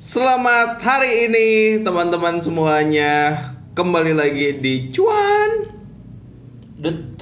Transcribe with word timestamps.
Selamat 0.00 0.80
hari 0.80 1.28
ini 1.28 1.76
teman-teman 1.84 2.40
semuanya. 2.40 3.36
Kembali 3.76 4.16
lagi 4.16 4.56
di 4.56 4.88
Cuan. 4.88 5.76
Dut. 6.80 7.20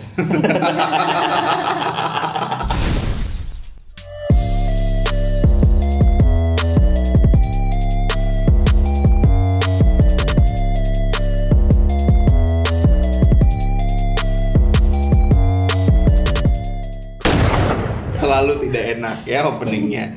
Selalu 18.15 18.71
tidak 18.71 18.85
enak 18.95 19.27
ya 19.27 19.51
openingnya. 19.51 20.15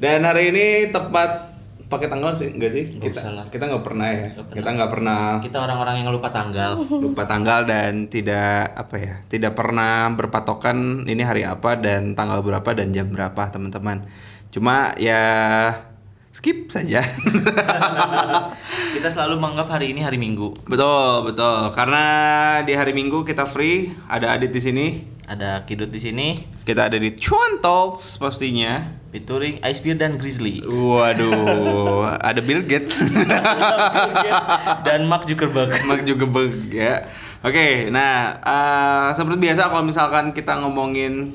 Dan 0.00 0.24
hari 0.24 0.48
ini 0.48 0.88
tepat 0.88 1.49
pakai 1.90 2.06
tanggal 2.06 2.30
sih 2.32 2.54
enggak 2.54 2.70
sih 2.70 2.84
Nggak 2.86 3.02
kita 3.04 3.18
usah 3.18 3.32
lah. 3.34 3.44
kita 3.50 3.64
nggak 3.66 3.82
pernah 3.82 4.08
ya 4.08 4.26
Nggak 4.30 4.46
pernah. 4.46 4.56
kita 4.56 4.68
nggak 4.70 4.90
pernah 4.90 5.20
Kita 5.42 5.58
orang-orang 5.58 5.94
yang 5.98 6.08
lupa 6.08 6.28
tanggal. 6.30 6.70
lupa 6.86 7.22
tanggal 7.26 7.60
dan 7.66 7.92
tidak 8.06 8.54
apa 8.72 8.94
ya 8.96 9.14
tidak 9.26 9.52
pernah 9.52 10.06
berpatokan 10.14 10.78
ini 11.04 11.20
hari 11.20 11.42
apa 11.42 11.74
dan 11.74 12.14
tanggal 12.14 12.40
berapa 12.40 12.70
dan 12.72 12.94
jam 12.94 13.10
berapa 13.10 13.42
teman-teman 13.50 14.06
cuma 14.50 14.94
ya 14.94 15.22
skip 16.30 16.70
saja 16.70 17.02
Kita 18.94 19.08
selalu 19.10 19.38
menganggap 19.42 19.78
hari 19.78 19.90
ini 19.94 20.02
hari 20.02 20.18
Minggu. 20.18 20.54
betul 20.66 21.26
betul 21.26 21.74
karena 21.74 22.04
di 22.62 22.74
hari 22.74 22.94
minggu 22.94 23.22
kita 23.22 23.46
free 23.46 23.90
ada 24.06 24.34
adit 24.34 24.50
di 24.54 24.60
sini 24.62 24.86
Ada 25.30 25.62
Kidut 25.62 25.94
di 25.94 26.02
sini, 26.02 26.34
kita 26.66 26.90
ada 26.90 26.98
di 26.98 27.14
Cuan 27.14 27.62
Talks 27.62 28.18
pastinya 28.18 28.82
featuring 29.14 29.62
Ice 29.62 29.78
Beer 29.78 29.94
dan 29.94 30.18
Grizzly. 30.18 30.58
waduh 30.66 32.02
ada 32.28 32.42
Bill 32.42 32.66
Gates 32.66 32.98
dan 34.82 35.06
Mark 35.06 35.30
Zuckerberg. 35.30 35.70
Mark 35.86 36.02
beg 36.02 36.74
ya. 36.74 37.06
Oke, 37.46 37.86
nah 37.94 38.42
eh, 38.42 39.08
seperti 39.14 39.38
biasa 39.38 39.70
kalau 39.70 39.86
misalkan 39.86 40.34
kita 40.34 40.58
ngomongin 40.66 41.30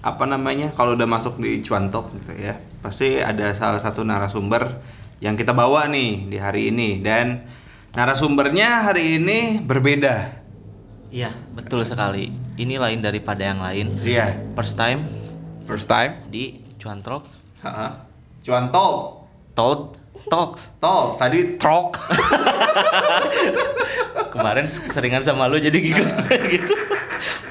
apa 0.00 0.24
namanya 0.24 0.72
kalau 0.72 0.96
udah 0.96 1.04
masuk 1.04 1.36
di 1.36 1.60
cuantok 1.60 2.08
gitu 2.16 2.32
ya, 2.40 2.56
pasti 2.80 3.20
ada 3.20 3.52
salah 3.52 3.76
satu 3.76 4.00
narasumber 4.00 4.80
yang 5.20 5.36
kita 5.36 5.52
bawa 5.52 5.84
nih 5.92 6.32
di 6.32 6.40
hari 6.40 6.72
ini 6.72 7.04
dan 7.04 7.44
narasumbernya 7.92 8.88
hari 8.88 9.20
ini 9.20 9.60
berbeda. 9.60 10.40
Iya, 11.10 11.34
betul 11.52 11.84
sekali. 11.84 12.30
Ini 12.56 12.78
lain 12.78 13.02
daripada 13.02 13.42
yang 13.42 13.60
lain. 13.60 13.98
Iya, 14.00 14.54
First 14.54 14.78
time 14.78 15.02
first 15.66 15.86
time. 15.86 16.18
di 16.26 16.58
Cuantrok 16.80 17.28
Ha-ha. 17.60 18.08
Cuantok. 18.40 19.28
Toad 19.52 20.00
Talks. 20.28 20.76
Tol, 20.78 21.16
tadi 21.16 21.56
trok. 21.56 21.96
Kemarin 24.34 24.68
seringan 24.68 25.24
sama 25.24 25.48
lu 25.48 25.56
jadi 25.56 25.74
gitu 25.82 26.04
gitu. 26.46 26.74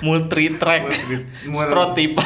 Multi 0.01 0.55
track. 0.55 0.83
Sprotip. 1.47 2.11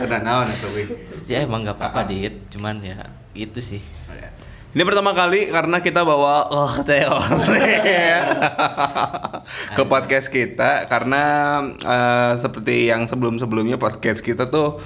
Tenang 0.00 0.22
naon 0.24 0.48
Wi. 0.72 0.84
Ya 1.28 1.44
emang 1.44 1.60
nggak 1.62 1.76
apa-apa, 1.76 2.08
Dit. 2.08 2.48
Cuman 2.48 2.80
ya 2.80 3.12
itu 3.36 3.60
sih. 3.60 3.82
Ini 4.70 4.86
pertama 4.86 5.10
kali 5.10 5.50
karena 5.50 5.82
kita 5.82 6.06
bawa 6.06 6.46
oh 6.46 6.70
Teo 6.86 7.18
ke 9.74 9.82
podcast 9.82 10.30
kita 10.30 10.86
karena 10.86 11.22
eh, 11.82 12.32
seperti 12.38 12.86
yang 12.86 13.10
sebelum-sebelumnya 13.10 13.82
podcast 13.82 14.22
kita 14.22 14.46
tuh 14.46 14.78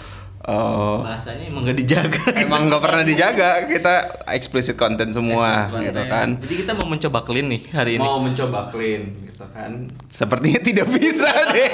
eh, 0.45 0.97
Bahasanya 1.00 1.45
emang 1.47 1.62
nggak 1.62 1.78
dijaga. 1.78 2.23
emang 2.37 2.61
nggak 2.67 2.81
pernah 2.81 3.03
dijaga 3.03 3.48
kita 3.64 3.95
explicit 4.28 4.75
content 4.75 5.11
semua 5.11 5.67
Explicit 5.67 5.84
gitu 5.87 5.98
content. 5.98 6.11
kan 6.11 6.28
Jadi 6.41 6.55
kita 6.59 6.73
mau 6.75 6.87
mencoba 6.87 7.19
clean 7.23 7.47
nih 7.48 7.62
hari 7.70 7.91
ini. 7.92 8.03
mau 8.03 8.19
mencoba 8.19 8.69
clean 8.69 9.03
gitu 9.25 9.45
kan 9.47 9.70
sepertinya 10.06 10.61
tidak 10.61 10.87
bisa 10.89 11.31
deh 11.50 11.72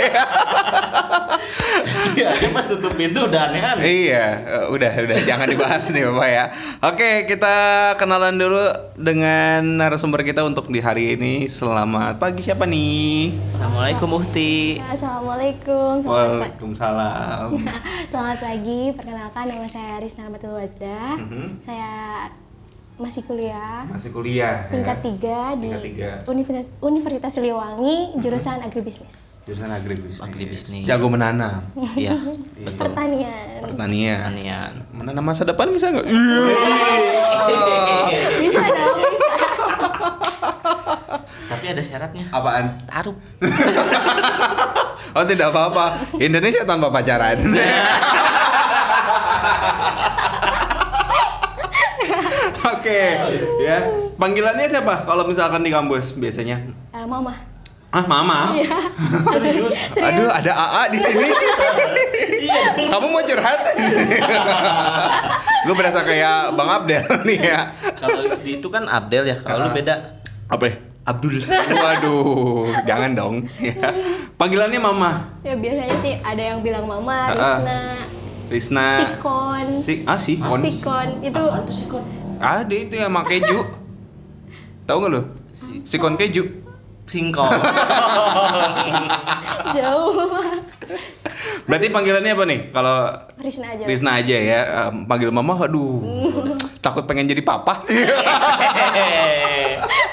Iya, 2.11 2.37
dia 2.37 2.51
pas 2.51 2.65
tutup 2.65 2.93
pintu 2.93 3.23
udah 3.23 3.49
aneh-aneh. 3.49 3.85
iya 3.87 4.27
eh, 4.41 4.67
udah 4.69 4.93
udah 5.01 5.19
jangan 5.23 5.47
dibahas 5.47 5.89
nih 5.89 6.05
bapak 6.05 6.29
ya 6.29 6.45
oke 6.83 7.11
kita 7.27 7.55
kenalan 7.97 8.37
dulu 8.37 8.61
dengan 8.95 9.61
narasumber 9.79 10.21
kita 10.23 10.43
untuk 10.43 10.69
di 10.69 10.79
hari 10.79 11.15
ini 11.15 11.47
selamat 11.47 12.19
pagi 12.19 12.43
siapa 12.43 12.65
nih 12.65 13.33
Assalamualaikum 13.51 14.09
Uhti. 14.13 14.77
Assalamualaikum, 14.83 15.93
selamat, 16.01 16.11
pa- 16.11 16.37
Waalaikumsalam. 16.37 17.49
selamat 18.11 18.39
pagi. 18.39 18.60
Perkenalkan 18.61 19.49
nama 19.49 19.65
saya 19.65 19.97
Rizna 19.97 20.29
Rahmatul 20.29 20.53
Wazda. 20.53 21.17
Mhm. 21.17 21.65
Saya 21.65 22.29
masih 23.01 23.25
kuliah 23.25 23.89
Masih 23.89 24.13
kuliah. 24.13 24.69
tingkat 24.69 24.93
ya? 24.93 25.03
tiga 25.03 25.39
di 25.57 25.65
Tingkat 25.65 25.81
tiga. 25.83 26.11
Universitas, 26.29 26.69
Universitas 26.79 27.33
Siliwangi, 27.33 28.21
jurusan 28.21 28.61
agribisnis. 28.61 29.41
Jurusan 29.49 29.73
agribisnis. 29.73 30.21
Agribisnis. 30.21 30.85
Jago 30.85 31.09
menanam. 31.09 31.65
Iya, 31.97 32.21
Betul. 32.21 32.77
Pertanian. 32.85 33.65
Pertanian. 33.65 34.29
pertanian. 34.29 34.73
Menanam 34.93 35.25
masa 35.25 35.49
depan 35.49 35.73
bisa 35.73 35.89
nggak? 35.89 36.05
Bisa 36.05 36.21
dong, 38.61 39.01
bisa. 39.01 40.21
Tapi 41.49 41.65
ada 41.67 41.83
syaratnya. 41.83 42.25
Apaan? 42.31 42.79
Taruh. 42.87 43.17
Oh 45.11 45.27
tidak 45.27 45.51
apa-apa. 45.51 46.07
Indonesia 46.23 46.63
tanpa 46.63 46.87
pacaran. 46.87 47.35
Oke, 52.71 53.01
ya. 53.59 53.79
Panggilannya 54.15 54.67
siapa? 54.67 55.03
Kalau 55.03 55.27
misalkan 55.27 55.65
di 55.65 55.73
kampus 55.73 56.15
biasanya? 56.15 56.63
Eh, 56.93 57.05
mama. 57.05 57.35
Ah, 57.91 58.07
mama. 58.07 58.55
Iya. 58.55 58.71
Serius? 59.35 59.75
Aduh, 59.99 60.31
ada 60.31 60.53
AA 60.55 60.83
di 60.95 60.99
sini. 61.03 61.27
Kamu 62.87 63.07
mau 63.11 63.19
curhat? 63.19 63.61
Gue 65.61 65.75
berasa 65.75 66.07
kayak 66.07 66.55
Bang 66.55 66.71
Abdel 66.71 67.03
nih 67.27 67.39
ya. 67.43 67.75
Kalau 67.99 68.31
di 68.39 68.63
itu 68.63 68.69
kan 68.71 68.87
Abdel 68.87 69.27
ya, 69.27 69.37
kalau 69.43 69.67
lu 69.67 69.71
Ah. 69.71 69.75
beda 69.75 69.95
Apa? 70.51 70.65
ya? 70.67 70.75
Abdul. 71.07 71.41
Waduh, 71.83 72.69
jangan 72.85 73.11
dong. 73.17 73.35
Ya. 73.63 73.75
Panggilannya 74.41 74.81
Mama. 74.83 75.11
Ya 75.47 75.55
biasanya 75.57 75.97
sih 76.03 76.15
ada 76.21 76.43
yang 76.43 76.61
bilang 76.61 76.85
mama, 76.85 77.29
Ah, 77.29 77.33
ah. 77.33 77.59
Rizna, 77.59 77.81
Risna. 78.51 78.87
Sikon. 79.01 79.67
Si 79.79 79.93
ah 80.05 80.19
Sikon. 80.21 80.61
Sikon 80.61 81.09
itu 81.23 81.41
Apaan 81.41 81.63
tuh 81.65 81.75
sih 81.77 81.87
kon? 81.87 82.05
Ada 82.41 82.73
itu 82.75 82.95
yang 82.97 83.13
sama 83.13 83.23
keju. 83.25 83.59
Tahu 84.89 84.97
nggak 84.97 85.13
lo? 85.13 85.23
Sikon 85.85 86.15
keju. 86.17 86.45
Singkong. 87.11 87.51
jauh. 89.77 90.31
Berarti 91.67 91.91
panggilannya 91.91 92.31
apa 92.31 92.45
nih? 92.47 92.71
Kalau 92.71 93.11
Rizna 93.43 93.75
aja. 93.75 93.83
Risna 93.83 94.23
aja 94.23 94.37
ya. 94.39 94.61
Em, 94.87 95.11
Panggil 95.11 95.35
Mama, 95.35 95.59
aduh. 95.59 95.99
Takut 96.85 97.03
pengen 97.11 97.27
jadi 97.27 97.43
papa. 97.43 97.83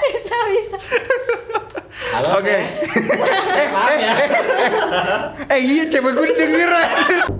bisa 0.02 0.36
bisa. 0.50 0.78
Halo. 2.18 2.42
Oke. 2.42 2.50
Teh. 2.50 2.66
Maaf 3.70 3.94
ya. 3.94 4.18
Eh 5.54 5.60
iya 5.62 5.86
cewek 5.86 6.18
gue 6.18 6.34
denger 6.34 7.37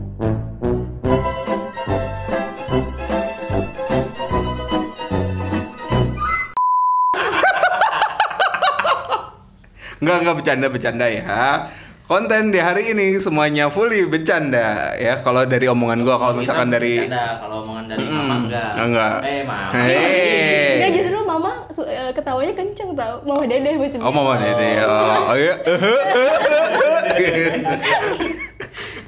Enggak, 10.09 10.25
enggak 10.25 10.37
bercanda, 10.41 10.67
bercanda 10.73 11.07
ya. 11.13 11.69
Konten 12.09 12.49
di 12.49 12.57
hari 12.57 12.97
ini 12.97 13.21
semuanya 13.21 13.69
fully 13.69 14.09
bercanda 14.09 14.97
ya. 14.97 15.21
Kalau 15.21 15.45
dari 15.45 15.69
omongan 15.69 16.01
gua, 16.01 16.17
kalau 16.17 16.41
misalkan 16.41 16.73
dari 16.73 17.05
bercanda, 17.05 17.45
kalau 17.45 17.61
omongan 17.61 17.85
dari 17.93 18.05
Mm-mm. 18.09 18.17
mama 18.17 18.35
enggak. 18.49 18.73
Enggak. 18.81 19.17
Eh, 19.29 19.43
mama. 19.45 19.77
Hei. 19.77 20.81
Enggak 20.81 20.93
justru 20.97 21.21
mama 21.21 21.53
eh, 21.69 22.11
ketawanya 22.17 22.53
kenceng 22.57 22.91
tau. 22.97 23.21
Mama 23.29 23.45
dedeh 23.45 23.77
maksudnya. 23.77 24.09
Oh 24.09 24.13
mama 24.17 24.41
dede. 24.41 24.71
Oh, 24.89 25.37
iya. 25.37 25.55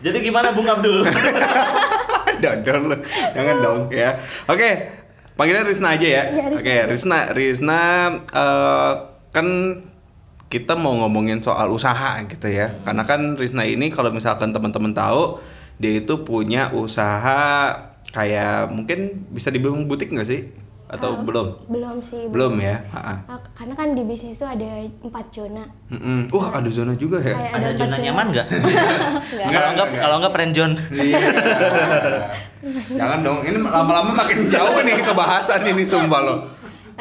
Jadi 0.05 0.17
gimana 0.21 0.53
Bung 0.53 0.69
Abdul? 0.69 1.01
Dodol 2.45 2.81
lu. 2.85 2.97
Jangan 3.33 3.57
dong 3.65 3.81
ya. 3.89 4.13
Oke. 4.45 5.01
Panggilan 5.41 5.65
Rizna 5.65 5.97
aja 5.97 6.05
ya. 6.05 6.23
Rizna 6.37 6.61
Oke. 6.61 6.77
Rizna, 6.85 7.19
Rizna 7.33 7.81
eh, 8.29 8.93
kan 9.33 9.47
kita 10.51 10.75
mau 10.75 10.93
ngomongin 10.99 11.39
soal 11.39 11.71
usaha 11.71 12.19
gitu 12.27 12.51
ya. 12.51 12.75
Karena 12.83 13.07
kan 13.07 13.39
Rizna 13.39 13.63
ini 13.63 13.89
kalau 13.89 14.11
misalkan 14.11 14.51
teman-teman 14.51 14.91
tahu 14.91 15.39
dia 15.79 16.03
itu 16.03 16.27
punya 16.27 16.75
usaha 16.75 17.73
kayak 18.11 18.69
mungkin 18.69 19.31
bisa 19.31 19.55
dibilang 19.55 19.87
butik 19.87 20.11
nggak 20.11 20.27
sih? 20.27 20.51
atau 20.91 21.11
Eh, 21.15 21.23
belum? 21.23 21.47
Belum 21.71 21.97
sih. 22.03 22.27
Belum 22.27 22.59
ya? 22.59 22.83
Ha-ha. 22.91 23.15
Eh, 23.31 23.41
karena 23.55 23.75
kan 23.79 23.95
di 23.95 24.03
bisnis 24.03 24.35
itu 24.35 24.43
ada 24.43 24.83
empat 25.07 25.31
zona. 25.31 25.63
Mm-mm. 25.87 26.27
Wah, 26.35 26.59
ada 26.59 26.67
zona 26.67 26.99
juga 26.99 27.23
ya? 27.23 27.39
Kayak 27.39 27.53
Ada 27.55 27.67
empat 27.71 27.79
zona 27.79 27.97
nyaman 28.03 28.27
nggak? 28.35 28.47
Nggak. 29.31 29.47
Kalau 29.55 29.69
enggak 29.71 29.89
kalau 30.03 30.15
enggak 30.19 30.33
friend 30.35 30.53
zone. 30.59 30.75
Iya. 30.91 31.19
Jangan 32.99 33.19
dong, 33.23 33.39
ini 33.47 33.59
lama-lama 33.63 34.11
makin 34.27 34.51
jauh 34.51 34.83
nih 34.83 34.99
ke 34.99 35.13
bahasan 35.15 35.63
ini 35.63 35.87
sumpah 35.87 36.21
loh. 36.27 36.39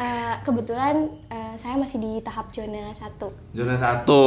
Eh, 0.00 0.34
kebetulan 0.40 0.96
eh, 1.28 1.52
saya 1.54 1.76
masih 1.76 2.00
di 2.00 2.24
tahap 2.24 2.48
zona 2.48 2.88
satu. 2.96 3.28
Zona 3.52 3.76
1. 3.76 3.76
Satu 3.76 4.22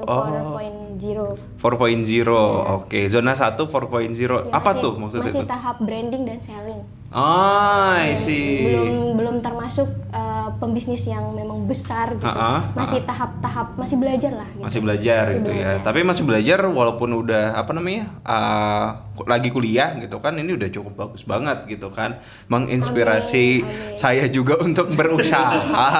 Oh. 0.00 0.54
4.0. 0.54 1.34
4.0. 1.58 2.30
Oke, 2.78 3.10
zona 3.10 3.34
1 3.34 3.66
4.0. 3.66 4.46
Ya, 4.46 4.54
Apa 4.54 4.70
masih- 4.70 4.82
tuh 4.86 4.92
maksudnya 4.94 5.26
Masih 5.26 5.42
itu? 5.42 5.50
tahap 5.50 5.76
branding 5.82 6.22
dan 6.24 6.38
selling. 6.40 6.82
Oh, 7.10 7.90
I 7.90 8.14
Ya, 8.14 8.16
see. 8.16 8.70
Belum 8.70 9.18
belum 9.18 9.36
termasuk 9.42 9.90
eh, 10.14 10.48
pembisnis 10.62 11.02
yang 11.04 11.34
memang 11.34 11.66
besar 11.66 12.14
gitu. 12.14 12.22
Ha-ha, 12.22 12.70
masih 12.72 13.02
tahap-tahap 13.02 13.74
masih 13.74 13.98
belajar 13.98 14.32
lah. 14.32 14.46
Gitu. 14.46 14.62
Masih 14.62 14.80
belajar 14.80 15.22
Masih 15.26 15.36
gitu 15.36 15.50
ya. 15.50 15.56
belajar. 15.58 15.74
Tapi 15.82 16.00
masih 16.06 16.22
belajar 16.22 16.58
walaupun 16.62 17.10
udah 17.16 17.44
apa 17.54 17.70
namanya? 17.74 18.14
uh, 18.22 18.86
lagi 19.26 19.50
kuliah 19.50 19.98
gitu 19.98 20.22
kan. 20.22 20.38
Ini 20.38 20.54
udah 20.54 20.68
cukup 20.70 20.92
bagus 20.96 21.26
banget 21.26 21.66
gitu 21.66 21.90
kan. 21.90 22.22
Menginspirasi 22.46 23.46
Amin, 23.58 23.66
amin. 23.66 23.98
saya 23.98 24.24
juga 24.30 24.54
untuk 24.66 24.94
berusaha 24.94 25.90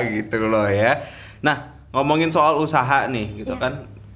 gitu 0.00 0.48
loh 0.48 0.64
ya. 0.64 1.04
Nah, 1.40 1.56
ngomongin 1.92 2.32
soal 2.32 2.56
usaha 2.56 3.04
nih 3.06 3.44
gitu 3.44 3.52
Iya. 3.52 3.60
kan. 3.60 3.72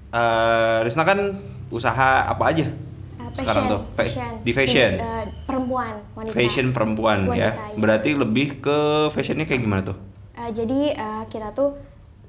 Uh, 0.08 0.80
Risna 0.80 1.04
kan 1.04 1.36
usaha 1.68 2.24
apa 2.24 2.44
aja? 2.48 2.64
Eh, 3.28 3.38
sekarang 3.38 3.64
tuh? 3.66 3.80
Fa- 3.92 4.06
di 4.38 4.52
fashion? 4.52 4.92
Tidak, 4.94 5.04
eh, 5.04 5.25
perempuan, 5.44 5.94
wanita. 6.12 6.32
Fashion 6.32 6.66
perempuan 6.70 7.19
ya. 7.28 7.52
Wanita, 7.52 7.64
iya. 7.69 7.78
Berarti 7.78 8.10
lebih 8.14 8.48
ke 8.58 8.78
fashionnya 9.08 9.44
kayak 9.44 9.60
gimana 9.60 9.82
tuh? 9.84 9.96
Eh, 10.34 10.50
jadi 10.52 10.80
eh, 10.92 11.22
kita 11.26 11.52
tuh 11.52 11.76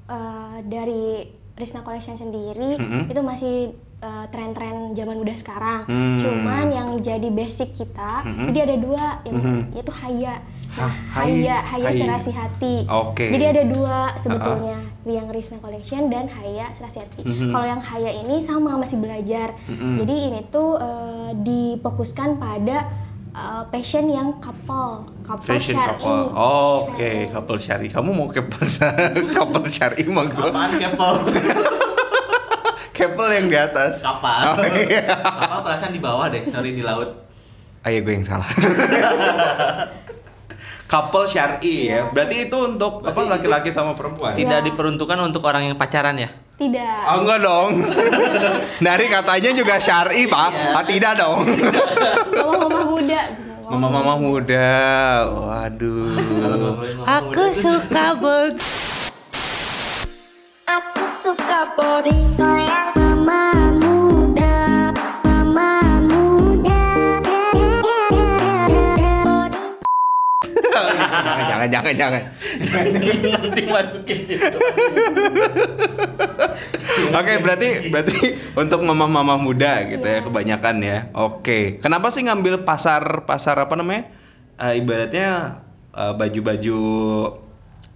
eh, 0.06 0.56
dari 0.62 1.24
Risna 1.54 1.80
Collection 1.80 2.14
sendiri 2.14 2.76
Mhm. 2.76 3.00
itu 3.08 3.20
masih 3.20 3.56
eh, 4.00 4.26
tren-tren 4.28 4.90
zaman 4.90 5.12
muda 5.14 5.36
sekarang. 5.36 5.84
Hmm. 5.84 6.16
Cuman 6.16 6.72
yang 6.72 6.88
jadi 6.98 7.28
basic 7.28 7.76
kita, 7.76 8.24
Mhm. 8.24 8.44
jadi 8.48 8.58
ada 8.64 8.76
dua, 8.76 9.04
yang 9.22 9.36
Mhm. 9.36 9.60
yaitu 9.72 9.92
haya. 9.94 10.40
Hai- 10.70 10.94
haya, 11.36 11.56
haya 11.60 11.86
hai. 11.86 11.96
serasi 11.96 12.30
hati. 12.30 12.74
Oke. 12.86 13.26
Jadi 13.26 13.44
ada 13.44 13.62
dua 13.66 13.98
sebetulnya, 14.16 14.78
yang 15.02 15.26
Risna 15.28 15.58
Collection 15.58 16.06
dan 16.06 16.30
haya 16.30 16.70
serasi 16.72 17.00
hati. 17.00 17.20
Mhm. 17.20 17.48
Kalau 17.48 17.66
yang 17.66 17.80
haya 17.80 18.10
ini 18.16 18.38
sama 18.38 18.76
masih 18.76 18.96
belajar. 18.96 19.58
Mhm. 19.64 19.98
Jadi 19.98 20.16
ini 20.24 20.40
tuh 20.46 20.76
eh, 20.76 21.30
difokuskan 21.36 22.36
pada 22.36 22.86
eh, 23.30 23.62
passion 23.66 24.06
yang 24.06 24.38
couple, 24.38 25.10
couple 25.20 25.46
Fashion 25.48 25.74
syar'i. 25.74 25.98
couple. 25.98 26.22
Oke, 26.32 26.94
Syar'i. 26.94 27.26
couple 27.28 27.58
syari. 27.58 27.86
Kamu 27.88 28.10
mau 28.10 28.26
couple 28.32 28.66
couple 29.28 29.66
syari 29.66 30.02
mah 30.04 30.26
gua. 30.28 30.48
Apaan 30.48 30.70
kepel? 30.76 31.14
Couple 32.92 33.30
yang 33.36 33.46
di 33.48 33.56
atas. 33.56 34.02
Kapal. 34.02 34.40
Oh, 34.50 34.64
iya. 34.80 35.02
Kapal 35.18 35.58
perasaan 35.62 35.90
di 35.90 36.00
bawah 36.00 36.26
deh, 36.26 36.46
sorry 36.46 36.72
di 36.72 36.82
laut. 36.82 37.10
Ayo 37.80 38.02
gue 38.02 38.12
yang 38.12 38.22
salah. 38.22 38.44
couple 40.90 41.24
syari 41.24 41.86
ya. 41.86 42.10
Berarti 42.10 42.50
itu 42.50 42.56
untuk 42.58 43.00
apa 43.00 43.14
Berarti 43.14 43.22
itu- 43.22 43.30
laki-laki 43.30 43.70
sama 43.70 43.94
perempuan? 43.94 44.34
Tidak 44.34 44.60
diperuntukkan 44.66 45.18
untuk 45.22 45.46
orang 45.46 45.70
yang 45.70 45.78
pacaran 45.78 46.18
ya? 46.18 46.34
Tidak. 46.58 47.00
Oh 47.08 47.24
enggak 47.24 47.38
dong. 47.40 47.70
Dari 48.90 49.06
katanya 49.08 49.50
juga 49.54 49.80
syari, 49.80 50.28
Pak. 50.28 50.48
Iya. 50.52 50.76
Ah, 50.76 50.84
tidak 50.84 51.12
dong. 51.16 51.38
Mama-mama 52.36 52.80
muda. 52.84 53.20
Mama-mama 53.70 54.14
muda. 54.18 54.70
Waduh. 55.30 56.74
Aku 57.06 57.44
suka 57.54 58.12
banget. 58.18 58.58
Aku 60.66 61.04
suka 61.22 61.70
body 61.74 62.18
jangan 71.66 71.92
jangan 71.92 72.22
jangan. 72.22 72.22
Nanti 73.42 73.62
masukin 73.66 74.18
situ. 74.24 74.58
Oke, 77.10 77.32
berarti 77.42 77.68
berarti 77.90 78.16
untuk 78.54 78.80
mama-mama 78.84 79.34
muda 79.36 79.84
gitu 79.88 80.04
ya 80.04 80.20
Iya. 80.20 80.24
kebanyakan 80.26 80.76
ya. 80.80 80.98
Oke. 81.12 81.80
Kenapa 81.80 82.12
sih 82.12 82.22
ngambil 82.24 82.62
pasar 82.62 83.24
pasar 83.24 83.56
apa 83.58 83.74
namanya? 83.74 84.08
Eh, 84.60 84.78
ibaratnya 84.78 85.60
eh, 85.92 86.12
baju-baju 86.14 86.78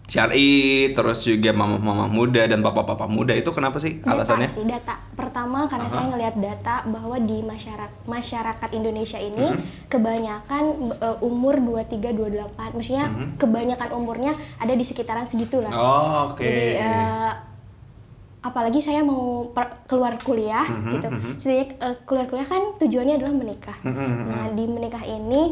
syari 0.04 0.52
terus 0.92 1.24
juga 1.24 1.50
mama-mama 1.50 2.04
muda 2.04 2.44
dan 2.44 2.60
papa-papa 2.60 3.08
muda 3.08 3.32
itu 3.32 3.48
kenapa 3.50 3.80
sih 3.80 3.98
Data 3.98 4.12
alasannya? 4.14 4.48
sih, 4.48 4.62
data. 4.62 5.00
Pertama 5.14 5.64
karena 5.64 5.88
Aha. 5.88 5.94
saya 5.94 6.06
ngelihat 6.06 6.36
data 6.36 6.84
bahwa 6.84 7.16
di 7.18 7.40
masyarakat 7.40 8.04
masyarakat 8.04 8.68
Indonesia 8.72 9.16
ini 9.16 9.46
Mhm. 9.50 9.88
kebanyakan 9.88 10.64
eh, 10.92 11.16
umur 11.20 11.56
23 11.56 12.12
28. 12.12 12.74
Maksudnya 12.74 13.06
Mhm. 13.06 13.26
kebanyakan 13.38 13.90
umurnya 13.92 14.32
ada 14.56 14.72
di 14.72 14.84
sekitaran 14.84 15.24
segitu 15.24 15.58
lah. 15.58 15.72
Oh, 15.72 16.12
oke. 16.30 16.44
Jadi 16.44 16.64
eh, 16.76 17.32
apalagi 18.40 18.78
saya 18.78 19.00
mau 19.00 19.48
per- 19.48 19.88
keluar 19.88 20.20
kuliah 20.20 20.68
Mhm, 20.68 20.90
gitu. 20.92 21.08
mhm. 21.08 21.30
Setidaknya 21.40 21.74
eh, 21.80 21.96
keluar 22.04 22.28
kuliah 22.28 22.44
kan 22.44 22.76
tujuannya 22.76 23.14
adalah 23.16 23.32
menikah. 23.32 23.76
Mhm, 23.80 23.96
mhm. 23.96 24.28
Nah, 24.28 24.46
di 24.52 24.64
menikah 24.68 25.00
ini 25.02 25.42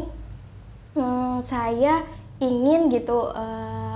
hmm, 0.93 1.41
saya 1.41 2.05
ingin 2.37 2.85
gitu 2.87 3.33
eh, 3.33 3.92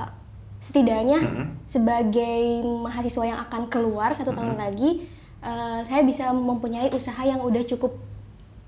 setidaknya 0.68 1.20
Mhm. 1.24 1.46
sebagai 1.64 2.40
mahasiswa 2.84 3.24
yang 3.24 3.40
akan 3.42 3.72
keluar 3.72 4.12
satu 4.12 4.36
tahun 4.36 4.60
lagi 4.60 5.08
eh, 5.38 5.80
saya 5.86 6.02
bisa 6.02 6.28
mempunyai 6.30 6.92
usaha 6.92 7.22
yang 7.22 7.40
udah 7.40 7.64
cukup 7.64 7.94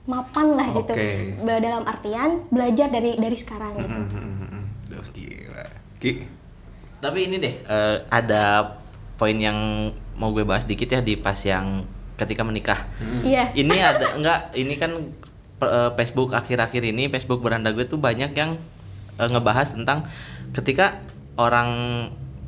mapan 0.06 0.56
lah 0.56 0.70
gitu. 0.72 0.94
Dalam 1.44 1.84
artian 1.84 2.46
belajar 2.48 2.88
dari 2.88 3.14
dari 3.14 3.36
sekarang 3.36 3.74
gitu. 3.76 4.00
Duh, 4.90 5.04
gila. 5.12 5.66
Ki. 6.00 6.24
Tapi 7.00 7.20
ini 7.26 7.36
deh, 7.38 7.54
eh, 7.60 7.96
ada 8.08 8.76
poin 9.16 9.36
yang 9.36 9.90
mau 10.16 10.32
gue 10.32 10.44
bahas 10.44 10.64
dikit 10.64 10.88
ya 10.88 11.00
di 11.00 11.16
pas 11.16 11.36
yang 11.42 11.84
ketika 12.16 12.44
menikah. 12.44 12.88
Iya. 13.22 13.52
Ini 13.52 13.76
ada 13.92 14.16
enggak? 14.16 14.40
Ini 14.54 14.74
kan 14.78 14.92
eh, 15.60 15.90
Facebook 15.96 16.32
akhir-akhir 16.32 16.86
ini 16.86 17.08
Facebook 17.08 17.42
beranda 17.42 17.70
gue 17.70 17.84
tuh 17.84 18.00
banyak 18.00 18.32
yang 18.32 18.56
eh, 19.16 19.28
ngebahas 19.28 19.74
tentang 19.74 20.08
ketika 20.54 21.02
orang 21.40 21.70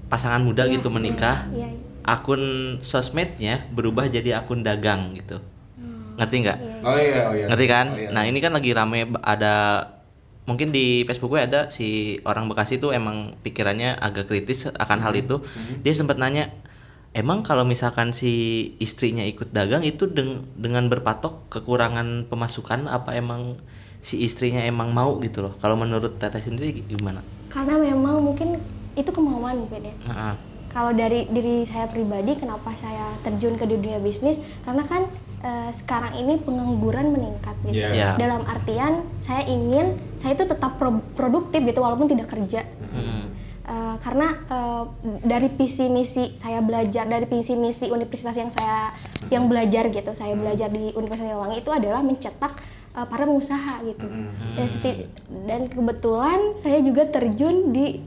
pasangan 0.06 0.44
muda 0.44 0.68
Iya, 0.68 0.76
gitu 0.76 0.92
menikah, 0.92 1.48
Iya. 1.50 1.72
iya. 1.72 1.80
akun 2.04 2.42
sosmednya 2.82 3.64
berubah 3.70 4.06
jadi 4.06 4.36
akun 4.36 4.60
dagang 4.60 5.16
gitu. 5.16 5.40
Hmm, 5.78 6.18
Ngerti 6.18 6.36
nggak? 6.42 6.58
iya, 6.58 6.68
iya. 6.68 6.84
Oh 6.84 6.98
iya, 6.98 7.22
oh 7.24 7.34
iya. 7.34 7.46
Ngerti 7.48 7.66
kan? 7.68 7.86
Oh, 7.88 7.98
iya. 7.98 8.10
Nah 8.12 8.24
ini 8.26 8.38
kan 8.38 8.52
lagi 8.52 8.72
rame 8.72 9.00
ada 9.18 9.54
mungkin 10.44 10.70
di 10.70 11.06
Facebook 11.06 11.32
gue 11.32 11.42
ada 11.42 11.70
si 11.70 11.88
orang 12.22 12.46
Bekasi 12.46 12.76
tuh 12.76 12.92
emang 12.92 13.38
pikirannya 13.40 13.96
agak 13.96 14.28
kritis 14.28 14.68
akan 14.68 15.00
hal 15.00 15.14
Hmm. 15.14 15.22
itu. 15.22 15.36
Dia 15.80 15.94
sempat 15.94 16.18
nanya, 16.18 16.52
emang 17.12 17.40
kalau 17.42 17.64
misalkan 17.64 18.12
si 18.12 18.34
istrinya 18.78 19.24
ikut 19.24 19.50
dagang 19.50 19.82
itu 19.82 20.04
deng- 20.06 20.44
dengan 20.54 20.88
berpatok 20.88 21.48
kekurangan 21.50 22.28
pemasukan 22.28 22.90
apa 22.90 23.14
emang 23.14 23.56
si 24.02 24.18
istrinya 24.20 24.60
emang 24.60 24.90
mau 24.90 25.16
gitu 25.20 25.40
loh? 25.42 25.54
Kalau 25.56 25.78
menurut 25.78 26.18
Teteh 26.18 26.42
sendiri 26.42 26.82
gimana? 26.84 27.22
Karena 27.48 27.78
memang 27.78 28.20
mungkin 28.20 28.58
itu 28.94 29.10
kemauan 29.10 29.62
mungkin 29.62 29.82
ya. 29.84 29.96
Nah, 30.04 30.36
Kalau 30.68 30.92
dari 30.92 31.28
diri 31.28 31.64
saya 31.64 31.84
pribadi, 31.86 32.32
kenapa 32.34 32.72
saya 32.74 33.12
terjun 33.22 33.56
ke 33.56 33.66
dunia 33.66 34.00
bisnis? 34.00 34.36
Karena 34.62 34.84
kan 34.84 35.04
eh, 35.42 35.68
sekarang 35.70 36.16
ini 36.16 36.40
pengangguran 36.40 37.12
meningkat 37.12 37.60
gitu. 37.62 37.76
Iya. 37.78 37.92
Iya. 37.92 38.10
Dalam 38.18 38.42
artian 38.46 38.94
saya 39.20 39.44
ingin 39.46 40.00
saya 40.16 40.32
itu 40.34 40.46
tetap 40.46 40.76
pro- 40.76 41.04
produktif 41.12 41.60
gitu 41.62 41.80
walaupun 41.80 42.08
tidak 42.08 42.28
kerja. 42.30 42.64
mm, 42.88 43.24
Eh, 43.62 43.96
karena 44.00 44.26
eh, 44.44 44.84
dari 45.22 45.48
visi 45.50 45.86
misi 45.88 46.34
saya 46.34 46.60
belajar 46.60 47.06
dari 47.06 47.24
visi 47.26 47.54
misi 47.54 47.88
universitas 47.88 48.34
yang 48.34 48.50
saya 48.50 48.90
yang 49.28 49.46
belajar 49.46 49.86
gitu 49.88 50.12
saya 50.12 50.34
belajar 50.34 50.68
di 50.68 50.90
Universitas 50.92 51.30
Siliwangi 51.30 51.62
itu 51.62 51.70
adalah 51.70 52.02
mencetak 52.02 52.58
eh, 52.92 53.06
para 53.06 53.24
pengusaha 53.24 53.86
gitu 53.86 54.08
dan, 54.58 54.66
seti- 54.66 55.06
dan 55.46 55.62
kebetulan 55.68 56.58
saya 56.58 56.82
juga 56.82 57.06
terjun 57.08 57.70
di 57.70 58.02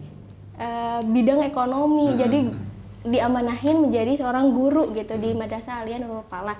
eh, 0.58 1.00
bidang 1.04 1.40
ekonomi. 1.44 2.14
Jadi 2.14 2.38
diamanahin 3.04 3.84
menjadi 3.84 4.16
seorang 4.16 4.56
guru 4.56 4.90
gitu 4.96 5.14
di 5.20 5.36
Madrasah 5.36 5.84
Alia 5.84 6.00
Nurul 6.00 6.24
Falah. 6.26 6.56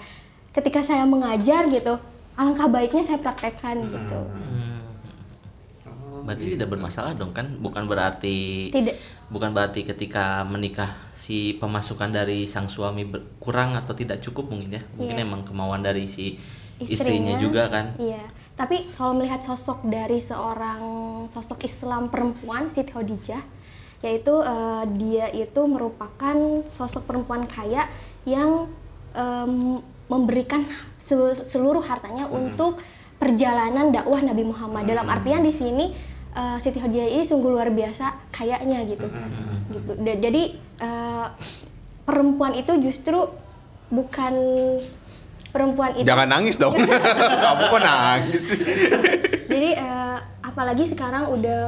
Ketika 0.52 0.84
saya 0.84 1.02
mengajar 1.08 1.66
gitu 1.72 1.98
alangkah 2.34 2.66
baiknya 2.66 3.02
saya 3.06 3.18
praktekkan 3.18 3.80
gitu. 3.90 4.20
Mm. 4.30 4.74
Berarti 6.24 6.56
tidak 6.56 6.72
bermasalah 6.72 7.12
dong 7.12 7.36
kan? 7.36 7.52
Bukan 7.60 7.84
berarti 7.84 8.72
tidak. 8.72 8.96
bukan 9.28 9.52
berarti 9.52 9.84
ketika 9.84 10.40
menikah 10.48 10.96
si 11.12 11.60
pemasukan 11.60 12.08
dari 12.08 12.48
sang 12.48 12.72
suami 12.72 13.04
berkurang 13.04 13.76
atau 13.76 13.92
tidak 13.92 14.24
cukup 14.24 14.48
mungkin 14.48 14.80
ya? 14.80 14.82
Mungkin 14.96 15.16
Iya. 15.20 15.24
emang 15.28 15.44
kemauan 15.44 15.84
dari 15.84 16.08
si 16.08 16.40
istrinya, 16.80 17.38
juga 17.38 17.70
kan? 17.70 17.94
Iya. 18.00 18.24
tapi 18.54 18.86
kalau 18.94 19.18
melihat 19.18 19.42
sosok 19.42 19.82
dari 19.90 20.22
seorang 20.22 20.82
sosok 21.26 21.66
Islam 21.66 22.06
perempuan 22.06 22.70
Siti 22.70 22.94
Khadijah 22.94 23.42
yaitu 24.04 24.34
eh, 24.36 24.84
dia 24.94 25.26
itu 25.32 25.64
merupakan 25.64 26.36
sosok 26.62 27.08
perempuan 27.08 27.48
kaya 27.48 27.88
yang 28.24 28.68
em, 29.10 29.80
memberikan 30.04 30.68
se- 31.00 31.16
seluruh 31.42 31.80
hartanya 31.80 32.28
untuk 32.28 32.76
perjalanan 33.16 33.88
dakwah 33.88 34.20
Nabi 34.20 34.44
Muhammad. 34.44 34.84
Dalam 34.84 35.08
artian 35.08 35.40
di 35.40 35.48
sini 35.50 35.96
eh, 36.30 36.56
Siti 36.58 36.76
Khadijah 36.76 37.08
ini 37.08 37.24
sungguh 37.24 37.48
luar 37.48 37.72
biasa 37.72 38.28
kayaknya 38.28 38.84
gitu. 38.84 39.08
Gitu. 39.72 39.92
Da- 39.96 40.20
jadi 40.20 40.42
eh, 40.78 41.26
perempuan 42.04 42.52
itu 42.52 42.76
justru 42.78 43.24
bukan 43.88 44.34
perempuan 45.48 45.96
itu 45.96 46.04
Jangan 46.04 46.28
nangis 46.28 46.60
dong. 46.60 46.76
Kamu 47.44 47.64
kok 47.70 47.80
nangis 47.80 48.42
sih? 48.44 48.60
jadi 49.46 49.70
eh, 49.78 50.18
apalagi 50.44 50.84
sekarang 50.84 51.24
udah 51.30 51.62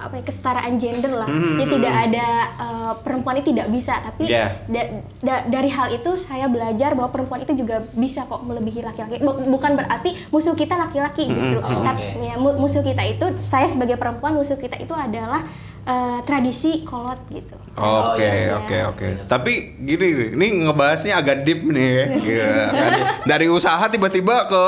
apa 0.00 0.14
ya 0.14 0.24
kesetaraan 0.24 0.74
gender 0.74 1.12
lah 1.12 1.28
Hmm, 1.28 1.54
jadi 1.54 1.62
hmm, 1.62 1.74
tidak 1.74 1.92
hmm. 1.92 2.04
ada 2.06 2.26
eh, 2.58 2.92
perempuan 2.98 3.36
itu 3.36 3.52
tidak 3.52 3.68
bisa 3.68 3.94
tapi 4.00 4.24
Yeah. 4.24 4.56
da- 4.64 4.88
da- 5.20 5.44
dari 5.46 5.68
hal 5.68 5.92
itu 5.92 6.16
saya 6.16 6.48
belajar 6.48 6.92
bahwa 6.92 7.10
perempuan 7.10 7.40
itu 7.40 7.52
juga 7.54 7.84
bisa 7.92 8.24
kok 8.24 8.40
melebihi 8.40 8.80
laki-laki 8.80 9.20
Bu- 9.20 9.44
bukan 9.46 9.76
berarti 9.76 10.16
musuh 10.28 10.54
kita 10.54 10.74
laki-laki 10.74 11.28
justru 11.28 11.58
Oh, 11.58 11.84
tapi 11.84 12.00
oke. 12.10 12.24
ya, 12.24 12.34
mu- 12.36 12.56
musuh 12.56 12.80
kita 12.80 13.02
itu 13.04 13.22
saya 13.38 13.68
sebagai 13.68 13.94
perempuan 13.94 14.32
musuh 14.32 14.56
kita 14.56 14.74
itu 14.76 14.90
adalah 14.90 15.44
eh, 15.82 16.18
tradisi 16.24 16.82
kolot 16.82 17.18
gitu 17.30 17.62
Oke, 17.72 18.20
iya. 18.20 18.60
oke, 18.60 18.78
oke. 18.92 19.08
Tapi 19.24 19.80
gini, 19.80 20.06
nih, 20.12 20.28
ini 20.36 20.46
ngebahasnya 20.68 21.16
agak 21.16 21.40
deep 21.40 21.64
nih 21.64 21.88
ya. 21.88 22.04
Gitu, 22.20 22.44
kan. 22.68 22.90
Dari 23.24 23.46
usaha 23.48 23.80
tiba-tiba 23.88 24.44
ke 24.44 24.64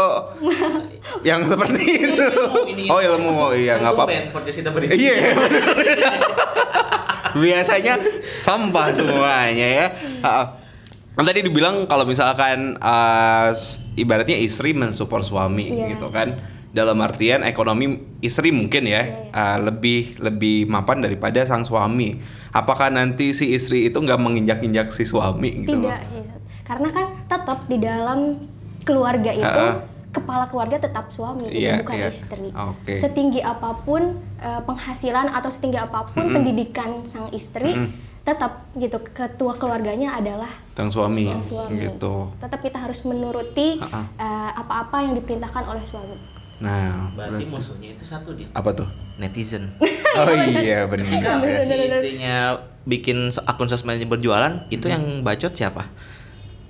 yang 1.28 1.44
seperti 1.44 2.00
itu. 2.00 2.28
Ini 2.64 2.88
Oh 2.88 3.04
ilmu, 3.04 3.28
oh 3.28 3.52
iya 3.52 3.76
nggak 3.76 3.92
apa-apa. 3.92 4.32
Iya. 4.88 5.36
Biasanya 7.36 8.00
sampah 8.24 8.88
semuanya 8.96 9.68
ya. 9.68 9.86
Kan 11.12 11.24
tadi 11.28 11.44
dibilang 11.44 11.84
kalau 11.84 12.08
misalkan 12.08 12.80
uh, 12.80 13.52
ibaratnya 13.94 14.40
istri 14.40 14.72
mensupport 14.72 15.22
suami 15.22 15.76
Iya. 15.76 15.92
gitu 15.92 16.08
kan. 16.08 16.40
Dalam 16.74 16.98
artian 16.98 17.40
ekonomi 17.40 17.86
istri 18.18 18.50
mungkin 18.50 18.82
ya 18.84 19.06
Iya, 19.06 19.30
uh, 19.30 19.58
lebih 19.62 20.18
lebih 20.18 20.66
mapan 20.66 21.00
daripada 21.00 21.46
sang 21.46 21.62
suami. 21.62 22.18
Apakah 22.50 22.90
nanti 22.90 23.30
si 23.30 23.48
istri 23.48 23.86
itu 23.86 23.94
nggak 23.94 24.18
menginjak-injak 24.18 24.90
si 24.90 25.06
suami 25.06 25.62
gitu? 25.62 25.78
loh? 25.78 25.86
tidak 25.86 26.00
iya. 26.10 26.34
karena 26.62 26.88
kan 26.90 27.06
tetap 27.24 27.58
di 27.64 27.78
dalam 27.78 28.18
keluarga 28.82 29.30
itu 29.30 29.44
Ha-ha. 29.44 29.84
kepala 30.10 30.44
keluarga 30.46 30.76
tetap 30.78 31.08
suami 31.08 31.46
itu 31.46 31.62
Iya, 31.62 31.80
bukan 31.80 31.94
iya. 31.94 32.08
istri 32.10 32.48
Oke. 32.50 32.92
setinggi 32.96 33.38
apa 33.38 33.70
pun 33.80 34.02
eh, 34.38 34.60
penghasilan 34.62 35.30
atau 35.30 35.50
setinggi 35.50 35.76
apa 35.76 36.06
pun 36.06 36.24
Mm-mm. 36.24 36.34
pendidikan 36.34 36.90
sang 37.04 37.30
istri 37.30 37.70
Mm-mm. 37.70 37.90
tetap 38.22 38.66
gitu 38.74 38.98
ketua 39.04 39.54
keluarganya 39.54 40.16
adalah 40.16 40.48
Sang 40.74 40.88
suami, 40.88 41.28
sang 41.28 41.44
suami 41.44 41.76
gitu. 41.78 42.30
tetap 42.38 42.58
kita 42.58 42.78
harus 42.78 43.02
menuruti 43.02 43.78
eh, 44.16 44.50
apa-apa 44.54 45.02
yang 45.02 45.14
diperintahkan 45.14 45.64
oleh 45.66 45.84
suami 45.84 46.16
Nah, 46.64 47.12
Berarti 47.12 47.44
berarti- 47.44 47.46
musuhnya 47.46 47.88
itu 47.92 48.02
satu 48.02 48.32
dia. 48.32 48.48
apa 48.50 48.72
tuh? 48.72 48.88
Netizen. 49.14 49.68
Oh 50.14 50.30
iya 50.30 50.86
benar. 50.86 51.10
Jika 51.10 51.30
Bener, 51.36 51.58
si 51.58 51.74
istrinya 51.74 52.54
bikin 52.84 53.18
akun 53.42 53.66
sosmednya 53.66 54.06
berjualan, 54.06 54.62
itu 54.68 54.86
yang 54.86 55.02
bacot 55.20 55.50
siapa? 55.50 55.90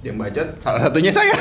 Yang 0.01 0.17
bacot 0.17 0.49
salah 0.59 0.81
satunya 0.81 1.13
saya. 1.13 1.29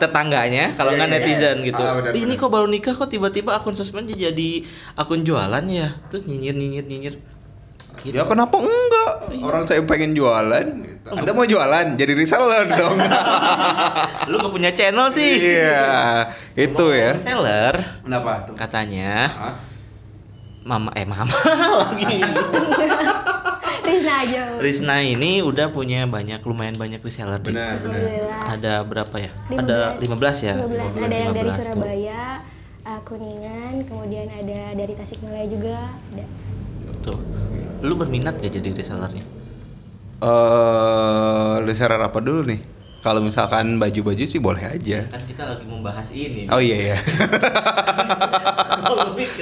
Tetangganya, 0.00 0.74
kalau 0.74 0.90
Iya, 0.90 0.98
nggak 0.98 1.08
iya. 1.08 1.18
netizen 1.20 1.56
gitu. 1.62 1.78
Ah, 1.78 1.94
bener, 1.94 2.10
"Ih, 2.10 2.24
ini 2.24 2.34
bener. 2.34 2.40
kok 2.40 2.50
baru 2.50 2.66
nikah 2.66 2.94
kok 2.94 3.06
tiba-tiba 3.06 3.52
akun 3.52 3.76
sosmednya 3.76 4.16
jadi 4.18 4.64
akun 4.96 5.22
jualan 5.22 5.62
ya? 5.66 5.94
Terus 6.08 6.24
nyinyir 6.24 6.56
nyinyir 6.56 6.84
nyinyir. 6.84 7.14
Gitu. 8.00 8.16
Ya 8.16 8.24
kenapa 8.24 8.56
enggak? 8.56 8.99
Orang 9.38 9.62
saya 9.64 9.78
pengen 9.82 10.12
jualan. 10.12 10.66
Gitu. 10.82 11.08
Anda 11.08 11.30
mau 11.30 11.44
jualan? 11.44 11.94
Jadi 11.94 12.12
reseller 12.12 12.66
dong. 12.72 12.98
Lu 14.26 14.36
gak 14.36 14.50
punya 14.50 14.70
channel 14.70 15.06
sih. 15.08 15.38
iya, 15.38 16.26
itu 16.52 16.86
ya. 16.90 17.14
Seller 17.14 18.02
Kenapa 18.02 18.44
tuh? 18.44 18.54
katanya 18.54 19.30
Hah? 19.30 19.54
mama 20.60 20.90
eh 20.92 21.04
mama 21.04 21.32
lagi. 21.88 22.20
Rizna 23.80 24.14
aja 24.22 24.40
Rizna 24.60 24.96
ini 25.00 25.40
udah 25.40 25.70
punya 25.70 26.04
banyak 26.04 26.38
lumayan 26.42 26.76
banyak 26.76 27.00
reseller. 27.00 27.40
Benar, 27.40 27.80
benar. 27.80 28.02
Ada 28.50 28.74
berapa 28.82 29.16
ya? 29.18 29.30
Ada 29.50 29.98
15 29.98 30.10
ya? 30.40 30.54
15. 30.58 31.00
Ada 31.00 31.16
yang 31.16 31.32
dari 31.32 31.48
15 31.48 31.56
tuh. 31.56 31.64
Surabaya, 31.80 32.22
eh, 32.80 33.00
Kuningan, 33.02 33.74
kemudian 33.84 34.26
ada 34.28 34.60
dari 34.76 34.92
Tasikmalaya 34.94 35.48
juga. 35.48 35.78
Ada. 36.12 36.24
Tuh. 37.00 37.18
Lu 37.80 37.96
berminat 37.96 38.36
gak 38.36 38.52
jadi 38.52 38.76
resellernya? 38.76 39.24
Eh, 40.20 41.54
reseller 41.64 42.00
apa 42.00 42.20
dulu 42.20 42.44
nih? 42.44 42.60
Kalau 43.00 43.24
misalkan 43.24 43.80
baju-baju 43.80 44.24
sih 44.28 44.36
boleh 44.36 44.60
aja. 44.60 45.08
Kan 45.08 45.22
kita 45.24 45.48
lagi 45.48 45.64
membahas 45.64 46.12
ini. 46.12 46.44
Oh 46.52 46.60
iya 46.60 46.92
ya. 46.92 46.98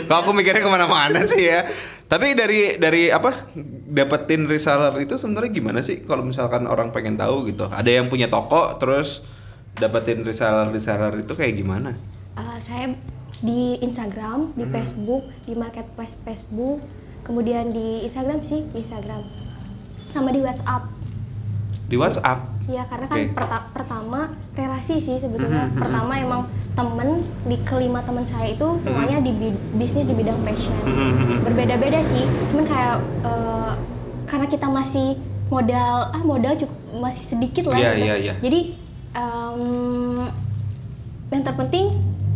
Kalau 0.07 0.19
aku 0.23 0.31
mikirnya 0.31 0.63
ke 0.63 0.71
mana-mana 0.71 1.27
sih 1.27 1.51
ya. 1.51 1.67
Tapi 2.07 2.39
dari 2.39 2.79
dari 2.79 3.11
apa 3.11 3.51
dapetin 3.91 4.47
reseller 4.47 4.95
itu 5.03 5.19
sebenarnya 5.19 5.51
gimana 5.51 5.81
sih? 5.83 6.07
Kalau 6.07 6.23
misalkan 6.23 6.71
orang 6.71 6.95
pengen 6.95 7.19
tahu 7.19 7.51
gitu. 7.51 7.67
Ada 7.67 7.99
yang 7.99 8.07
punya 8.07 8.31
toko 8.31 8.79
terus 8.79 9.27
dapetin 9.75 10.23
reseller 10.23 10.71
reseller 10.71 11.19
itu 11.19 11.35
kayak 11.35 11.59
gimana? 11.59 11.99
Eh, 12.39 12.59
saya 12.63 12.95
di 13.43 13.75
Instagram, 13.83 14.55
di 14.55 14.67
Hmm. 14.67 14.73
Facebook, 14.73 15.25
di 15.43 15.59
marketplace 15.59 16.15
Facebook, 16.23 16.79
kemudian 17.29 17.69
di 17.69 18.03
Instagram 18.03 18.41
sih, 18.41 18.65
di 18.67 18.81
Instagram, 18.81 19.21
sama 20.11 20.33
di 20.33 20.41
WhatsApp. 20.41 20.89
Di 21.85 21.95
WhatsApp. 21.95 22.39
Ya 22.65 22.85
karena 22.85 23.05
kan 23.07 23.17
perta- 23.33 23.69
pertama 23.71 24.21
relasi 24.53 24.97
sih 24.99 25.17
sebetulnya. 25.17 25.69
Mhm, 25.69 25.71
mhm. 25.71 25.79
Pertama 25.79 26.13
emang 26.15 26.43
temen 26.73 27.09
di 27.45 27.57
kelima 27.63 28.01
teman 28.01 28.23
saya 28.23 28.49
itu 28.51 28.77
semuanya 28.79 29.19
di 29.19 29.33
bi- 29.33 29.61
bisnis 29.75 30.05
di 30.05 30.13
bidang 30.13 30.41
fashion. 30.43 30.77
Mhm, 30.83 31.45
Berbeda-beda 31.45 32.01
sih, 32.03 32.25
cuman 32.51 32.65
kayak 32.65 32.97
eh, 33.23 33.73
karena 34.25 34.47
kita 34.47 34.67
masih 34.67 35.17
modal 35.49 36.13
ah 36.13 36.23
modal 36.23 36.53
cukup 36.55 36.77
masih 36.99 37.25
sedikit 37.27 37.65
lah 37.67 37.77
Iya, 37.79 37.91
gitu. 37.91 38.05
iya, 38.05 38.15
iya. 38.19 38.35
Jadi 38.39 38.61
em, 39.11 40.29
yang 41.29 41.43
terpenting 41.43 41.87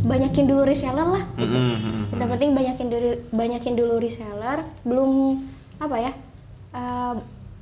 banyakin 0.02 0.44
dulu 0.44 0.62
reseller 0.62 1.06
lah. 1.06 1.24
gitu. 1.34 1.46
Mhm, 1.48 2.12
Yang 2.12 2.18
terpenting 2.18 2.50
banyakin 2.52 2.86
dulu 2.88 3.08
banyakin 3.30 3.74
dulu 3.74 3.94
reseller, 3.98 4.58
belum 4.82 5.10
apa 5.78 5.96
ya? 5.98 6.12
eh, 6.72 7.14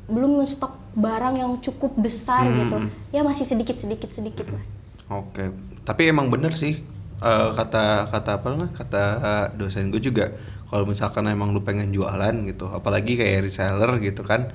belum 0.06 0.42
stok 0.42 0.74
barang 0.92 1.34
yang 1.36 1.52
cukup 1.58 1.94
besar 1.96 2.42
Hmm. 2.42 2.56
gitu. 2.56 2.76
Ya 3.10 3.22
masih 3.22 3.42
sedikit 3.42 3.74
sedikit 3.74 4.10
sedikit 4.10 4.46
lah. 4.50 4.62
Oke, 5.10 5.50
tapi 5.82 6.06
emang 6.06 6.30
bener 6.30 6.54
sih 6.54 6.82
eh, 7.20 7.48
kata 7.50 8.06
kata 8.06 8.30
apa 8.38 8.46
namanya 8.48 8.72
kata 8.72 9.02
eh, 9.18 9.46
dosen 9.54 9.90
gue 9.90 10.00
juga 10.00 10.30
kalau 10.66 10.86
misalkan 10.86 11.26
emang 11.26 11.50
lu 11.50 11.60
pengen 11.60 11.90
jualan 11.90 12.34
gitu, 12.46 12.70
apalagi 12.70 13.18
kayak 13.18 13.44
reseller 13.44 13.98
gitu 13.98 14.22
kan, 14.22 14.54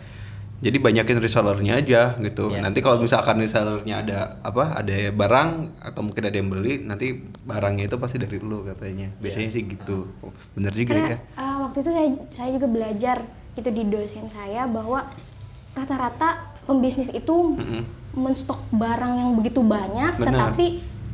jadi 0.56 0.78
banyakin 0.78 1.20
resellernya 1.20 1.74
aja 1.76 2.02
gitu. 2.18 2.50
Iya. 2.50 2.64
Nanti 2.64 2.80
kalau 2.80 2.98
misalkan 2.98 3.38
resellernya 3.38 3.96
ada 4.00 4.18
apa 4.40 4.76
ada 4.76 4.96
barang 5.10 5.50
atau 5.84 6.02
mungkin 6.02 6.24
ada 6.24 6.34
yang 6.34 6.48
beli, 6.48 6.80
nanti 6.80 7.12
barangnya 7.44 7.86
itu 7.86 7.96
pasti 7.96 8.18
dari 8.18 8.38
lu 8.38 8.64
katanya. 8.64 9.12
Biasanya 9.18 9.50
sih 9.50 9.64
gitu. 9.64 10.08
Oh, 10.20 10.32
Bener 10.54 10.72
juga 10.72 10.96
Karena 10.96 11.12
ya. 11.12 11.18
eh, 11.36 11.56
waktu 11.60 11.78
itu 11.78 11.90
saya 11.90 12.08
saya 12.30 12.50
juga 12.52 12.68
belajar 12.68 13.18
itu 13.54 13.70
di 13.70 13.84
dosen 13.86 14.28
saya 14.28 14.64
bahwa 14.66 15.08
rata-rata 15.72 16.30
pembisnis 16.64 17.10
itu 17.10 17.36
Mm-mm. 17.54 17.84
menstok 18.16 18.64
barang 18.70 19.14
yang 19.18 19.32
begitu 19.36 19.60
banyak 19.60 20.16
Benar. 20.16 20.26
tetapi 20.26 20.66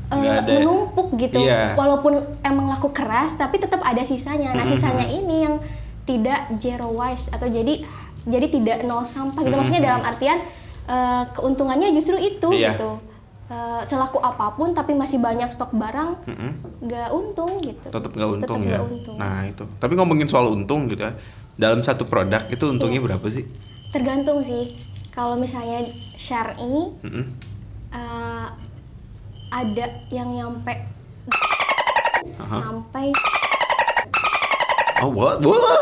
ada- 0.08 0.44
menumpuk 0.44 1.18
gitu 1.18 1.40
Iya. 1.40 1.74
walaupun 1.74 2.14
emang 2.42 2.70
laku 2.70 2.90
keras 2.90 3.34
tapi 3.34 3.58
tetap 3.58 3.82
ada 3.82 4.02
sisanya 4.02 4.52
nah 4.52 4.64
Mm-mm. 4.64 4.74
sisanya 4.74 5.08
ini 5.08 5.36
yang 5.42 5.56
tidak 6.02 6.50
zero 6.58 6.92
waste 6.92 7.30
atau 7.30 7.46
jadi 7.46 7.86
jadi 8.24 8.46
tidak 8.48 8.78
nol 8.84 9.02
sampah 9.02 9.40
gitu 9.40 9.48
Mm-mm. 9.48 9.58
maksudnya 9.58 9.84
dalam 9.84 10.02
artian 10.04 10.40
eh, 10.84 11.24
keuntungannya 11.32 11.90
justru 11.92 12.18
itu 12.18 12.50
Iya. 12.52 12.76
gitu 12.76 12.92
Eh, 13.52 13.84
selaku 13.84 14.16
apa 14.18 14.56
pun 14.56 14.72
tapi 14.72 14.96
masih 14.96 15.20
banyak 15.20 15.52
stok 15.52 15.76
barang 15.76 16.24
Mm-mm. 16.24 16.52
nggak 16.82 17.12
untung 17.12 17.60
gitu 17.60 17.84
Tetap 17.86 18.08
nggak 18.10 18.30
untung 18.32 18.64
Tetap 18.64 18.72
ya. 18.72 18.80
untung. 18.80 19.16
Nah 19.20 19.44
itu. 19.44 19.68
Tapi 19.76 19.92
ngomongin 19.92 20.24
soal 20.26 20.48
untung 20.48 20.88
gitu 20.88 21.04
ya. 21.04 21.12
Dalam 21.54 21.84
satu 21.84 22.08
produk 22.08 22.48
itu 22.48 22.64
untungnya 22.64 22.98
Iya. 22.98 23.08
berapa 23.12 23.28
sih? 23.28 23.44
tergantung 23.92 24.40
sih 24.40 24.72
kalau 25.12 25.36
misalnya 25.36 25.84
syar'i 26.16 26.96
Mm-mm. 27.04 27.26
eh, 27.92 28.48
ada 29.52 29.86
yang 30.08 30.32
nyampe 30.32 30.72
Aha. 32.40 32.56
sampai 32.56 33.12
Oh 35.02 35.10
what? 35.10 35.42
What? 35.42 35.82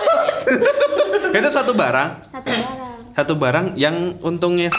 itu 1.36 1.50
satu 1.52 1.76
barang, 1.76 2.10
satu 2.32 2.50
barang 2.50 2.98
satu 3.14 3.34
barang 3.36 3.66
yang 3.76 4.16
untungnya 4.20 4.72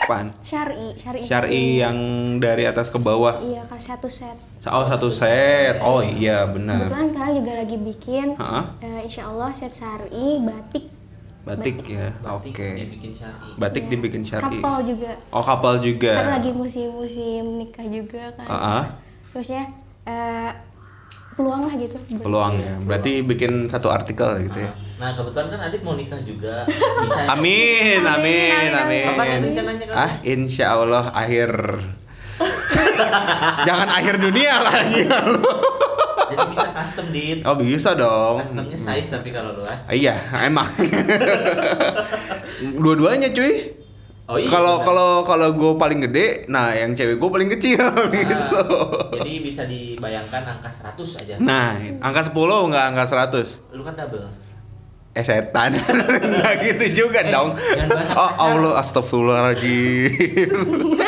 Apaan? 0.00 0.30
syari 0.38 0.94
syari 0.94 1.20
Syari 1.20 1.62
yang 1.82 1.98
dari 2.38 2.62
atas 2.62 2.88
ke 2.88 2.96
bawah. 2.96 3.42
iya 3.42 3.66
kan 3.66 3.74
satu 3.76 4.06
set 4.06 4.38
Oh 4.64 4.86
satu 4.86 5.10
set. 5.10 5.78
Oh 5.80 5.98
iya 5.98 6.46
benar. 6.46 6.86
kebetulan 6.86 7.06
sekarang 7.10 7.32
juga 7.34 7.52
lagi 7.56 7.76
bikin 7.76 8.26
Heeh. 8.34 8.64
eh, 8.80 9.00
insya 9.02 9.26
Allah 9.26 9.50
set 9.50 9.74
syari 9.74 10.38
batik 10.40 10.84
Batik 11.42 11.78
ya. 11.86 12.10
Batik 12.18 12.54
Oke. 12.54 12.68
dibikin 12.76 13.12
syari. 13.14 13.50
Batik 13.56 13.82
ya, 13.82 13.90
dibikin 13.90 14.22
syari. 14.22 14.58
kapal 14.58 14.76
juga 14.82 15.10
Oh 15.30 15.42
kapal 15.42 15.74
kan 15.74 15.82
juga. 15.84 16.12
lagi 16.32 16.50
musim-musim 16.50 17.58
nikah 17.58 17.82
juga 17.84 18.30
kan 18.32 18.46
Heeh. 18.46 18.82
terusnya 19.28 19.62
eh, 20.04 20.50
peluang 21.36 21.68
lah 21.68 21.74
gitu 21.76 21.96
Peluang 22.18 22.54
ya. 22.56 22.74
Berarti 22.80 23.20
bikin 23.20 23.68
satu 23.68 23.92
artikel 23.92 24.48
gitu 24.48 24.64
ya. 24.64 24.72
Nah 24.96 25.12
kebetulan 25.12 25.52
kan 25.52 25.60
Adit 25.68 25.84
mau 25.84 25.92
nikah 25.92 26.16
juga. 26.24 26.64
Bisa. 26.64 27.28
Amin, 27.28 28.00
amin, 28.00 28.50
Amin, 28.50 28.72
amin. 28.72 28.72
amin. 28.72 29.04
Kapan 29.12 29.26
itu 29.28 29.46
rencananya, 29.52 29.84
Kak? 29.84 29.96
Ah, 30.00 30.12
insya 30.24 30.64
Allah 30.72 31.04
akhir. 31.12 31.50
Jangan 33.68 33.88
akhir 33.92 34.14
dunia 34.18 34.54
lagi. 34.60 35.04
Jadi 36.26 36.42
bisa 36.50 36.68
custom 36.74 37.06
dit. 37.12 37.38
oh 37.44 37.54
bisa 37.54 37.90
dong. 37.94 38.40
Customnya 38.40 38.74
size 38.74 39.08
tapi 39.08 39.30
kalau 39.30 39.52
lu 39.52 39.62
ah. 39.62 39.76
Ah, 39.84 39.94
Iya, 39.94 40.16
emang. 40.42 40.66
Dua-duanya 42.82 43.30
cuy. 43.30 43.76
Oh 44.26 44.34
iya. 44.34 44.50
Kalau 44.50 44.82
kalau 44.82 45.22
kalau 45.22 45.54
gue 45.54 45.72
paling 45.76 46.02
gede, 46.02 46.44
nah 46.46 46.74
yang 46.74 46.98
cewek 46.98 47.14
gue 47.14 47.30
paling 47.30 47.46
kecil 47.48 47.78
Nah, 47.78 48.10
gitu. 48.18 48.58
Jadi 49.14 49.32
bisa 49.38 49.62
dibayangkan 49.62 50.42
angka 50.42 50.66
100 50.66 51.22
aja. 51.22 51.34
Nah, 51.38 51.78
angka 52.02 52.26
10 52.26 52.34
nggak 52.34 52.84
angka 52.90 53.04
100. 53.06 53.70
Lu 53.70 53.82
kan 53.82 53.94
double. 53.94 54.26
Eh 55.14 55.22
setan. 55.22 55.72
Nggak 56.36 56.54
gitu 56.60 57.06
juga 57.06 57.24
Eh, 57.24 57.32
dong. 57.32 57.54
Oh. 58.12 58.30
Allah 58.36 58.76
astagfirullahaladzim. 58.76 60.52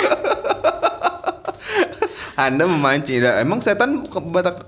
Anda 2.38 2.64
memancing. 2.64 3.20
Emang 3.20 3.60
setan 3.60 4.06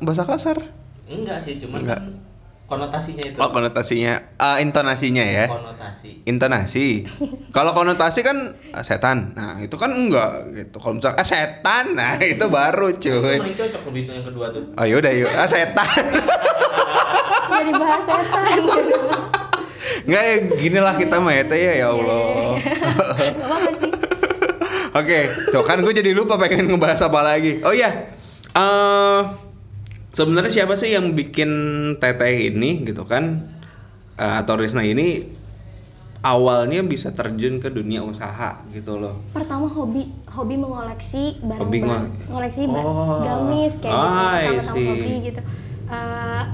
bahasa 0.03 0.27
kasar? 0.27 0.59
Enggak 1.07 1.39
sih, 1.41 1.55
cuman 1.57 1.81
Enggak. 1.81 2.01
kan 2.03 2.30
konotasinya 2.71 3.25
itu. 3.27 3.37
Oh, 3.43 3.51
konotasinya, 3.51 4.15
Ah, 4.39 4.63
intonasinya 4.63 5.25
ya. 5.27 5.51
Konotasi. 5.51 6.23
Intonasi. 6.23 7.03
Kalau 7.57 7.75
konotasi 7.75 8.23
kan 8.23 8.55
ah, 8.71 8.87
setan. 8.87 9.35
Nah, 9.35 9.59
itu 9.59 9.75
kan 9.75 9.91
enggak 9.91 10.55
gitu. 10.55 10.79
Kalau 10.79 10.95
misalnya 11.03 11.19
ah, 11.19 11.27
setan, 11.27 11.85
nah 11.99 12.15
itu 12.39 12.47
baru 12.47 12.95
Itu 12.95 13.11
cuy. 13.11 13.43
paling 13.43 13.59
cocok 13.59 13.83
lebih 13.91 14.01
itu 14.07 14.13
yang 14.15 14.27
kedua 14.31 14.47
tuh. 14.55 14.63
Oh 14.79 14.87
yaudah 14.87 15.11
yuk, 15.11 15.31
ah 15.35 15.51
setan. 15.51 15.91
jadi 17.61 17.73
bahas 17.77 18.03
setan 18.09 18.57
gitu 18.65 18.99
Enggak 20.01 20.23
ya, 20.25 20.35
gini 20.57 20.79
lah 20.81 20.95
kita 20.97 21.21
mah 21.21 21.35
ya 21.37 21.45
ya, 21.51 21.73
ya 21.77 21.87
Allah. 21.93 22.57
Gak 22.57 23.37
apa-apa 23.37 23.71
sih 23.77 23.93
Oke, 24.91 25.19
tuh 25.55 25.63
kan 25.63 25.79
gue 25.87 25.95
jadi 25.95 26.11
lupa 26.11 26.35
pengen 26.35 26.67
ngebahas 26.67 27.07
apa 27.07 27.21
lagi. 27.23 27.63
Oh 27.63 27.71
iya, 27.71 28.11
eh 28.51 29.50
sebenarnya 30.11 30.53
siapa 30.53 30.75
sih 30.75 30.91
yang 30.91 31.13
bikin 31.13 31.51
teteh 31.97 32.49
ini 32.49 32.83
gitu 32.83 33.05
kan? 33.05 33.47
Eh, 34.15 34.35
atau 34.37 34.55
Risna 34.55 34.83
ini 34.83 35.25
awalnya 36.21 36.83
bisa 36.83 37.09
terjun 37.11 37.57
ke 37.57 37.69
dunia 37.69 38.01
usaha 38.01 38.61
gitu 38.71 38.95
loh. 38.95 39.17
pertama 39.31 39.65
hobi 39.67 40.05
hobi 40.29 40.55
mengoleksi 40.55 41.41
barang 41.41 41.65
Hobi 41.65 41.79
barang 41.81 41.89
ngole- 41.89 42.29
ngoleksi 42.29 42.63
ba- 42.67 42.85
Oh. 42.85 43.21
gamis 43.23 43.73
kayak 43.75 43.89
I 43.89 44.05
gitu 44.05 44.13
pertama-tama 44.61 44.77
see. 44.77 44.89
hobi 44.91 45.13
gitu 45.25 45.41
Eh, 45.91 46.45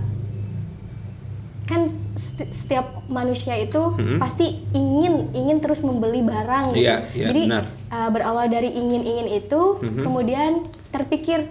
kan 1.66 1.80
setiap 2.48 2.86
manusia 3.04 3.52
itu 3.54 3.82
Hmm. 3.90 4.16
pasti 4.16 4.46
ingin 4.70 5.34
ingin 5.34 5.58
terus 5.58 5.82
membeli 5.82 6.22
barang 6.22 6.70
gitu. 6.70 6.80
Iya, 6.80 7.10
iya, 7.12 7.26
jadi 7.28 7.42
benar. 7.44 7.64
eh, 7.66 8.08
berawal 8.08 8.46
dari 8.46 8.70
ingin 8.70 9.02
ingin 9.02 9.26
itu 9.34 9.60
Mhm. 9.76 10.00
kemudian 10.00 10.52
terpikir 10.88 11.50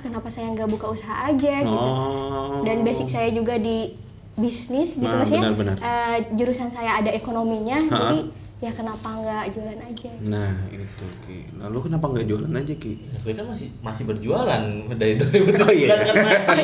kenapa 0.00 0.26
saya 0.26 0.50
nggak 0.50 0.68
buka 0.68 0.86
usaha 0.90 1.26
aja 1.26 1.54
gitu 1.60 1.70
Oh. 1.72 2.60
dan 2.60 2.80
basic 2.80 3.06
saya 3.06 3.28
juga 3.28 3.54
di 3.54 3.92
bisnis 4.32 4.94
gitu 4.94 5.04
Nah, 5.04 5.20
maksudnya 5.20 5.42
benar-benar. 5.48 5.76
eh, 5.78 6.16
jurusan 6.32 6.68
saya 6.68 6.98
ada 6.98 7.10
ekonominya 7.10 7.78
Ha-ha. 7.82 7.96
jadi 8.08 8.18
ya 8.58 8.70
kenapa 8.70 9.08
nggak 9.14 9.44
jualan 9.50 9.80
aja 9.82 10.10
Nah 10.22 10.52
itu 10.70 11.06
Ki. 11.22 11.38
Lalu 11.56 11.78
kenapa 11.82 12.04
nggak 12.06 12.26
jualan 12.26 12.52
aja 12.54 12.74
Ki? 12.74 12.92
Ya, 13.02 13.16
gue 13.18 13.32
kan 13.34 13.46
masih 13.46 13.68
masih 13.78 14.04
berjualan 14.04 14.62
dari 14.94 15.12
2017 15.14 15.56
Oh, 15.58 15.70
iya. 15.70 15.88
kan 15.98 16.16
masih. 16.18 16.56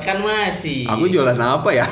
Kan 0.00 0.18
masih. 0.20 0.80
Aku 0.88 1.04
jualan 1.06 1.36
apa 1.36 1.70
ya? 1.72 1.86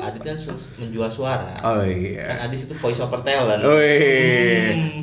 Adit 0.00 0.22
kan 0.24 0.36
menjual 0.78 1.08
suara. 1.08 1.50
Oh 1.60 1.78
Kan 1.78 1.90
iya. 1.90 2.38
Adit 2.40 2.62
itu 2.62 2.74
voice 2.76 2.98
over 2.98 3.18
talent. 3.20 3.58
Wih. 3.60 5.02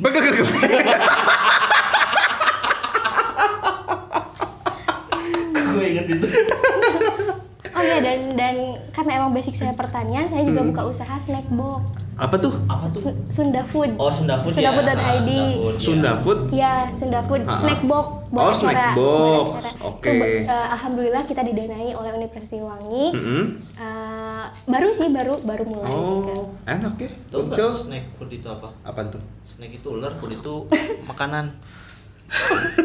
Begegeg. 6.08 6.46
gue 6.46 6.88
inget 6.88 7.14
itu. 7.18 7.34
Oh 7.68 7.82
iya 7.82 8.00
dan 8.00 8.32
dan 8.32 8.54
karena 8.88 9.20
emang 9.20 9.30
basic 9.30 9.52
saya 9.52 9.72
pertanian, 9.72 10.24
saya 10.24 10.40
juga 10.42 10.64
buka 10.64 10.82
usaha 10.86 11.12
snack 11.18 11.44
box 11.50 11.92
Apa 12.16 12.32
tuh? 12.34 12.56
Apa 12.64 12.88
tuh? 12.88 13.04
Su- 13.04 13.20
Sunda 13.28 13.60
Food. 13.62 13.92
Oh, 13.96 14.08
Sunda 14.08 14.40
Food 14.40 14.56
Sunda 14.56 14.64
ya. 14.64 14.72
Food 14.72 14.86
dan 14.86 14.96
Ah, 14.96 15.12
ID. 15.14 15.28
Sunda 15.28 15.44
Food, 15.52 15.76
Sunda 15.76 16.08
ya. 16.08 16.16
Food. 16.16 16.40
Ya, 16.48 16.72
Sunda 16.90 17.20
Food 17.22 17.42
Ha-ha. 17.44 17.60
snack 17.60 17.80
box 17.84 18.06
Oh, 18.32 18.48
snack 18.50 18.96
box. 18.96 19.46
Oke. 19.78 20.08
Itu, 20.08 20.24
eh, 20.48 20.66
alhamdulillah 20.70 21.22
kita 21.22 21.44
didanai 21.44 21.92
oleh 21.92 22.10
Universitas 22.14 22.56
Wangi. 22.58 23.12
Mm-mm. 23.12 23.42
Eh, 23.76 24.44
baru 24.64 24.88
sih 24.90 25.08
baru 25.10 25.36
baru 25.38 25.64
mulai 25.66 25.92
juga. 25.92 26.32
Oh, 26.32 26.44
enak 26.64 26.94
ya. 26.96 27.10
Muncul. 27.30 27.70
snack 27.76 28.04
food 28.16 28.32
itu 28.32 28.48
apa? 28.48 28.72
Apa 28.82 29.00
tuh? 29.06 29.20
Snack 29.44 29.72
itu 29.74 29.88
ular, 29.90 30.16
food 30.16 30.32
itu 30.32 30.64
makanan. 31.10 31.52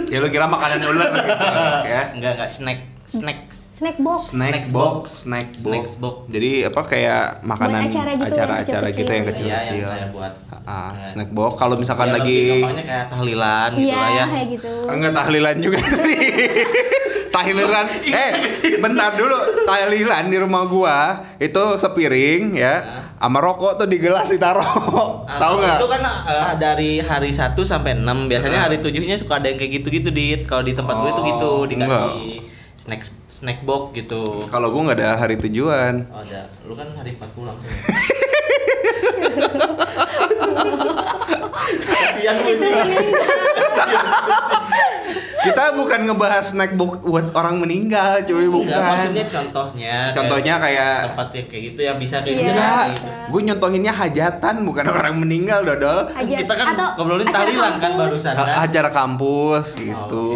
Ya 0.05 0.19
lu 0.19 0.27
kira 0.27 0.43
makanan 0.45 0.84
ular 0.84 1.07
gitu 1.15 1.45
ya. 1.88 2.12
Enggak, 2.12 2.36
enggak 2.36 2.51
snack. 2.51 2.79
Snacks. 3.03 3.57
Snack 3.71 3.97
box. 3.97 4.21
Snack 4.29 4.53
box, 4.61 4.71
box. 4.71 5.05
snack 5.23 5.47
box. 5.57 5.85
box. 5.95 6.15
Jadi 6.27 6.51
apa 6.63 6.81
kayak 6.83 7.23
makanan 7.41 7.79
acara 7.81 8.11
gitu 8.13 8.21
yang 8.21 8.31
acara-acara 8.31 8.61
kecil-kecil. 8.87 8.93
gitu 8.93 9.11
yang 9.11 9.19
Iya, 9.19 9.31
kecil-kecil. 9.31 9.77
Iya, 9.81 9.91
yang 9.97 10.11
buat 10.11 10.33
Ah, 10.61 10.93
snack 11.07 11.29
box 11.31 11.51
kalau 11.55 11.73
misalkan 11.75 12.07
Ya, 12.07 12.13
lagi 12.13 12.37
gampangnya 12.53 12.85
kayak 12.85 13.05
tahlilan 13.09 13.69
gitu 13.71 13.81
Iya, 13.83 13.97
lah 13.97 14.09
ya. 14.11 14.25
kayak 14.27 14.47
gitu. 14.51 14.73
Enggak 14.87 15.11
tahlilan 15.15 15.55
juga 15.59 15.77
sih. 15.99 16.19
tahlilan. 17.31 17.85
Eh, 18.03 18.31
bentar 18.77 19.11
dulu. 19.13 19.37
Tahlilan 19.63 20.23
di 20.25 20.37
rumah 20.37 20.63
gua 20.65 20.97
itu 21.37 21.63
sepiring 21.75 22.43
ya. 22.53 22.75
Sama 23.17 23.37
rokok 23.37 23.77
tuh 23.77 23.85
di 23.85 23.97
gelas 23.97 24.27
ditaruh. 24.27 24.65
Ah, 25.25 25.37
Tahu 25.39 25.53
nggak? 25.57 25.77
Itu 25.77 25.87
kan 25.87 26.01
eh, 26.03 26.53
dari 26.55 26.91
hari 26.99 27.29
1 27.31 27.53
sampai 27.61 27.93
6 27.95 28.25
biasanya 28.27 28.59
Ah. 28.59 28.63
hari 28.67 28.77
tujuhnya 28.77 29.13
suka 29.15 29.37
ada 29.37 29.47
yang 29.47 29.57
kayak 29.57 29.71
gitu-gitu 29.79 30.09
dit. 30.09 30.41
Kalau 30.43 30.61
di 30.61 30.73
tempat 30.73 30.93
gue 30.95 31.11
tuh 31.11 31.23
Oh, 31.23 31.27
gitu 31.27 31.51
dikasih 31.67 31.85
enggak. 31.87 32.50
Snack 32.81 33.05
snack 33.29 33.61
box 33.61 33.93
gitu. 33.93 34.41
Kalau 34.49 34.73
gua 34.73 34.81
nggak 34.89 34.97
ada 34.97 35.13
hari 35.13 35.37
tujuan. 35.37 36.09
Oh, 36.09 36.25
ada. 36.25 36.49
Lu 36.65 36.73
kan 36.73 36.89
hari 36.97 37.13
40 37.13 37.45
langsung. 37.45 37.69
Kasihan 41.71 42.35
sih. 42.41 42.73
Kita 45.41 45.73
bukan 45.73 46.05
ngebahas 46.05 46.53
snack 46.53 46.77
box 46.77 47.01
buat 47.01 47.33
orang 47.33 47.57
meninggal, 47.57 48.21
cuy, 48.25 48.45
bukan. 48.45 48.69
Enggak, 48.69 48.85
maksudnya 48.93 49.25
contohnya. 49.25 49.95
Contohnya 50.13 50.53
kayak 50.61 50.93
tempat 51.13 51.27
yang 51.33 51.45
kayak 51.49 51.63
gitu 51.73 51.79
ya 51.81 51.93
bisa 51.97 52.15
kayak 52.21 52.29
Iya. 52.29 52.37
gitu. 52.37 52.49
Enggak, 52.53 52.85
gue 53.29 53.41
nyontohinnya 53.49 53.93
hajatan 53.93 54.55
bukan 54.61 54.85
orang 54.85 55.15
meninggal, 55.17 55.65
Dodol. 55.65 56.13
Aja. 56.13 56.35
Kita 56.45 56.53
kan 56.53 56.67
ngobrolin 56.97 57.25
acara 57.25 57.41
tahlilan 57.45 57.73
kan 57.81 57.91
barusan 57.97 58.33
kan. 58.37 58.53
Acara 58.69 58.89
kampus 58.93 59.67
gitu. 59.81 60.29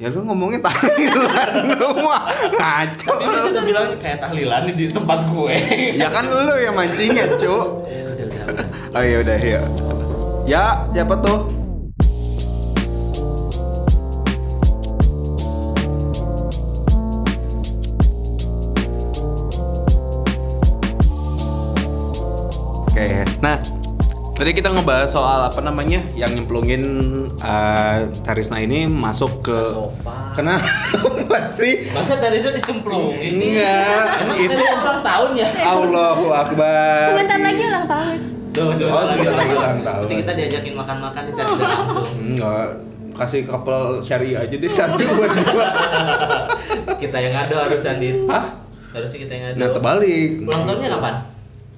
Ya 0.00 0.08
lu 0.08 0.24
ngomongnya 0.24 0.64
tahlilan 0.64 1.50
lu 1.76 1.88
mah 2.00 2.32
ngaco 2.56 3.20
Tapi 3.20 3.24
lu. 3.28 3.40
juga 3.52 3.60
bilang 3.68 3.86
kayak 4.00 4.18
tahlilan 4.24 4.72
di 4.72 4.88
tempat 4.88 5.28
gue. 5.28 5.56
Ya 5.92 6.08
kan 6.08 6.24
lu 6.24 6.56
yang 6.56 6.72
mancingnya, 6.72 7.36
Cuk. 7.36 7.84
Eh. 7.84 8.96
Oh 8.96 9.02
iya 9.04 9.20
udah 9.20 9.36
ya. 9.36 9.60
Ya, 10.48 10.64
siapa 10.96 11.20
tuh? 11.20 11.52
Oke, 22.88 23.24
nah 23.40 23.56
tadi 24.40 24.56
kita 24.56 24.72
ngebahas 24.72 25.04
soal 25.06 25.44
apa 25.44 25.60
namanya 25.60 26.00
yang 26.16 26.32
nyemplungin 26.32 26.80
uh, 27.38 27.98
Tarisna 28.24 28.56
ini 28.56 28.88
masuk 28.88 29.44
ke 29.44 29.58
Sopan. 29.68 30.32
kenapa 30.32 31.38
sih? 31.60 31.84
Masa 31.92 32.16
dari 32.16 32.40
itu 32.40 32.48
dicemplungin? 32.50 33.20
Enggak, 33.36 34.04
Emang 34.24 34.38
itu- 34.40 34.56
ulang 34.56 35.00
tahun 35.04 35.30
ya? 35.36 35.48
Allahu 35.60 36.26
Akbar. 36.32 37.12
Sebentar 37.12 37.38
lagi 37.38 37.62
ulang 37.62 37.86
tahun. 37.86 38.16
Tuh, 38.50 38.64
Oh, 38.64 38.72
sebentar 38.72 39.04
lagi 39.06 39.52
ulang 39.52 39.80
tahun. 39.84 40.04
Nanti 40.08 40.16
kita 40.24 40.32
diajakin 40.34 40.74
makan-makan 40.74 41.22
secara 41.28 41.48
tidak 41.50 41.70
langsung. 41.70 42.06
Enggak, 42.16 42.66
kasih 43.12 43.40
couple 43.44 43.80
syariah 44.00 44.40
aja 44.40 44.56
deh 44.56 44.72
satu 44.72 45.04
buat 45.14 45.30
gua. 45.44 45.68
Kita 47.02 47.16
yang 47.16 47.32
ngado 47.34 47.56
harus 47.56 47.84
Andit. 47.84 48.24
Hah? 48.26 48.56
Harusnya 48.90 49.18
kita 49.20 49.32
yang 49.32 49.44
ngado. 49.46 49.56
Nah, 49.56 49.68
terbalik. 49.70 50.30
Ulang 50.42 50.64
tahunnya 50.64 50.88
kapan? 50.90 51.14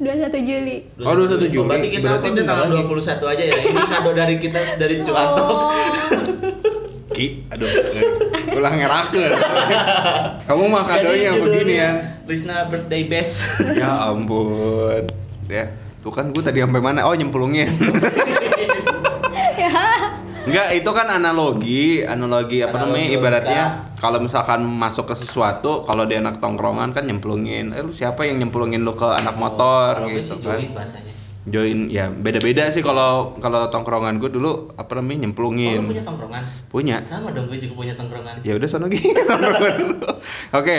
21 0.03 0.35
Juli. 0.43 0.77
Oh, 1.07 1.15
21 1.15 1.47
Juli. 1.47 1.63
Oh, 1.63 1.67
berarti 1.71 1.89
kita 1.95 2.03
Berarti 2.03 2.27
uploadnya 2.27 2.43
tanggal 2.43 2.67
lagi. 2.67 2.83
21 2.91 3.33
aja 3.33 3.45
ya. 3.47 3.55
Ini 3.63 3.83
kado 3.87 4.11
dari 4.11 4.35
kita 4.43 4.61
dari 4.75 4.97
Cuanto. 5.07 5.43
Oh, 5.47 5.71
Ki, 7.13 7.45
aduh, 7.53 7.69
ulah 8.57 8.73
ngerakeun. 8.73 9.33
Kamu 10.49 10.65
mah 10.65 10.85
kadonya 10.89 11.37
begini 11.37 11.75
ya. 11.77 11.91
Risna 12.25 12.67
birthday 12.73 13.05
best. 13.05 13.47
Ya 13.77 14.09
ampun. 14.09 15.13
Ya, 15.45 15.77
tuh 16.01 16.09
kan 16.09 16.33
gue 16.33 16.41
tadi 16.41 16.65
sampai 16.65 16.81
mana? 16.81 17.05
Oh, 17.05 17.13
nyemplungin. 17.13 17.69
Enggak, 20.43 20.75
itu 20.75 20.91
kan 20.91 21.07
analogi, 21.09 22.03
analogi 22.03 22.59
apa 22.61 22.75
namanya? 22.77 22.99
Analogi 23.05 23.15
Ibaratnya 23.15 23.63
logika. 23.63 24.01
kalau 24.01 24.19
misalkan 24.19 24.61
masuk 24.65 25.07
ke 25.07 25.15
sesuatu, 25.17 25.83
kalau 25.83 26.03
dia 26.03 26.19
anak 26.19 26.37
tongkrongan 26.37 26.91
kan 26.91 27.07
nyemplungin. 27.07 27.71
Eh, 27.71 27.81
lu 27.81 27.91
siapa 27.91 28.27
yang 28.27 28.43
nyemplungin 28.43 28.83
lu 28.83 28.93
ke 28.93 29.07
anak 29.07 29.35
motor 29.35 29.95
Kalau 29.97 30.09
gue 30.09 30.19
gitu 30.19 30.35
sih 30.35 30.43
kan? 30.43 30.59
join 30.59 30.71
bahasanya. 30.75 31.13
Join 31.43 31.79
ya 31.89 32.07
beda-beda 32.07 32.71
sih 32.71 32.81
kalau 32.81 33.35
kalau 33.37 33.67
tongkrongan 33.67 34.19
gue 34.19 34.31
dulu 34.31 34.71
apa 34.73 34.95
namanya 34.95 35.11
Oh, 35.13 35.15
lu 35.17 35.23
nyemplungin. 35.25 35.79
punya 35.85 36.03
tongkrongan? 36.03 36.43
Punya. 36.69 36.97
Sama 37.03 37.31
dong 37.31 37.47
gue 37.47 37.59
juga 37.59 37.75
punya 37.77 37.95
tongkrongan. 37.95 38.35
Ya 38.43 38.53
udah 38.55 38.69
sono 38.69 38.87
gitu. 38.89 39.15
tongkrongan 39.23 39.75
dulu. 39.77 40.11
Oke. 40.53 40.77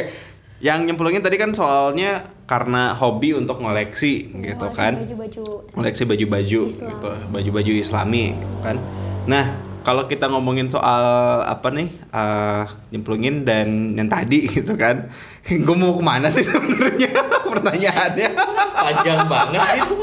Yang 0.60 0.80
nyemplungin 0.86 1.20
tadi 1.20 1.36
kan 1.36 1.52
soalnya 1.52 2.24
karena 2.44 2.92
hobi 2.94 3.32
untuk 3.32 3.60
ngoleksi 3.60 4.28
gitu 4.34 4.60
ngoleksi 4.62 4.76
kan. 4.76 4.94
Baju-baju. 4.98 5.44
koleksi 5.72 6.04
baju-baju 6.04 6.62
gitu 6.68 7.10
baju-baju 7.30 7.72
islami 7.74 8.32
kan 8.60 8.80
nah 9.24 9.46
kalau 9.84 10.08
kita 10.08 10.32
ngomongin 10.32 10.72
soal 10.72 11.04
apa 11.44 11.68
nih 11.70 11.92
eh, 12.10 12.64
nyemplungin 12.96 13.44
dan 13.44 13.94
yang 13.94 14.08
tadi 14.08 14.48
gitu 14.56 14.74
kan 14.80 15.12
gue 15.44 15.76
mau 15.76 15.94
ke 15.94 16.04
mana 16.04 16.32
sih 16.32 16.48
sebenarnya 16.52 17.12
pertanyaannya 17.44 18.30
Panjang 18.74 19.20
banget 19.28 19.60
itu. 19.84 19.96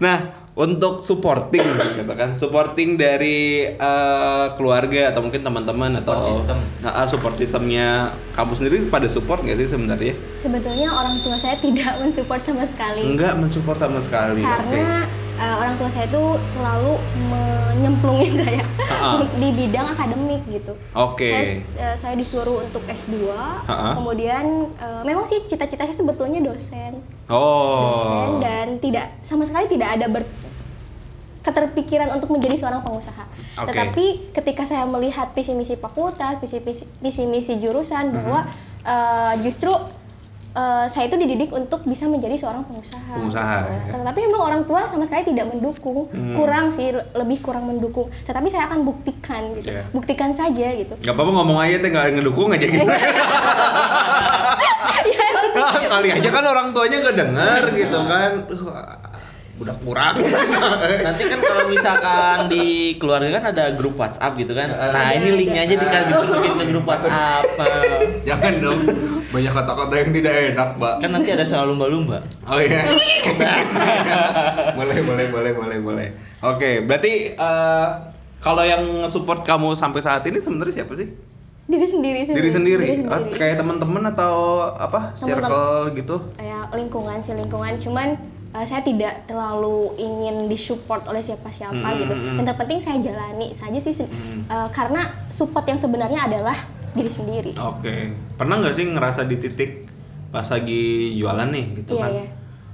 nah 0.00 0.18
untuk 0.50 1.00
supporting 1.00 1.64
gitu 1.96 2.12
kan 2.12 2.36
supporting 2.36 3.00
dari 3.00 3.64
eh, 3.72 4.46
keluarga 4.60 5.08
atau 5.14 5.24
mungkin 5.24 5.40
teman-teman 5.40 5.96
atau 6.04 6.20
Support 6.20 6.28
system. 6.28 6.58
Nah, 6.84 6.92
ah, 6.92 7.06
support 7.08 7.34
sistemnya 7.38 7.88
kamu 8.36 8.52
sendiri 8.52 8.76
pada 8.92 9.08
support 9.08 9.40
nggak 9.40 9.56
sih 9.56 9.68
sebenarnya 9.72 10.12
Sebetulnya 10.44 10.88
orang 10.92 11.16
tua 11.24 11.40
saya 11.40 11.56
tidak 11.56 11.96
mensupport 12.04 12.42
sama 12.44 12.64
sekali. 12.68 13.00
enggak 13.08 13.32
mensupport 13.40 13.78
sama 13.80 14.00
sekali 14.04 14.44
Karena 14.44 15.08
eh, 15.40 15.54
orang 15.56 15.74
tua 15.80 15.88
saya 15.88 16.06
itu 16.06 16.24
selalu 16.52 16.94
menyemplungin 17.32 18.32
saya 18.44 18.62
di 19.40 19.48
bidang 19.56 19.86
akademik 19.96 20.42
gitu. 20.52 20.76
Oke. 20.92 21.32
Saya, 21.32 21.44
eh, 21.80 21.94
saya 21.96 22.14
disuruh 22.14 22.60
untuk 22.60 22.84
S2, 22.84 23.32
Ha-ha. 23.32 23.96
kemudian 23.96 24.68
eh, 24.76 25.02
memang 25.08 25.24
sih 25.24 25.40
cita-cita 25.48 25.88
saya 25.88 25.96
sebetulnya 25.96 26.44
dosen. 26.44 27.00
Dosen 27.00 27.32
oh 27.32 28.42
dan 28.42 28.82
tidak 28.82 29.22
sama 29.22 29.46
sekali 29.46 29.70
tidak 29.70 29.96
ada 29.96 30.06
ber 30.10 30.26
keterpikiran 31.40 32.12
untuk 32.12 32.28
menjadi 32.36 32.52
seorang 32.60 32.84
pengusaha. 32.84 33.24
Oke. 33.64 33.72
Tetapi 33.72 34.06
ketika 34.36 34.68
saya 34.68 34.84
melihat 34.84 35.32
visi 35.32 35.56
misi 35.56 35.72
fakultas, 35.80 36.36
visi 36.36 36.60
visi, 36.60 36.84
visi 37.00 37.24
misi 37.24 37.56
jurusan 37.56 38.12
bahwa 38.12 38.44
eh, 38.84 39.34
justru 39.40 39.72
eh, 40.52 40.86
saya 40.86 41.06
itu 41.06 41.16
dididik 41.16 41.50
untuk 41.50 41.82
bisa 41.82 42.04
menjadi 42.04 42.34
seorang 42.36 42.62
pengusaha. 42.62 43.12
Pengusaha, 43.12 43.56
Nah, 43.60 43.78
ya. 43.86 43.92
Tetapi 43.96 44.18
memang 44.24 44.42
orang 44.42 44.62
tua 44.64 44.84
sama 44.84 45.02
sekali 45.02 45.22
tidak 45.28 45.46
mendukung, 45.48 46.08
Hmm. 46.08 46.34
kurang 46.34 46.70
sih 46.70 46.90
le- 46.90 47.06
lebih 47.14 47.38
kurang 47.40 47.64
mendukung. 47.64 48.10
Tetapi 48.20 48.46
saya 48.46 48.66
akan 48.66 48.82
buktikan 48.82 49.54
gitu, 49.54 49.70
Iya. 49.70 49.86
buktikan 49.90 50.30
saja 50.30 50.66
gitu. 50.72 50.94
Gak 50.96 51.10
apa-apa 51.10 51.30
ngomong 51.32 51.58
aja 51.60 51.76
teh 51.78 51.88
nggak 51.88 52.06
ngedukung 52.16 52.50
aja 52.50 52.66
gitu. 52.66 52.82
ya 55.06 55.22
emang 55.24 55.46
Kali 55.90 56.08
aja 56.12 56.28
kan 56.30 56.44
orang 56.44 56.70
tuanya 56.70 56.96
gak 57.02 57.16
denger 57.16 57.62
gitu 57.76 57.98
kan. 58.04 58.30
Uh, 58.46 59.09
udah 59.60 59.76
kurang. 59.84 60.14
Nanti 61.06 61.22
kan 61.28 61.40
kalau 61.44 61.64
misalkan 61.68 62.36
di 62.48 62.96
keluarga 62.96 63.28
kan 63.36 63.44
ada 63.52 63.76
grup 63.76 64.00
WhatsApp 64.00 64.32
gitu 64.40 64.56
kan. 64.56 64.72
Nah, 64.72 65.12
ini 65.12 65.36
linknya 65.36 65.68
aja 65.68 65.74
dikasih 65.76 66.06
dimasukin 66.08 66.52
ke 66.56 66.64
grup 66.72 66.84
WhatsApp. 66.88 67.44
Jangan 68.28 68.52
dong. 68.58 68.80
Banyak 69.30 69.52
kata-kata 69.52 69.94
yang 70.00 70.10
tidak 70.16 70.34
enak, 70.56 70.68
Mbak. 70.80 70.94
Kan 71.04 71.10
nanti 71.12 71.28
ada 71.36 71.44
soal 71.44 71.68
lumba-lumba. 71.68 72.24
Oh 72.48 72.56
iya. 72.56 72.88
boleh, 74.80 74.98
boleh, 75.04 75.26
boleh, 75.28 75.52
boleh, 75.52 75.78
boleh. 75.78 76.08
Oke, 76.40 76.80
berarti 76.80 77.36
eh, 77.36 77.86
kalau 78.40 78.64
yang 78.64 78.82
support 79.12 79.44
kamu 79.44 79.76
sampai 79.76 80.00
saat 80.00 80.24
ini 80.24 80.40
sebenarnya 80.40 80.82
siapa 80.82 80.96
sih? 80.96 81.08
diri 81.70 81.86
sendiri 81.86 82.20
sih. 82.26 82.34
Diri 82.34 82.50
sendiri. 82.50 82.82
Diri 82.82 83.02
Ah, 83.06 83.22
sendiri. 83.22 83.38
kayak 83.38 83.62
teman-teman 83.62 84.02
atau 84.10 84.34
apa? 84.74 85.14
Circle 85.14 85.94
gitu. 85.94 86.16
ya 86.34 86.66
lingkungan 86.74 87.22
sih 87.22 87.38
lingkungan 87.38 87.78
cuman 87.78 88.18
eh, 88.50 88.64
saya 88.64 88.80
tidak 88.80 89.24
terlalu 89.24 89.76
ingin 89.96 90.46
disupport 90.46 91.06
oleh 91.06 91.20
siapa-siapa 91.20 91.74
Mm, 91.76 91.96
gitu 91.98 92.12
mm, 92.12 92.22
mm. 92.24 92.36
yang 92.36 92.46
terpenting 92.46 92.78
saya 92.78 92.98
jalani 92.98 93.52
saja 93.52 93.78
sih 93.78 93.94
se- 93.94 94.06
Mm. 94.06 94.44
eh, 94.44 94.68
karena 94.70 95.00
support 95.28 95.64
yang 95.64 95.76
sebenarnya 95.76 96.20
adalah 96.22 96.56
diri 96.90 97.06
sendiri 97.08 97.52
Oke. 97.56 98.10
Pernah 98.34 98.58
nggak 98.58 98.74
sih 98.74 98.84
ngerasa 98.84 99.22
di 99.22 99.36
titik 99.36 99.86
pas 100.28 100.42
lagi 100.44 100.82
jualan 101.14 101.46
nih 101.46 101.66
gitu 101.76 101.94
Iya, 101.94 102.02
kan? 102.02 102.10
iya. 102.12 102.26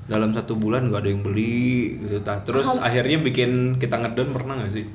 Dalam 0.07 0.31
satu 0.31 0.55
bulan 0.55 0.87
nggak 0.87 0.99
ada 0.99 1.11
yang 1.11 1.21
beli 1.21 1.67
gitu. 1.99 2.21
tah. 2.21 2.41
Terus 2.41 2.65
Alham- 2.67 2.81
akhirnya 2.83 3.19
bikin 3.21 3.51
kita 3.75 3.97
ngedon 3.99 4.31
pernah 4.31 4.57
nggak 4.57 4.73
sih? 4.73 4.87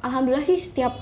alhamdulillah 0.00 0.46
sih 0.46 0.56
setiap 0.56 0.96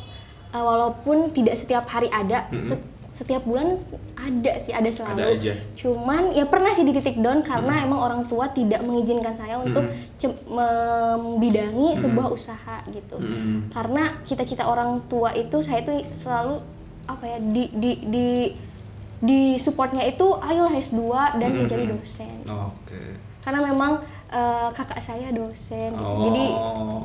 eh, 0.48 0.58
walaupun 0.60 1.30
tidak 1.30 1.54
setiap 1.54 1.86
hari 1.86 2.08
ada 2.08 2.50
Mm-mm. 2.50 2.64
se- 2.64 2.82
setiap 3.18 3.42
bulan 3.42 3.74
ada 4.14 4.52
sih 4.60 4.70
ada 4.70 4.86
selalu 4.88 5.18
Ada 5.18 5.26
aja. 5.34 5.52
cuman 5.74 6.30
ya 6.30 6.44
pernah 6.44 6.70
sih 6.70 6.82
di 6.82 6.92
titik 6.92 7.18
down 7.18 7.42
karena 7.42 7.82
emang 7.82 7.98
orang 7.98 8.22
tua 8.24 8.46
tidak 8.48 8.78
mengizinkan 8.80 9.34
saya 9.34 9.58
untuk 9.58 9.82
ce- 10.14 10.38
membidangi 10.48 11.94
sebuah 11.94 12.30
usaha 12.30 12.76
gitu 12.88 13.18
Mm. 13.18 13.68
karena 13.68 14.22
cita-cita 14.22 14.62
orang 14.64 15.02
tua 15.04 15.34
itu 15.34 15.58
saya 15.58 15.82
itu 15.82 15.90
selalu 16.12 16.62
apa 17.04 17.24
ya 17.26 17.38
di 17.40 17.64
di 17.74 17.90
di 18.04 18.28
di 19.18 19.40
supportnya 19.56 20.04
itu 20.04 20.22
ayolah 20.38 20.70
S2 20.72 21.02
dan 21.34 21.48
Mm-mm. 21.48 21.58
menjadi 21.58 21.84
dosen 21.88 22.38
Oke. 22.46 23.02
karena 23.40 23.66
memang 23.66 23.92
eh, 24.28 24.68
kakak 24.70 25.00
saya 25.00 25.28
dosen 25.30 25.90
gitu. 25.90 26.04
Oh, 26.04 26.24
jadi 26.26 26.44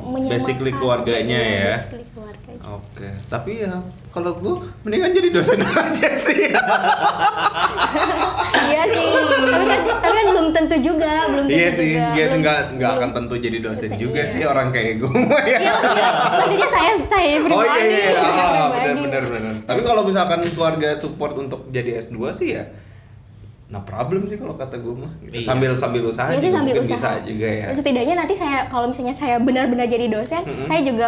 menyamakan 0.05 0.33
basically 0.33 0.71
keluarganya 0.71 1.39
Iya, 1.39 1.55
ya. 1.55 1.73
basically 1.73 2.05
keluarga 2.09 2.51
Oke. 2.63 3.07
Tapi 3.25 3.51
ya 3.59 3.73
kalau 4.09 4.31
gue 4.35 4.53
mendingan 4.81 5.11
jadi 5.11 5.29
dosen 5.29 5.59
aja 5.83 6.09
sih. 6.15 6.47
iya 8.63 8.83
sih 8.85 9.07
tapi 9.43 9.65
kan 9.65 9.79
tapi 9.99 10.13
kan 10.13 10.25
belum 10.29 10.47
tentu 10.51 10.75
juga 10.81 11.11
belum 11.27 11.45
tentu 11.45 11.55
iya 11.55 11.69
sih. 11.71 11.89
juga. 11.93 12.07
Iya 12.13 12.25
sih 12.25 12.37
nggak 12.39 12.57
nggak 12.77 12.91
akan 12.93 13.09
tentu 13.13 13.33
jadi 13.37 13.57
dosen 13.59 13.89
Dosen, 13.89 13.99
juga 13.99 14.21
iya. 14.21 14.31
sih 14.31 14.41
orang 14.45 14.67
kayak 14.69 14.93
gue 15.01 15.19
ya. 15.43 15.57
iya 15.59 15.71
maksudnya, 15.73 16.09
maksudnya 16.37 16.67
saya 16.69 16.91
saya 17.03 17.35
pribadi 17.37 17.53
Oh 17.53 17.63
iya 17.63 17.83
iya, 17.83 18.11
saya 18.13 18.43
oh, 18.43 18.67
benar 18.71 18.95
benar 19.01 19.23
benar. 19.27 19.53
Tapi 19.63 19.81
kalau 19.81 20.01
misalkan 20.03 20.39
keluarga 20.51 20.89
support 20.95 21.33
untuk 21.35 21.67
jadi 21.69 21.99
S2 22.01 22.15
sih 22.33 22.49
ya 22.53 22.63
nah 23.73 23.81
problem 23.81 24.21
sih 24.23 24.37
kalau 24.37 24.53
kata 24.53 24.77
gue 24.77 24.93
mah 24.93 25.09
gitu. 25.17 25.33
Iya. 25.33 25.41
sambil 25.43 25.73
sambil 25.73 26.05
usaha 26.05 26.29
Iya 26.29 26.37
sih 26.37 26.45
juga 26.45 26.55
sambil 26.55 26.73
mungkin 26.75 26.85
usaha. 26.87 27.11
bisa 27.17 27.25
juga 27.25 27.47
ya 27.49 27.67
Setidaknya 27.73 28.13
nanti 28.15 28.33
saya 28.37 28.57
kalau 28.69 28.85
misalnya 28.87 29.15
saya 29.17 29.35
benar-benar 29.41 29.87
jadi 29.87 30.05
dosen, 30.07 30.41
Mm-mm. 30.43 30.69
saya 30.69 30.81
juga 30.85 31.07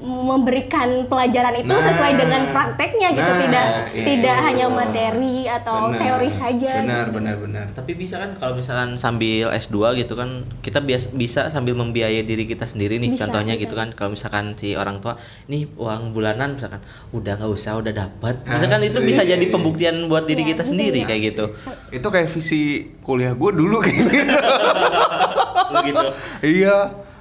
memberikan 0.00 0.88
pelajaran 1.04 1.54
itu 1.56 1.68
Nah. 1.68 1.82
sesuai 1.82 2.12
dengan 2.14 2.42
prakteknya 2.48 3.08
gitu, 3.10 3.24
Nah, 3.24 3.38
tidak 3.40 3.64
iya. 3.92 4.04
tidak 4.04 4.36
hanya 4.40 4.66
materi 4.68 5.38
atau 5.44 5.76
Benar. 5.88 5.98
teori 6.00 6.30
saja. 6.30 6.72
benar 6.80 7.04
gitu. 7.04 7.14
benar 7.14 7.36
benar 7.36 7.64
Tapi 7.72 7.92
bisa 7.94 8.14
kan 8.16 8.30
kalau 8.34 8.54
misalkan 8.54 8.94
sambil 8.94 9.50
S2 9.50 9.76
gitu 9.96 10.14
kan 10.14 10.30
kita 10.60 10.78
bias, 10.78 11.10
bisa 11.10 11.48
sambil 11.48 11.74
membiayai 11.74 12.22
diri 12.22 12.44
kita 12.44 12.64
sendiri 12.64 12.96
nih 12.96 13.12
Bisa, 13.12 13.26
contohnya 13.26 13.52
bisa. 13.52 13.62
gitu 13.64 13.74
kan 13.74 13.90
kalau 13.90 14.10
misalkan 14.12 14.54
si 14.54 14.72
orang 14.72 14.98
tua 14.98 15.18
nih 15.46 15.66
uang 15.72 16.10
bulanan 16.10 16.54
misalkan 16.54 16.78
udah 17.10 17.34
nggak 17.34 17.50
usah 17.50 17.76
udah 17.76 17.92
dapat 17.92 18.38
misalkan 18.44 18.80
itu 18.84 18.98
bisa 19.00 19.22
jadi 19.22 19.44
pembuktian 19.44 20.06
buat 20.06 20.24
diri 20.24 20.40
Iya, 20.40 20.48
kita 20.48 20.62
bisa 20.62 20.70
sendiri 20.70 20.98
ya. 21.00 21.06
kayak 21.06 21.22
gitu 21.26 21.44
itu 21.90 22.06
kayak 22.06 22.28
visi 22.28 22.62
kuliah 23.00 23.32
gue 23.32 23.50
dulu 23.52 23.76
kayak 23.78 23.96
gitu 23.98 24.10
gitu 25.86 26.02
iya 26.44 26.76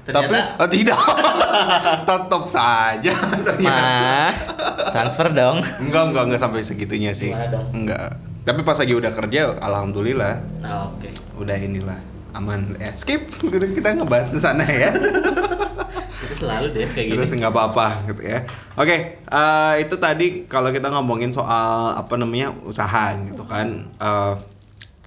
tapi 0.08 0.36
oh, 0.39 0.70
tidak. 0.72 1.00
Tetap 2.08 2.43
saja 2.48 3.13
ternyata. 3.43 3.82
Mah 3.82 4.32
transfer 4.98 5.28
dong. 5.30 5.62
Enggak 5.78 6.04
enggak 6.12 6.24
enggak 6.26 6.41
sampai 6.41 6.62
segitunya 6.65 7.12
sih. 7.13 7.32
Enggak. 7.76 8.17
Tapi 8.48 8.63
pas 8.63 8.80
lagi 8.80 8.93
udah 8.96 9.12
kerja 9.12 9.60
alhamdulillah. 9.60 10.36
Nah, 10.63 10.89
oke. 10.89 11.10
Udah 11.38 11.58
inilah 11.60 12.00
aman. 12.34 12.80
Ya 12.80 12.96
skip. 12.98 13.28
Kita 13.43 13.93
ngebahas 13.93 14.34
ke 14.34 14.39
sana 14.39 14.65
ya. 14.65 14.96
Itu 16.28 16.34
selalu 16.34 16.74
deh 16.74 16.89
kayak 16.98 17.13
terus 17.13 17.30
gini. 17.30 17.39
nggak 17.46 17.54
apa-apa 17.54 17.88
gitu 18.10 18.22
ya. 18.26 18.41
Oke 18.74 19.22
eh, 19.22 19.74
itu 19.86 19.96
tadi 20.02 20.50
kalau 20.50 20.74
kita 20.74 20.89
ngomongin 20.89 21.30
soal 21.30 21.93
apa 21.93 22.17
namanya 22.17 22.50
usaha 22.65 23.13
gitu 23.22 23.46
kan. 23.46 23.86
Eh, 24.02 24.34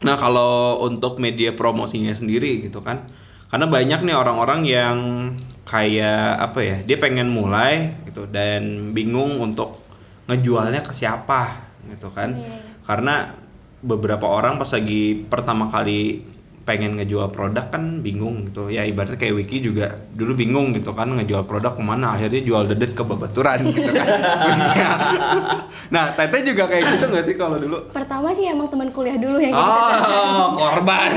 nah 0.01 0.17
kalau 0.17 0.87
untuk 0.87 1.19
media 1.19 1.53
promosinya 1.53 2.15
sendiri 2.15 2.63
gitu 2.65 2.81
kan 2.81 3.05
karena 3.51 3.67
banyak 3.67 4.01
nih 4.07 4.17
orang-orang 4.17 4.61
yang 4.63 4.97
kayak 5.67 6.39
apa 6.39 6.59
ya 6.63 6.77
dia 6.83 6.97
pengen 6.97 7.31
mulai 7.31 7.95
gitu 8.07 8.27
dan 8.31 8.95
bingung 8.95 9.39
untuk 9.39 9.83
ngejualnya 10.27 10.83
ke 10.83 10.95
siapa 10.95 11.59
gitu 11.91 12.11
kan 12.11 12.35
Iya, 12.35 12.47
iya. 12.47 12.63
karena 12.87 13.15
beberapa 13.81 14.27
orang 14.29 14.59
pas 14.59 14.71
lagi 14.71 15.27
pertama 15.27 15.67
kali 15.67 16.23
pengen 16.63 16.93
ngejual 16.95 17.29
produk 17.29 17.67
kan 17.67 17.83
bingung 17.99 18.47
gitu 18.47 18.69
ya 18.69 18.83
ibaratnya 18.83 19.17
kayak 19.17 19.35
Wiki 19.35 19.61
juga 19.61 19.91
dulu 20.11 20.35
bingung 20.35 20.71
gitu 20.71 20.93
kan 20.93 21.09
ngejual 21.11 21.43
produk 21.43 21.73
ke 21.73 21.83
mana 21.83 22.15
akhirnya 22.15 22.41
jual 22.41 22.63
dedet 22.65 22.93
ke 22.93 23.03
babaturan 23.03 23.65
gitu 23.67 23.91
kan 23.91 24.07
Iya. 24.71 24.91
nah 25.89 26.13
Tete 26.13 26.45
juga 26.45 26.65
kayak 26.65 26.85
gitu 26.91 27.05
nggak 27.07 27.25
sih 27.25 27.35
kalau 27.35 27.57
dulu 27.57 27.91
Pertama 27.91 28.31
sih 28.31 28.47
emang 28.47 28.69
teman 28.69 28.89
kuliah 28.89 29.17
dulu 29.17 29.39
yang 29.39 29.51
gitu. 29.51 29.67
oh 29.67 30.47
korban 30.55 31.11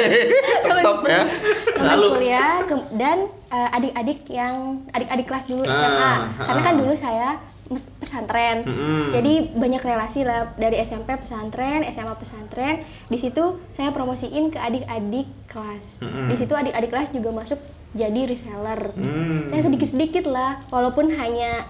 tetap 0.66 0.98
ya 1.04 1.22
teman 1.70 1.78
Selalu. 1.94 2.06
kuliah 2.12 2.52
ke- 2.62 2.88
dan 2.92 3.18
eh, 3.48 3.68
adik-adik 3.72 4.20
yang 4.28 4.54
adik-adik 4.90 5.26
kelas 5.26 5.44
dulu 5.46 5.62
Ah, 5.62 5.72
SMA 5.72 6.12
karena 6.42 6.60
kan 6.60 6.74
ah. 6.74 6.78
dulu 6.78 6.92
saya 6.94 7.28
pesantren. 7.74 8.62
Mm-mm. 8.62 9.12
jadi 9.12 9.32
banyak 9.52 9.80
relasi 9.80 10.22
lah 10.22 10.54
dari 10.54 10.76
SMP 10.78 11.12
pesantren 11.14 11.82
SMA 11.86 12.14
pesantren. 12.14 12.80
Di 13.06 13.16
situ 13.16 13.40
saya 13.68 13.88
promosiin 13.88 14.48
ke 14.48 14.58
adik-adik 14.58 15.26
kelas. 15.46 16.00
Mm-mm. 16.00 16.28
di 16.28 16.36
situ 16.36 16.52
adik-adik 16.52 16.88
kelas 16.88 17.08
juga 17.10 17.30
masuk 17.30 17.58
jadi 17.92 18.24
reseller. 18.24 18.92
Hmm. 18.94 19.52
ya 19.52 19.60
sedikit-sedikit 19.60 20.24
lah 20.24 20.64
walaupun 20.68 21.12
hanya 21.12 21.68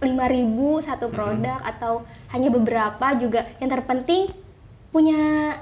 5000 0.00 0.48
satu 0.80 1.08
produk 1.08 1.58
atau 1.60 2.02
hanya 2.28 2.48
beberapa 2.48 3.06
juga. 3.14 3.44
Yang 3.58 3.70
terpenting 3.74 4.22
punya 4.88 5.52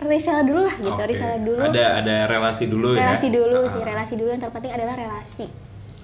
reseller 0.00 0.44
dulu 0.44 0.60
lah 0.62 0.74
gitu 0.76 0.94
Oke. 0.94 1.06
reseller 1.06 1.40
dulu. 1.40 1.60
Ada 1.62 1.84
ada 1.98 2.16
relasi 2.24 2.64
dulu 2.66 2.88
ya? 2.92 3.04
Relasi 3.04 3.28
dulu 3.30 3.58
Ah. 3.58 3.70
sih 3.70 3.82
relasi 3.82 4.14
dulu. 4.14 4.28
Yang 4.30 4.42
terpenting 4.42 4.72
adalah 4.72 4.94
relasi. 4.94 5.46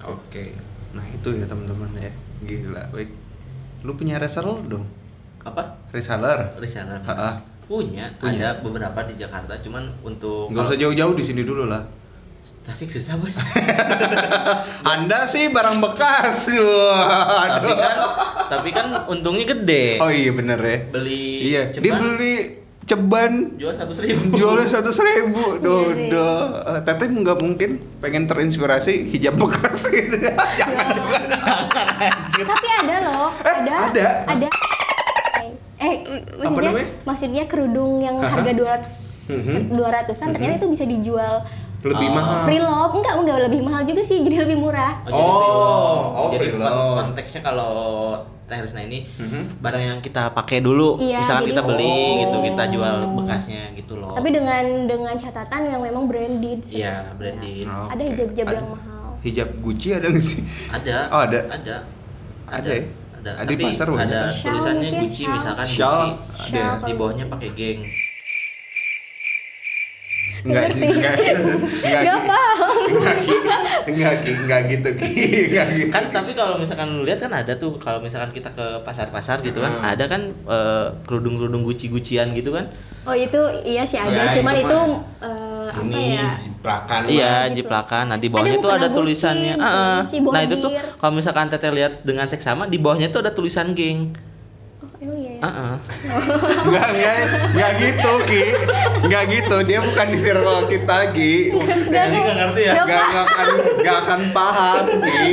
Oke, 0.03 0.57
nah 0.91 1.05
itu 1.05 1.29
ya 1.31 1.45
teman-teman 1.45 1.89
ya, 1.95 2.09
gila, 2.41 2.83
baik. 2.89 3.09
Lu 3.81 3.93
punya 3.93 4.17
reseller 4.17 4.61
dong, 4.65 4.85
Apa? 5.41 5.77
reseller. 5.89 6.53
Reseller. 6.57 7.01
Ha-ha. 7.01 7.41
Punya, 7.65 8.11
Punya. 8.19 8.51
ada 8.51 8.59
beberapa 8.59 8.99
di 9.07 9.15
Jakarta, 9.15 9.55
cuman 9.57 9.87
untuk 10.03 10.51
Nggak 10.51 10.63
usah 10.67 10.77
jauh-jauh 10.77 11.15
di 11.15 11.23
sini 11.23 11.41
dulu 11.41 11.65
lah. 11.65 11.81
Tasik 12.61 12.89
susah 12.89 13.17
bos. 13.17 13.37
Anda 14.93 15.25
sih 15.25 15.49
barang 15.49 15.77
bekas, 15.79 16.45
tapi 17.53 17.71
kan, 17.73 17.97
tapi 18.49 18.69
kan 18.69 18.87
untungnya 19.07 19.45
gede. 19.47 19.97
Oh 19.97 20.09
iya 20.09 20.29
bener 20.29 20.59
ya. 20.59 20.77
Beli 20.89 21.25
Iya, 21.47 21.61
dia 21.69 21.81
ceban, 21.89 21.97
beli 22.01 22.60
ceban 22.91 23.55
jual 23.55 23.71
satu 23.71 23.95
ribu. 23.97 24.35
jualnya 24.35 24.67
seratus 24.67 24.99
ribu, 24.99 25.39
Iya 25.53 25.63
dodo. 25.63 26.29
Eh, 26.67 26.79
Teteh 26.83 27.07
nggak 27.09 27.37
mungkin 27.37 27.69
pengen 27.97 28.23
terinspirasi 28.25 29.07
hijab 29.07 29.35
bekas 29.37 29.87
gitu. 29.87 30.19
Jangan. 30.59 30.91
tapi 32.43 32.67
ada 32.69 32.95
loh 33.01 33.29
Eh, 33.39 33.53
ada 33.57 33.73
ada? 33.87 34.07
ada 34.27 34.47
eh 35.79 35.93
maksudnya 36.37 36.71
maksudnya 37.03 37.43
kerudung 37.45 37.97
yang 37.99 38.19
harga 38.19 38.51
200 38.51 39.09
Mhm. 39.23 39.71
200-an 39.71 40.27
ternyata 40.29 40.55
itu 40.57 40.67
bisa 40.67 40.83
dijual 40.83 41.45
Lebih 41.79 42.03
Oh. 42.05 42.13
mahal. 42.13 42.39
preloved 42.45 42.93
enggak 42.95 43.15
enggak 43.15 43.37
lebih 43.41 43.61
mahal 43.63 43.81
juga 43.83 44.01
sih 44.01 44.19
jadi 44.19 44.43
lebih 44.43 44.59
murah 44.59 45.01
jadi 45.01 45.15
Oh, 45.15 45.97
oh, 46.11 46.25
jadi 46.29 46.51
preload. 46.51 46.67
kon- 46.67 46.97
konteksnya 47.07 47.41
kalau 47.41 47.73
Teh 48.43 48.59
Risna 48.59 48.81
ini 48.81 49.07
Mhm. 49.07 49.59
barang 49.59 49.79
yang 49.81 49.99
kita 49.99 50.29
pakai 50.29 50.59
dulu, 50.59 50.97
Iya, 50.97 51.19
misalkan 51.19 51.43
jadi- 51.43 51.51
kita 51.51 51.61
beli 51.63 51.87
Oh. 51.87 52.13
gitu, 52.19 52.37
kita 52.45 52.63
jual 52.67 52.95
bekasnya 53.15 53.63
gitu 53.73 53.93
loh. 53.95 54.11
tapi 54.11 54.29
dengan 54.29 54.63
dengan 54.85 55.15
catatan 55.15 55.61
yang 55.65 55.79
memang 55.79 56.03
branded 56.05 56.59
sih. 56.61 56.79
Iya, 56.79 57.13
branded. 57.13 57.63
Oh, 57.65 57.87
ada 57.87 57.95
oke. 57.97 58.09
hijab-hijab 58.09 58.45
Ada. 58.45 58.55
yang 58.55 58.67
mahal 58.69 58.89
Hijab 59.21 59.49
Gucci 59.61 59.87
ada 59.91 60.07
nggak 60.07 60.25
sih? 60.25 60.41
Ada. 60.67 60.95
Oh, 61.07 61.21
ada. 61.21 61.39
Ada. 61.47 61.75
Ada 62.43 62.69
ya? 62.71 62.83
Ada. 63.15 63.31
Ada 63.37 63.47
di 63.47 63.53
Tapi 63.53 63.63
pasar 63.69 63.87
banyak. 63.87 64.01
ada 64.01 64.21
Shawl 64.27 64.49
tulisannya 64.51 64.89
Gucci 64.97 65.21
shawl. 65.21 65.33
misalkan 65.37 65.65
Shawl 65.67 66.01
Gucci. 66.01 66.41
ada. 66.41 66.41
Shawl. 66.41 66.87
Di 66.89 66.93
bawahnya 66.97 67.25
pakai 67.29 67.49
geng. 67.53 67.81
Enggak, 70.41 70.63
Ngerti. 70.67 70.85
enggak, 70.87 71.13
enggak, 71.15 72.01
Nggak 72.01 72.19
paham. 72.25 72.75
enggak, 73.85 74.15
enggak, 74.25 74.61
gitu, 74.67 74.89
enggak 74.89 75.67
gitu. 75.71 75.89
Kan 75.89 76.03
tapi 76.09 76.31
kalau 76.31 76.57
misalkan 76.57 76.87
lu 76.91 77.03
lihat 77.03 77.19
kan 77.19 77.31
ada 77.31 77.53
tuh 77.53 77.77
kalau 77.77 77.99
misalkan 77.99 78.31
kita 78.31 78.49
ke 78.49 78.65
pasar-pasar 78.81 79.41
gitu 79.41 79.59
kan, 79.59 79.71
Hmm. 79.71 79.85
ada 79.87 80.05
kan 80.05 80.21
eh, 80.27 80.85
kerudung-kerudung 81.03 81.61
Gucci-Gucian 81.63 82.33
gitu 82.33 82.51
kan. 82.51 82.69
oh 83.01 83.17
itu 83.17 83.33
iya 83.63 83.81
sih 83.81 83.97
ada 83.97 84.13
Ya, 84.13 84.29
cuman 84.31 84.53
itu 84.55 84.77
eh, 85.19 85.67
apa 85.67 85.81
Ini 85.81 86.03
ya 86.11 86.29
jiplakan 86.37 86.99
Iya, 87.03 87.33
gitu. 87.43 87.55
jiplakan. 87.57 88.03
Nah, 88.07 88.17
di 88.17 88.27
bawahnya 88.27 88.57
tuh 88.59 88.71
ada 88.71 88.87
tulisannya. 88.87 89.53
Ah, 89.55 89.65
ah. 89.65 89.97
Gucci, 90.01 90.17
nah, 90.21 90.41
itu 90.43 90.55
tuh 90.59 90.69
kalau 90.97 91.13
misalkan 91.15 91.49
Teteh 91.49 91.71
lihat 91.71 91.93
dengan 92.01 92.25
seksama 92.25 92.65
di 92.65 92.77
bawahnya 92.77 93.09
tuh 93.09 93.21
ada 93.21 93.31
tulisan 93.31 93.73
geng. 93.73 94.13
Oh 95.01 95.03
emang 95.03 95.17
iya 95.17 95.31
ya 95.31 95.41
Ah, 95.41 95.49
ah. 95.49 95.75
Enggak, 96.69 96.87
enggak, 96.91 97.15
enggak 97.49 97.71
gitu, 97.75 98.11
Ki. 98.23 98.41
Enggak 99.01 99.23
gitu, 99.27 99.55
dia 99.65 99.79
bukan 99.81 100.05
di 100.07 100.17
circle 100.17 100.59
kita, 100.67 100.97
Ki. 101.09 101.33
Nggak, 101.51 102.03
Ini 102.05 102.17
nggak 102.19 102.35
ngerti 102.37 102.61
ya? 102.61 102.73
nggak 102.75 102.85
Enggak, 102.85 103.03
enggak 103.03 103.25
akan, 103.25 103.47
enggak 103.75 103.97
akan 103.99 104.19
paham, 104.31 104.83
Ki. 105.01 105.29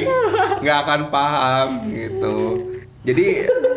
Enggak 0.59 0.79
akan 0.81 1.01
paham 1.09 1.69
gitu. 1.87 2.37
Jadi 2.99 3.27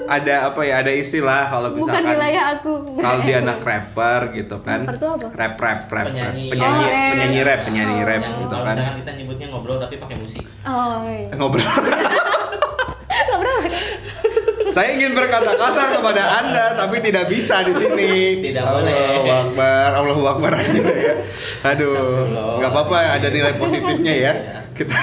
ada 0.10 0.36
apa 0.46 0.60
ya? 0.62 0.80
Ada 0.80 0.92
istilah 0.94 1.48
kalau 1.48 1.72
bukan 1.72 1.88
misalkan 1.88 2.16
wilayah 2.16 2.44
aku 2.52 2.72
kalau 2.98 3.20
dia 3.22 3.38
anak 3.40 3.60
rapper 3.62 4.22
gitu 4.34 4.56
kan. 4.60 4.84
Rapper 4.84 4.96
tuh 4.98 5.10
apa? 5.14 5.28
Rap 5.32 5.56
rap 5.56 5.80
rap 5.88 6.06
Penyanyi. 6.10 6.46
penyanyi 6.50 6.84
Oh, 6.84 6.90
rap. 6.90 7.08
penyanyi 7.12 7.40
rap 7.42 7.60
penyanyi 7.64 7.96
Oh. 7.96 8.04
rap 8.06 8.22
gitu 8.24 8.44
kalau 8.50 8.66
kan. 8.66 8.76
misalkan 8.76 8.98
kita 9.00 9.12
nyebutnya 9.14 9.48
ngobrol 9.48 9.78
tapi 9.78 9.96
pakai 9.98 10.16
musik. 10.18 10.44
oh 10.62 10.96
iya 11.06 11.32
ngobrol 11.34 11.64
Saya 14.72 14.96
ingin 14.96 15.12
berkata 15.12 15.52
kasar 15.54 16.00
kepada 16.00 16.24
Anda 16.40 16.66
tapi 16.80 17.04
tidak 17.04 17.28
bisa 17.28 17.60
di 17.68 17.76
sini. 17.76 18.40
Tidak 18.40 18.64
Allahu 18.64 18.88
boleh. 18.88 19.44
Akbar, 19.52 19.90
Allahu 20.00 20.24
Akbar 20.24 20.52
aja 20.56 20.80
deh 20.80 21.00
ya. 21.04 21.14
Aduh, 21.76 22.32
nggak 22.60 22.72
apa-apa 22.72 23.20
ada 23.20 23.28
nilai 23.28 23.54
positifnya 23.60 24.14
ya. 24.16 24.34
Kita 24.72 24.96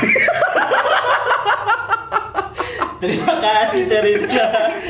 Terima 2.98 3.34
kasih 3.38 3.86
Terisna. 3.86 4.44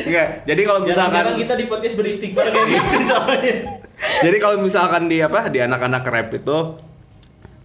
enggak. 0.08 0.28
Jadi 0.48 0.62
kalau 0.64 0.80
misalkan 0.80 1.24
kita 1.36 1.54
di 1.60 1.64
podcast 1.68 1.94
beristighfar 2.00 2.44
kayak 2.54 3.04
soalnya. 3.04 3.54
Jadi 4.24 4.36
kalau 4.40 4.56
misalkan 4.64 5.12
di 5.12 5.20
apa 5.20 5.52
di 5.52 5.60
anak-anak 5.60 6.02
rap 6.08 6.28
itu 6.32 6.58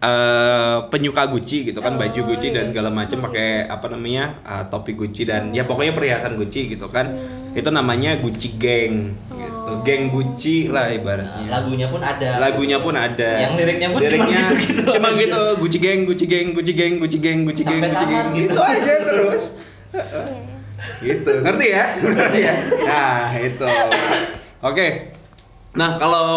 eh 0.03 0.77
penyuka 0.91 1.23
Gucci 1.31 1.63
gitu 1.63 1.79
kan 1.79 1.95
baju 1.95 2.19
Oh, 2.19 2.27
Gucci 2.35 2.51
dan 2.51 2.67
iya. 2.67 2.69
segala 2.75 2.91
macam 2.91 3.23
pakai 3.23 3.71
apa 3.71 3.87
namanya 3.87 4.35
eh, 4.43 4.63
topi 4.67 4.99
Gucci 4.99 5.23
dan 5.23 5.55
ya 5.55 5.63
pokoknya 5.63 5.95
perhiasan 5.95 6.35
Gucci 6.35 6.75
gitu 6.75 6.91
kan. 6.91 7.07
Hmm. 7.15 7.55
itu 7.55 7.69
namanya 7.69 8.17
Gucci 8.19 8.57
Gang 8.59 9.15
gitu. 9.31 9.61
Oh. 9.63 9.79
geng 9.85 10.11
Gucci 10.11 10.67
lah 10.67 10.91
Nah, 10.91 10.97
ibaratnya 10.97 11.47
lagunya 11.47 11.87
pun 11.87 12.01
ada. 12.03 12.29
lagunya 12.41 12.77
pun 12.83 12.95
ada. 12.99 13.31
Yang 13.47 13.53
liriknya 13.63 13.87
pun 13.93 13.99
cuma 14.01 14.09
Liriknya 14.09 14.41
gitu-gitu 14.43 14.91
cuma 14.91 15.07
gitu. 15.15 15.41
Gucci 15.61 15.77
Gang 15.79 15.99
Gucci 16.03 16.25
Gang 16.27 16.47
Gucci 16.51 16.73
Gang 16.75 16.93
Gucci 16.99 17.17
Gang 17.21 17.39
Gucci 17.47 17.63
Gang 17.63 17.81
Gucci 17.87 18.05
Gang. 18.09 18.27
gitu. 18.35 18.51
gitu 18.51 18.59
aja 18.59 18.93
terus. 19.07 19.43
Iya, 19.93 20.03
iya. 20.03 20.57
gitu. 20.99 21.31
Ngerti 21.47 21.65
ya? 21.71 21.83
Ngerti 22.03 22.39
ya? 22.43 22.53
Nah 22.83 23.31
itu. 23.39 23.67
Oke 24.67 24.87
nah 25.73 25.97
kalau 25.97 26.27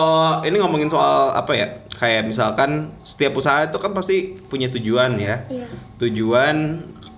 ini 0.42 0.56
ngomongin 0.56 0.88
soal 0.88 1.30
apa 1.30 1.52
ya? 1.52 1.66
Kayak 1.92 2.24
misalkan 2.26 2.92
setiap 3.04 3.36
usaha 3.36 3.64
itu 3.64 3.76
kan 3.76 3.92
pasti 3.92 4.16
punya 4.48 4.68
tujuan 4.68 5.16
ya. 5.16 5.44
Iya. 5.46 5.68
tujuan 5.96 6.56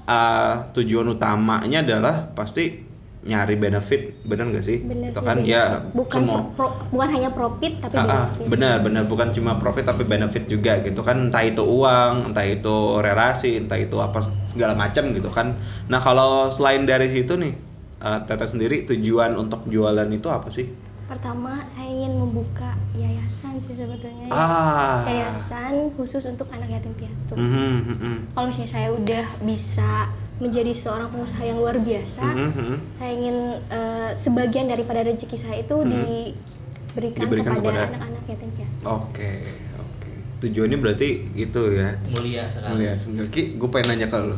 uh, 0.05 0.67
tujuan 0.73 1.07
utamanya 1.09 1.83
adalah 1.83 2.31
pasti 2.33 2.87
nyari 3.19 3.55
benefit 3.55 4.23
benar 4.25 4.51
gak 4.51 4.63
sih? 4.63 4.79
Bener 4.81 5.11
itu 5.11 5.21
kan 5.21 5.43
bener. 5.43 5.51
ya 5.51 5.63
bukan 5.91 6.19
semua. 6.23 6.39
pro- 6.55 6.55
pro- 6.55 6.77
bukan 6.91 7.09
hanya 7.13 7.31
profit 7.31 7.73
tapi 7.79 7.95
Ah, 7.95 8.03
ah, 8.03 8.25
benefit. 8.31 8.47
benar 8.49 8.77
benar. 8.81 9.03
Bukan 9.05 9.29
cuma 9.31 9.53
profit 9.59 9.85
tapi 9.85 10.03
benefit 10.03 10.47
juga 10.47 10.79
gitu 10.81 11.03
kan. 11.03 11.29
Entah 11.29 11.43
itu 11.43 11.63
uang 11.63 12.31
entah 12.31 12.47
itu 12.47 12.77
relasi 12.99 13.59
entah 13.59 13.77
itu 13.77 13.95
apa 13.99 14.23
segala 14.47 14.75
macam 14.75 15.11
gitu 15.11 15.29
kan. 15.29 15.55
Nah 15.87 15.99
kalau 15.99 16.49
selain 16.49 16.83
dari 16.83 17.11
situ 17.11 17.35
nih 17.35 17.55
uh, 18.01 18.23
Tete 18.23 18.47
sendiri 18.47 18.87
tujuan 18.87 19.35
untuk 19.35 19.67
jualan 19.67 20.07
itu 20.09 20.27
apa 20.27 20.49
sih 20.49 20.67
Pertama, 21.09 21.65
saya 21.69 21.89
ingin 21.89 22.13
membuka 22.15 22.77
yayasan 22.93 23.57
sih 23.59 23.73
sebetulnya. 23.73 24.29
ya. 24.29 24.31
ah 24.31 25.01
Yayasan 25.03 25.97
khusus 25.97 26.21
untuk 26.23 26.45
anak 26.51 26.69
yatim 26.71 26.93
piatu. 26.95 27.33
Mhm, 27.33 27.73
mhm. 27.89 28.15
Kalau 28.31 28.47
misalnya 28.47 28.71
saya 28.71 28.89
udah 28.93 29.25
bisa 29.41 30.13
menjadi 30.37 30.71
seorang 30.71 31.09
pengusaha 31.09 31.43
yang 31.43 31.57
luar 31.57 31.81
biasa, 31.81 32.23
Mhm, 32.23 32.49
mhm. 32.53 32.75
saya 32.95 33.11
ingin 33.11 33.37
eh, 33.69 34.11
sebagian 34.15 34.67
daripada 34.67 35.01
rezeki 35.03 35.35
saya 35.35 35.57
itu 35.59 35.75
Mhm. 35.75 35.89
diberikan, 35.89 37.21
Diberikan 37.25 37.53
kepada 37.55 37.65
kepada- 37.65 37.89
anak-anak 37.91 38.23
yatim 38.29 38.51
piatu. 38.53 38.83
oke 38.85 39.31
oke 39.79 40.11
tujuannya 40.39 40.79
berarti 40.79 41.09
itu 41.35 41.61
ya 41.73 41.89
Mulia 42.07 42.45
sekali. 42.47 42.71
Mulia 42.71 42.93
sebenarnya 42.95 43.29
gue 43.51 43.69
pengen 43.69 43.87
nanya 43.89 44.07
ke 44.07 44.19
lu 44.21 44.37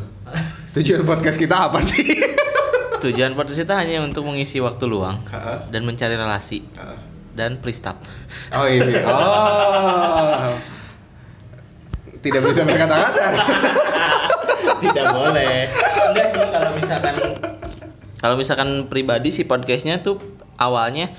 tujuan 0.73 1.03
podcast 1.03 1.35
kita 1.35 1.67
apa 1.67 1.77
sih 1.79 2.01
Tujuan 3.01 3.33
podcast 3.33 3.59
kita 3.59 3.73
hanya 3.75 3.99
untuk 3.99 4.23
mengisi 4.23 4.57
waktu 4.57 4.85
luang 4.85 5.25
Ha-ha. 5.27 5.65
dan 5.67 5.81
mencari 5.81 6.13
relasi 6.13 6.61
Ah. 6.73 6.93
dan 7.33 7.57
pristap. 7.57 7.97
Oh 8.49 8.65
ini. 8.65 8.93
Oh. 9.01 10.53
Tidak 12.17 12.37
bisa 12.39 12.61
berkata 12.61 12.95
kasar. 13.01 13.33
Tidak 14.83 15.05
boleh. 15.09 15.65
Enggak 16.07 16.27
sih 16.29 16.41
kalau 16.43 16.71
misalkan 16.75 17.15
kalau 18.15 18.35
misalkan 18.37 18.69
pribadi 18.85 19.33
si 19.33 19.41
podcastnya 19.41 19.97
tuh 19.99 20.21
awalnya 20.55 21.09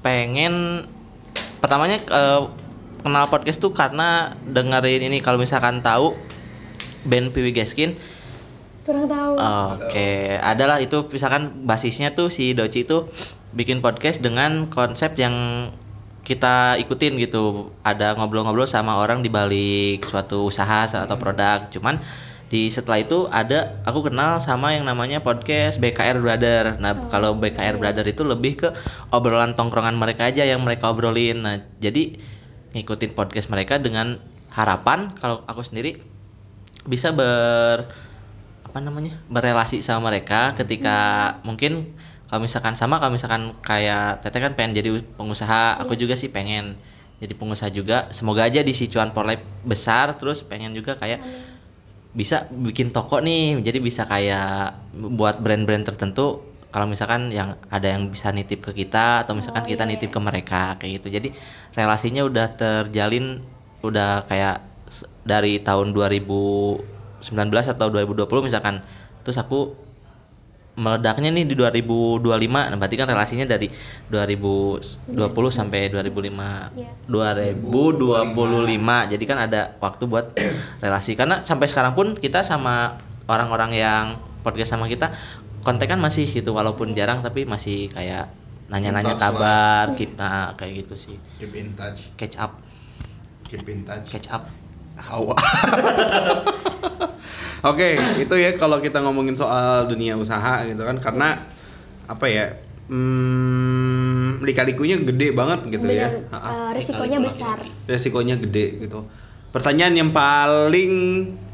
pengen 0.00 0.86
pertamanya 1.58 2.00
eh, 2.00 2.40
kenal 3.00 3.28
podcast 3.28 3.60
tuh 3.60 3.70
karena 3.70 4.32
dengerin 4.42 5.04
ini 5.04 5.20
kalau 5.20 5.36
misalkan 5.36 5.84
tahu 5.84 6.16
band 7.04 7.30
Piwi 7.30 7.52
Gaskin 7.52 8.00
kurang 8.86 9.10
tahu 9.10 9.34
Oke, 9.34 10.38
adalah 10.38 10.78
itu 10.78 11.10
misalkan 11.10 11.66
basisnya 11.66 12.14
tuh 12.14 12.30
si 12.30 12.54
Doci 12.54 12.86
itu 12.86 13.10
bikin 13.50 13.82
podcast 13.82 14.22
dengan 14.22 14.70
konsep 14.70 15.18
yang 15.18 15.68
kita 16.22 16.78
ikutin 16.78 17.18
gitu. 17.18 17.74
Ada 17.82 18.14
ngobrol-ngobrol 18.14 18.66
sama 18.66 18.98
orang 18.98 19.26
di 19.26 19.30
balik 19.30 20.06
suatu 20.06 20.46
usaha 20.46 20.86
atau 20.86 21.16
produk. 21.18 21.66
Cuman 21.70 21.98
di 22.46 22.70
setelah 22.70 23.02
itu 23.02 23.26
ada 23.26 23.82
aku 23.82 24.06
kenal 24.06 24.38
sama 24.38 24.70
yang 24.74 24.86
namanya 24.86 25.18
podcast 25.18 25.82
BKR 25.82 26.22
Brother. 26.22 26.78
Nah, 26.78 27.10
kalau 27.10 27.34
BKR 27.34 27.78
Brother 27.78 28.06
itu 28.06 28.22
lebih 28.22 28.54
ke 28.54 28.68
obrolan 29.10 29.58
tongkrongan 29.58 29.98
mereka 29.98 30.30
aja 30.30 30.46
yang 30.46 30.62
mereka 30.62 30.90
obrolin. 30.94 31.42
Nah, 31.42 31.62
jadi 31.82 32.18
ngikutin 32.74 33.18
podcast 33.18 33.50
mereka 33.50 33.82
dengan 33.82 34.22
harapan 34.54 35.14
kalau 35.18 35.42
aku 35.46 35.62
sendiri 35.66 36.02
bisa 36.86 37.10
ber 37.10 38.05
apa 38.76 38.84
namanya 38.84 39.16
berelasi 39.32 39.80
sama 39.80 40.12
mereka 40.12 40.52
ketika 40.52 41.32
mungkin 41.48 41.96
kalau 42.28 42.44
misalkan 42.44 42.76
sama 42.76 43.00
kalau 43.00 43.16
misalkan 43.16 43.56
kayak 43.64 44.20
Teteh 44.20 44.44
kan 44.44 44.52
pengen 44.52 44.76
jadi 44.76 45.00
pengusaha 45.16 45.80
aku 45.80 45.96
juga 45.96 46.12
sih 46.12 46.28
pengen 46.28 46.76
jadi 47.16 47.32
pengusaha 47.32 47.72
juga. 47.72 48.12
Semoga 48.12 48.44
aja 48.44 48.60
di 48.60 48.76
si 48.76 48.92
cuan 48.92 49.16
for 49.16 49.24
life 49.24 49.40
besar 49.64 50.12
terus 50.20 50.44
pengen 50.44 50.76
juga 50.76 51.00
kayak 51.00 51.24
bisa 52.12 52.44
bikin 52.52 52.92
toko 52.92 53.24
nih. 53.24 53.64
Jadi 53.64 53.80
bisa 53.80 54.04
kayak 54.04 54.76
buat 54.92 55.40
brand-brand 55.40 55.88
tertentu. 55.88 56.44
Kalau 56.68 56.84
misalkan 56.84 57.32
yang 57.32 57.56
ada 57.72 57.88
yang 57.88 58.12
bisa 58.12 58.28
nitip 58.28 58.60
ke 58.60 58.76
kita 58.76 59.24
atau 59.24 59.32
misalkan 59.32 59.64
Oh, 59.64 59.70
kita 59.72 59.88
iya, 59.88 59.96
nitip 59.96 60.12
ke 60.12 60.20
mereka 60.20 60.76
kayak 60.76 61.00
gitu. 61.00 61.08
Jadi 61.08 61.28
relasinya 61.72 62.28
udah 62.28 62.52
terjalin 62.52 63.40
udah 63.80 64.28
kayak 64.28 64.60
dari 65.24 65.64
tahun 65.64 65.96
2019 65.96 66.95
atau 67.32 67.86
2020 67.90 68.46
misalkan. 68.46 68.82
Terus 69.26 69.38
aku 69.38 69.74
meledaknya 70.76 71.32
nih 71.32 71.48
di 71.48 71.56
2025 71.56 72.20
nah 72.52 72.76
berarti 72.76 73.00
kan 73.00 73.08
relasinya 73.08 73.48
dari 73.48 73.72
2020 74.12 75.24
sampai 75.48 75.88
2005 75.88 76.76
Iya. 76.76 76.92
2025 77.08 79.08
jadi 79.08 79.24
kan 79.24 79.38
ada 79.48 79.72
waktu 79.80 80.04
buat 80.04 80.36
relasi. 80.84 81.16
Karena 81.16 81.40
sampai 81.40 81.66
sekarang 81.72 81.96
pun 81.96 82.12
kita 82.12 82.44
sama 82.44 83.00
orang-orang 83.24 83.72
yang 83.72 84.04
podcast 84.44 84.76
sama 84.76 84.84
kita 84.86 85.16
kontekan 85.64 85.96
masih 85.98 86.28
gitu 86.28 86.52
walaupun 86.54 86.94
jarang 86.94 87.24
tapi 87.24 87.42
masih 87.48 87.88
kayak 87.90 88.30
nanya-nanya 88.70 89.16
touch 89.16 89.22
lah. 89.22 89.32
kabar 89.32 89.84
kita 89.96 90.32
kayak 90.60 90.84
gitu 90.86 90.94
sih. 90.94 91.16
Keep 91.40 91.56
in 91.56 91.72
touch, 91.74 92.12
catch 92.20 92.36
up. 92.36 92.52
Keep 93.48 93.64
in 93.66 93.80
touch. 93.82 94.06
catch 94.12 94.28
up. 94.30 94.44
Hawa. 95.00 95.34
Oke, 97.66 97.88
itu 98.16 98.34
ya 98.34 98.54
kalau 98.54 98.78
kita 98.78 99.02
ngomongin 99.02 99.34
soal 99.34 99.90
dunia 99.90 100.14
usaha 100.14 100.62
gitu 100.62 100.86
kan 100.86 100.96
karena 100.98 101.42
apa 102.06 102.26
ya? 102.26 102.46
Hmm, 102.86 104.38
lika-likunya 104.46 105.02
gede 105.02 105.34
banget 105.34 105.66
gitu 105.66 105.88
ya. 105.90 106.06
Bener, 106.06 106.30
Ha-ha. 106.30 106.48
eh, 106.48 106.70
risikonya 106.78 107.18
besar 107.18 107.58
Resikonya 107.90 108.38
gede 108.38 108.86
gitu. 108.86 109.02
Pertanyaan 109.50 109.94
yang 109.98 110.10
paling 110.14 110.92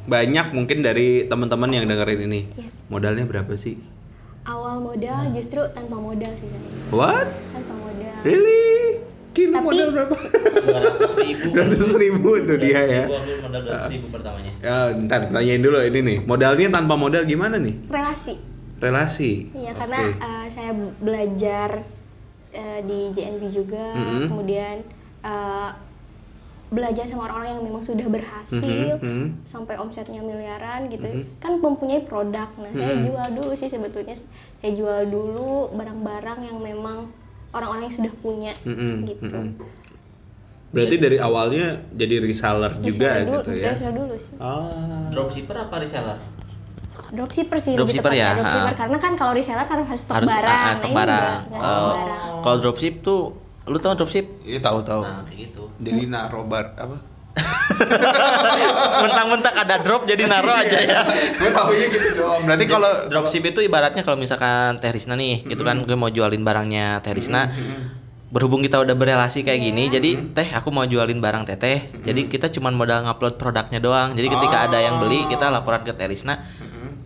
banyak 0.04 0.46
mungkin 0.52 0.84
dari 0.84 1.24
teman-teman 1.24 1.72
yang 1.72 1.88
dengerin 1.88 2.20
ini. 2.28 2.40
Iya. 2.52 2.68
Modalnya 2.92 3.24
berapa 3.24 3.56
sih? 3.56 3.80
awal 4.42 4.82
modal 4.82 5.30
justru 5.30 5.62
tanpa 5.70 5.94
modal 5.94 6.32
sih 6.34 6.50
What? 6.90 7.30
tanpa 7.54 7.74
modal 7.78 8.16
Really? 8.26 8.98
Kilo 9.32 9.52
Tapi- 9.54 9.64
modal 9.64 9.88
berapa? 9.90 10.14
200 10.14 11.24
ribu 11.24 11.46
200 11.50 11.96
ribu 11.98 12.30
tuh 12.42 12.56
dia 12.56 12.80
ya. 12.80 13.04
modal 13.40 13.62
200 13.64 13.88
ribu 13.90 14.06
pertamanya 14.08 14.52
Ya, 14.60 14.76
ntar 14.94 15.26
tanyain 15.26 15.58
dulu 15.58 15.80
ini 15.80 16.00
nih. 16.02 16.18
Modalnya 16.22 16.68
tanpa 16.70 16.94
modal 16.94 17.24
gimana 17.24 17.56
nih? 17.56 17.74
relasi 17.88 18.36
Relasi. 18.76 19.46
Iya 19.54 19.72
karena 19.72 20.00
eh, 20.10 20.46
saya 20.48 20.70
belajar 20.98 21.86
eh, 22.50 22.80
di 22.82 23.08
JNB 23.10 23.42
juga, 23.48 23.94
Mhm. 23.94 24.26
kemudian 24.28 24.76
eh, 25.22 25.70
belajar 26.68 27.04
sama 27.04 27.24
orang-orang 27.24 27.54
yang 27.54 27.64
memang 27.64 27.80
sudah 27.80 28.04
berhasil 28.06 28.96
Mhm, 28.96 29.06
mhm. 29.22 29.26
sampai 29.42 29.76
omsetnya 29.76 30.18
miliaran 30.18 30.88
gitu, 30.88 31.04
Mhm. 31.04 31.38
kan 31.38 31.56
mempunyai 31.56 32.02
produk. 32.02 32.48
Nah 32.54 32.68
saya 32.70 32.92
Mhm. 32.94 33.04
jual 33.06 33.28
dulu 33.34 33.52
sih 33.54 33.68
sebetulnya, 33.68 34.16
saya 34.58 34.72
jual 34.72 35.04
dulu 35.06 35.68
barang-barang 35.70 36.42
yang 36.42 36.58
memang 36.58 37.12
orang-orang 37.52 37.82
yang 37.82 37.94
sudah 37.94 38.12
punya 38.18 38.52
Mhm, 38.62 38.92
gitu. 39.06 39.24
mhm. 39.30 39.48
Berarti 40.70 40.96
dari 40.96 41.18
awalnya 41.18 41.66
jadi 41.92 42.16
reseller 42.18 42.72
juga 42.80 43.12
Reseller 43.12 43.22
dulu, 43.22 43.36
gitu 43.38 43.50
ya. 43.54 43.66
reseller 43.70 43.94
dulu 43.94 44.14
sih. 44.16 44.34
Ah. 44.38 45.04
dropshipper 45.08 45.56
apa 45.58 45.76
reseller 45.78 46.18
Dropshipper 47.12 47.58
sih 47.58 47.72
Dropshipper 47.72 48.08
lebih 48.08 48.20
ya, 48.20 48.28
dropshipper 48.34 48.74
karena 48.74 48.96
kan 48.98 49.12
kalau 49.14 49.32
reseller 49.32 49.64
kan 49.64 49.80
harus 49.80 50.00
stok 50.00 50.16
harus 50.16 50.28
barang, 50.28 50.48
ah, 50.50 50.60
Nah, 50.62 50.72
stok 50.72 50.88
ini 50.88 50.96
barang 50.96 51.40
Oh. 51.50 51.92
barang. 51.92 52.40
kalau 52.40 52.56
dropship 52.58 52.94
tuh 53.00 53.20
lu 53.62 53.76
tau 53.76 53.92
dropship 53.92 54.26
Iya 54.42 54.60
tahu 54.60 54.80
tahu. 54.80 55.02
nah 55.02 55.20
kayak 55.22 55.38
gitu 55.46 55.62
Jadi 55.78 56.00
naruh 56.06 56.42
bar 56.42 56.72
apa? 56.74 56.96
Mentang-mentang 59.02 59.54
ada 59.56 59.76
drop 59.80 60.04
jadi 60.04 60.28
naruh 60.28 60.54
aja 60.54 60.78
ya. 60.78 61.00
Gue 61.34 61.50
tahunya 61.50 61.86
gitu 61.88 62.08
doang. 62.16 62.40
Berarti 62.44 62.64
kalau 62.66 62.90
dropship 63.08 63.44
itu 63.44 63.60
ibaratnya 63.60 64.02
kalau 64.02 64.16
misalkan 64.16 64.78
Teh 64.78 64.92
Risna 64.92 65.14
nih 65.14 65.46
gitu 65.46 65.62
kan 65.62 65.82
gue 65.82 65.96
mau 65.96 66.08
jualin 66.08 66.42
barangnya 66.42 67.00
Teh 67.00 67.12
Risna. 67.12 67.50
Berhubung 68.32 68.64
kita 68.64 68.80
udah 68.80 68.96
berelasi 68.96 69.44
kayak 69.44 69.60
gini 69.60 69.92
jadi 69.92 70.32
teh 70.32 70.48
aku 70.50 70.72
mau 70.72 70.88
jualin 70.88 71.20
barang 71.20 71.44
teteh 71.44 71.92
jadi 72.00 72.24
kita 72.24 72.48
cuman 72.48 72.72
modal 72.72 73.04
ngupload 73.04 73.36
produknya 73.36 73.76
doang. 73.76 74.16
Jadi 74.16 74.28
ketika 74.30 74.64
ada 74.64 74.80
yang 74.80 74.96
beli 74.98 75.28
kita 75.28 75.48
laporan 75.48 75.80
ke 75.80 75.92
Teh 75.92 76.08
Risna. 76.08 76.40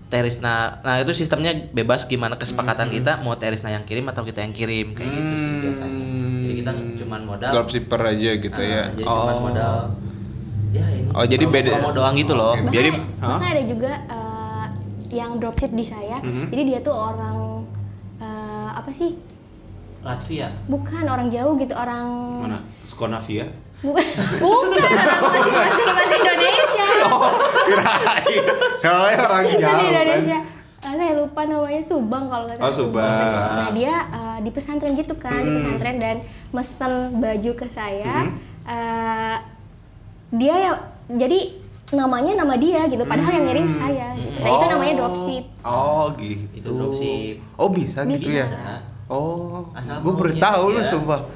Teh 0.07 0.23
Risna 0.23 0.79
nah 0.87 1.03
itu 1.03 1.11
sistemnya 1.11 1.51
bebas 1.51 2.07
gimana 2.07 2.39
kesepakatan 2.39 2.95
kita 2.95 3.19
mau 3.19 3.35
Teh 3.35 3.51
Risna 3.51 3.75
yang 3.75 3.83
kirim 3.83 4.07
atau 4.07 4.23
kita 4.23 4.39
yang 4.39 4.55
kirim 4.55 4.95
kayak 4.95 5.11
gitu 5.11 5.35
sih 5.35 5.51
biasanya. 5.67 6.05
Jadi 6.47 6.55
kita 6.63 6.71
cuman 7.03 7.21
modal. 7.27 7.51
Dropshipper 7.51 8.01
aja 8.07 8.31
gitu 8.39 8.61
Ah, 8.63 8.71
ya. 8.71 8.83
jadi 8.95 9.03
cuman 9.03 9.37
modal 9.43 9.75
ya 10.77 10.87
ini 10.87 11.11
Oh, 11.11 11.25
jadi 11.25 11.43
promo- 11.43 11.55
beda- 11.55 11.73
promo 11.75 11.91
doang 11.93 12.15
gitu 12.15 12.33
loh 12.33 12.53
bahkan, 12.55 12.71
Jadi, 12.71 12.89
bahkan 12.93 13.41
hah? 13.41 13.51
ada 13.51 13.63
juga 13.65 13.93
eh, 14.07 14.67
yang 15.13 15.31
dropship 15.37 15.71
di 15.71 15.85
saya 15.85 16.19
Mhm. 16.19 16.45
jadi 16.49 16.63
dia 16.67 16.79
tuh 16.81 16.93
orang 16.93 17.65
eh, 18.19 18.69
apa 18.73 18.91
sih 18.91 19.17
Latvia 20.03 20.53
bukan 20.67 21.05
orang 21.05 21.27
jauh 21.27 21.57
gitu 21.57 21.73
orang 21.73 22.07
Mana? 22.41 22.59
Skonavia? 22.85 23.49
bukan 23.79 24.05
bukan 24.43 24.81
orang 25.19 25.45
masih 25.93 26.17
Indonesia 26.17 26.87
Oh, 27.07 27.29
kirain. 27.63 28.45
Kalau 28.81 29.05
orang 29.05 29.45
jauh 29.49 29.61
kan. 29.63 29.85
Indonesia 29.87 30.39
Eh, 30.79 30.95
saya 30.95 31.13
lupa 31.15 31.43
namanya 31.43 31.83
Subang 31.83 32.31
kalau 32.31 32.47
nggak 32.47 32.57
salah 32.57 32.69
Oh, 32.69 32.73
Subang. 32.73 33.11
nah 33.11 33.69
dia 33.73 33.95
eh, 34.09 34.39
di 34.39 34.51
pesantren 34.51 34.95
gitu 34.95 35.15
kan 35.17 35.41
di 35.41 35.51
Hmm. 35.51 35.59
pesantren 35.59 35.97
dan 35.99 36.17
mesen 36.53 36.93
baju 37.17 37.51
ke 37.55 37.67
saya 37.69 38.23
Hmm. 38.23 38.39
Eh, 38.65 39.37
dia 40.37 40.55
ya 40.57 40.73
jadi 41.11 41.41
namanya 41.95 42.43
nama 42.43 42.55
dia 42.59 42.91
gitu 42.91 43.07
padahal 43.07 43.31
yang 43.31 43.47
ngirim 43.47 43.67
saya 43.71 44.11
gitu. 44.19 44.43
nah 44.43 44.51
itu 44.59 44.65
namanya 44.67 44.95
dropship 44.99 45.45
Oh, 45.67 46.15
gitu. 46.15 46.47
Itu 46.55 46.69
dropship. 46.71 47.35
Oh, 47.59 47.67
bisa, 47.67 48.07
gitu 48.07 48.31
ya. 48.31 48.47
Bisa. 48.47 48.75
Oh, 49.11 49.67
gue 49.75 50.13
baru 50.15 50.33
tahu 50.39 50.65
sumpah. 50.87 51.27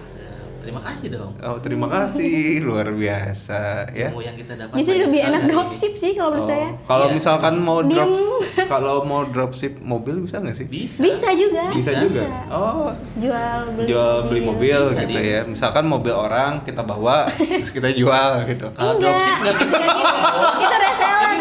Ya, 0.61 0.69
terima 0.69 0.85
kasih 0.85 1.07
dong 1.11 1.33
Oh, 1.41 1.57
terima 1.59 1.89
kasih, 1.89 2.37
luar 2.69 2.93
biasa 2.93 3.89
ya. 3.91 4.13
ilmu 4.13 4.21
yang 4.21 4.37
kita 4.37 4.53
dapat 4.55 4.77
justru 4.77 5.01
lebih 5.01 5.21
enak 5.25 5.43
dropship 5.49 5.93
sih 5.97 6.13
kalau 6.13 6.31
menurut 6.31 6.43
Oh, 6.43 6.49
saya 6.51 6.69
Kalau 6.85 7.07
Iya. 7.07 7.15
misalkan 7.17 7.55
mau 7.59 7.81
drop, 7.83 8.11
kalau 8.73 8.97
mau 9.03 9.23
dropship 9.25 9.81
mobil 9.81 10.21
bisa 10.21 10.37
nggak 10.37 10.53
sih? 10.53 10.67
bisa 10.67 11.01
bisa 11.01 11.29
juga 11.33 11.65
Bisa 11.73 11.93
juga. 11.97 12.29
Oh, 12.51 12.93
jual 13.17 13.73
beli 13.73 13.89
jual 13.89 14.17
beli 14.29 14.41
mobil 14.43 14.81
Bisa, 14.87 15.01
gitu 15.01 15.17
Di. 15.19 15.33
ya. 15.33 15.41
Misalkan 15.45 15.85
mobil 15.87 16.13
orang 16.13 16.61
kita 16.61 16.83
bawa, 16.83 17.25
terus 17.57 17.73
kita 17.73 17.89
jual 17.91 18.45
gitu. 18.47 18.69
Kalau 18.71 18.93
enggak 18.95 19.17
dropship 19.17 19.37
nggak 19.41 19.55
gitu. 19.57 19.65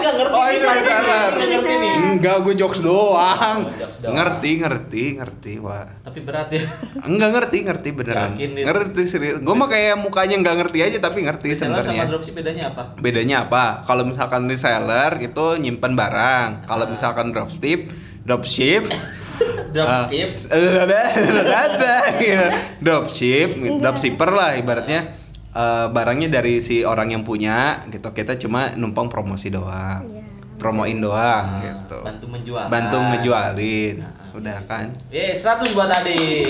Nggak 0.10 0.18
ngerti 0.20 0.36
Oh, 0.36 0.48
itu 0.50 0.66
reseller. 0.66 1.32
Nggak 1.32 1.50
ngerti 1.52 1.74
nih 1.76 1.94
Enggak, 2.00 2.38
gue 2.42 2.54
jokes 2.56 2.80
doang. 2.80 3.60
Oh, 3.62 3.74
jokes 3.76 3.98
doang. 4.00 4.14
Ngerti, 4.14 4.52
ngerti, 4.58 5.04
ngerti, 5.16 5.54
wah. 5.58 5.88
tapi 6.02 6.20
berat 6.20 6.50
ya 6.50 6.62
Enggak 7.02 7.30
ngerti, 7.32 7.58
ngerti 7.64 7.90
beneran. 7.92 8.30
Yakin? 8.34 8.50
Ngerti 8.62 9.02
serius. 9.06 9.38
Gue 9.40 9.54
mah 9.54 9.68
kayak 9.68 9.96
mukanya 9.96 10.36
nggak 10.38 10.56
ngerti 10.60 10.80
aja 10.82 10.98
tapi 11.00 11.22
ngerti 11.22 11.46
reseller 11.50 11.78
sama 11.78 11.86
sebenarnya. 11.86 12.06
dropship 12.08 12.34
bedanya 12.34 12.64
apa 12.68 12.84
Bedanya 12.98 13.38
apa? 13.42 13.64
Kalau 13.84 14.04
misalkan 14.04 14.42
reseller 14.46 15.12
itu 15.20 15.46
nyimpen 15.56 15.94
barang. 15.94 16.50
Kalau 16.66 16.84
Ah. 16.84 16.90
misalkan 16.90 17.30
dropship, 17.30 17.90
dropship 18.24 18.84
dropship 19.74 20.30
gitu. 22.20 22.58
dropship, 22.82 23.50
dropshipper 23.80 24.30
lah 24.30 24.52
ibaratnya 24.56 25.16
eh, 25.52 25.86
barangnya 25.88 26.28
dari 26.30 26.58
si 26.58 26.82
orang 26.82 27.10
yang 27.10 27.22
punya 27.22 27.82
gitu. 27.88 28.08
Kita 28.08 28.34
cuma 28.38 28.74
numpang 28.74 29.08
promosi 29.08 29.48
doang. 29.48 30.04
Iya. 30.06 30.22
Promoin 30.56 30.96
doang 30.96 31.46
Ah, 31.50 31.60
gitu. 31.64 31.98
bantu 32.04 32.26
menjual 32.28 32.64
Bantu 32.68 32.96
ngejualin. 33.00 33.96
Nah. 33.98 34.12
Udah 34.32 34.58
kan? 34.64 34.92
Ye, 35.08 35.32
100 35.32 35.72
buat 35.72 35.88
tadi. 35.88 36.44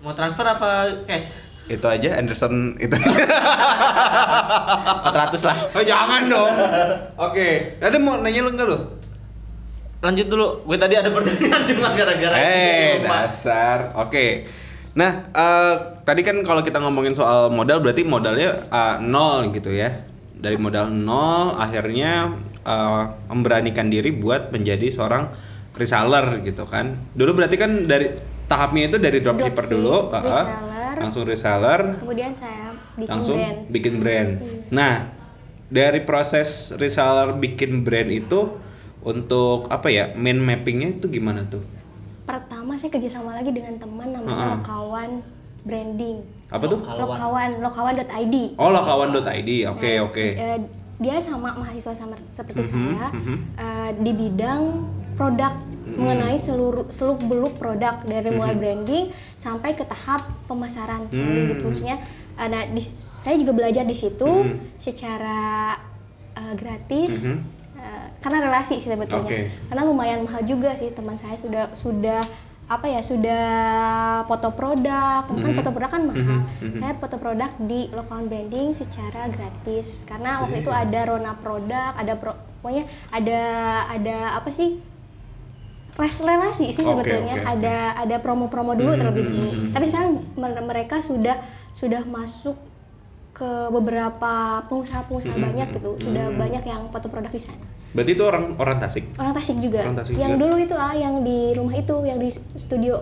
Mau 0.00 0.12
transfer 0.12 0.44
apa 0.44 0.88
cash? 1.04 1.36
itu 1.66 1.86
aja 1.86 2.18
Anderson 2.18 2.74
itu 2.76 2.90
400 2.98 3.06
lah. 5.40 5.56
oh 5.70 5.80
jangan 5.80 6.26
dong 6.26 6.50
oke 7.16 7.48
ada 7.78 7.94
mau 7.94 8.18
nanya 8.18 8.42
lu 8.42 8.50
enggak 8.50 8.66
lu 8.66 8.74
Lanjut 10.00 10.26
dulu. 10.26 10.64
Gue 10.64 10.74
tadi 10.74 10.96
ada 10.96 11.06
pertanyaan 11.06 11.62
cuma 11.68 11.92
gara-gara 11.92 12.32
Eh, 12.32 12.96
ini 12.96 13.04
lupa. 13.04 13.22
dasar. 13.22 13.92
Oke. 14.00 14.48
Nah, 14.90 15.30
eh, 15.30 15.74
tadi 16.02 16.20
kan 16.20 16.42
kalau 16.42 16.60
kita 16.60 16.82
ngomongin 16.82 17.14
soal 17.14 17.46
modal 17.48 17.78
berarti 17.78 18.02
modalnya 18.02 18.66
eh, 18.66 18.96
nol 19.00 19.54
gitu 19.54 19.70
ya. 19.70 20.02
Dari 20.40 20.56
modal 20.56 20.90
nol 20.90 21.54
akhirnya 21.54 22.34
eh, 22.62 23.02
memberanikan 23.30 23.86
diri 23.86 24.10
buat 24.10 24.50
menjadi 24.50 24.90
seorang 24.90 25.30
reseller 25.74 26.42
gitu 26.42 26.66
kan. 26.66 26.98
Dulu 27.14 27.38
berarti 27.38 27.54
kan 27.54 27.86
dari 27.86 28.10
tahapnya 28.50 28.90
itu 28.90 28.98
dari 28.98 29.22
dropshipper 29.22 29.62
Dropship, 29.62 29.78
dulu, 29.78 29.96
reseller. 30.10 30.94
langsung 30.98 31.22
reseller, 31.22 31.80
Kemudian 32.02 32.34
saya 32.34 32.74
bikin 32.98 33.06
langsung 33.08 33.38
brand. 33.38 33.58
bikin 33.70 33.94
brand. 34.02 34.30
Nah, 34.74 34.94
dari 35.70 36.02
proses 36.02 36.74
reseller 36.74 37.38
bikin 37.38 37.86
brand 37.86 38.10
itu 38.10 38.58
untuk 39.00 39.70
apa 39.70 39.86
ya 39.86 40.10
main 40.18 40.36
mappingnya 40.36 40.98
itu 40.98 41.06
gimana 41.06 41.46
tuh? 41.46 41.62
Pertama 42.60 42.76
saya 42.76 42.92
kerjasama 42.92 43.32
lagi 43.32 43.56
dengan 43.56 43.72
teman 43.80 44.12
namanya 44.12 44.36
Heeh. 44.36 44.52
Lokawan 44.60 45.10
Branding. 45.64 46.20
Apa 46.52 46.68
tuh? 46.68 46.76
Lokawan. 46.76 47.00
Lokawan, 47.08 47.50
lokawan.id. 47.64 48.36
Oh, 48.60 48.68
lokawan.id. 48.68 49.50
Oke, 49.72 49.90
Nah, 49.96 50.04
oke. 50.04 50.26
eh, 50.36 50.58
dia 51.00 51.16
sama 51.24 51.56
mahasiswa 51.56 51.96
sama 51.96 52.20
seperti 52.28 52.68
Mhm, 52.68 52.68
saya 52.68 53.04
mhm. 53.16 53.36
eh, 53.56 53.90
di 54.04 54.12
bidang 54.12 54.62
produk 55.16 55.56
mengenai 55.88 56.36
seluruh 56.36 56.84
seluk 56.92 57.24
beluk 57.24 57.56
produk 57.56 57.96
dari 58.04 58.28
mulai 58.28 58.52
branding 58.52 59.08
sampai 59.40 59.72
ke 59.72 59.88
tahap 59.88 60.28
pemasaran 60.44 61.08
sekali 61.08 61.40
Hmm. 61.40 61.50
gitu 61.56 61.62
maksudnya 61.64 61.96
nah 62.36 62.60
di, 62.68 62.84
saya 63.24 63.40
juga 63.40 63.56
belajar 63.56 63.88
di 63.88 63.96
situ 63.96 64.28
Mhm. 64.28 64.76
secara 64.76 65.40
eh, 66.36 66.52
gratis 66.60 67.32
Mhm. 67.32 67.40
karena 68.20 68.38
relasi 68.44 68.76
sih 68.76 68.92
sebetulnya 68.92 69.24
Oke. 69.24 69.48
karena 69.48 69.82
lumayan 69.82 70.20
mahal 70.28 70.44
juga 70.44 70.76
sih 70.76 70.92
teman 70.92 71.16
saya 71.16 71.40
sudah 71.40 71.72
sudah 71.72 72.20
apa 72.70 72.86
ya 72.86 73.02
sudah 73.02 73.44
foto 74.24 74.48
produk. 74.50 75.26
Kan 75.26 75.34
Mhm. 75.36 75.58
foto 75.58 75.70
produk 75.70 75.90
kan 75.90 76.02
mahal. 76.06 76.22
Mhm, 76.22 76.38
mhm. 76.62 76.78
saya 76.78 76.94
foto 76.94 77.16
produk 77.16 77.50
di 77.60 77.90
local 77.90 78.20
branding 78.24 78.70
secara 78.72 79.26
gratis. 79.26 80.06
Karena 80.06 80.38
waktu 80.40 80.62
itu 80.62 80.70
ada 80.70 81.00
rona 81.04 81.34
produk 81.34 81.90
ada 81.92 82.14
pro, 82.14 82.32
pokoknya 82.60 82.84
ada 83.10 83.40
ada 83.90 84.16
apa 84.36 84.48
sih? 84.48 84.78
Relasi 85.98 86.72
sih 86.72 86.80
Oke, 86.80 87.02
sebetulnya. 87.02 87.34
oke. 87.36 87.44
ada 87.50 87.76
ada 87.98 88.16
promo-promo 88.16 88.72
dulu 88.72 88.88
Mhm, 88.88 88.98
terlebih 88.98 89.22
mhm, 89.22 89.32
dulu 89.34 89.50
tapi 89.70 89.84
sekarang 89.84 90.10
mer- 90.32 90.64
mereka 90.64 90.96
sudah 90.98 91.36
sudah 91.70 92.08
masuk 92.08 92.56
ke 93.32 93.50
beberapa 93.70 94.32
pengusaha-pengusaha 94.64 95.32
Mhm, 95.32 95.44
banyak 95.44 95.68
gitu 95.72 95.90
sudah 96.00 96.26
banyak 96.32 96.62
yang 96.62 96.82
foto 96.88 97.06
produk 97.06 97.30
di 97.30 97.40
sana 97.40 97.64
Berarti 97.90 98.10
itu 98.12 98.22
orang 98.22 98.54
orang 98.54 98.76
Tasik. 98.78 99.04
orang 99.16 99.32
Tasik 99.32 99.56
juga 99.58 99.82
Orang 99.82 99.96
Tasik 99.96 100.14
yang 100.14 100.32
juga. 100.32 100.42
dulu 100.44 100.56
itu 100.58 100.74
ah 100.74 100.94
yang 100.94 101.14
di 101.20 101.38
rumah 101.52 101.74
itu 101.74 101.94
yang 102.02 102.18
di 102.18 102.28
studio 102.54 102.94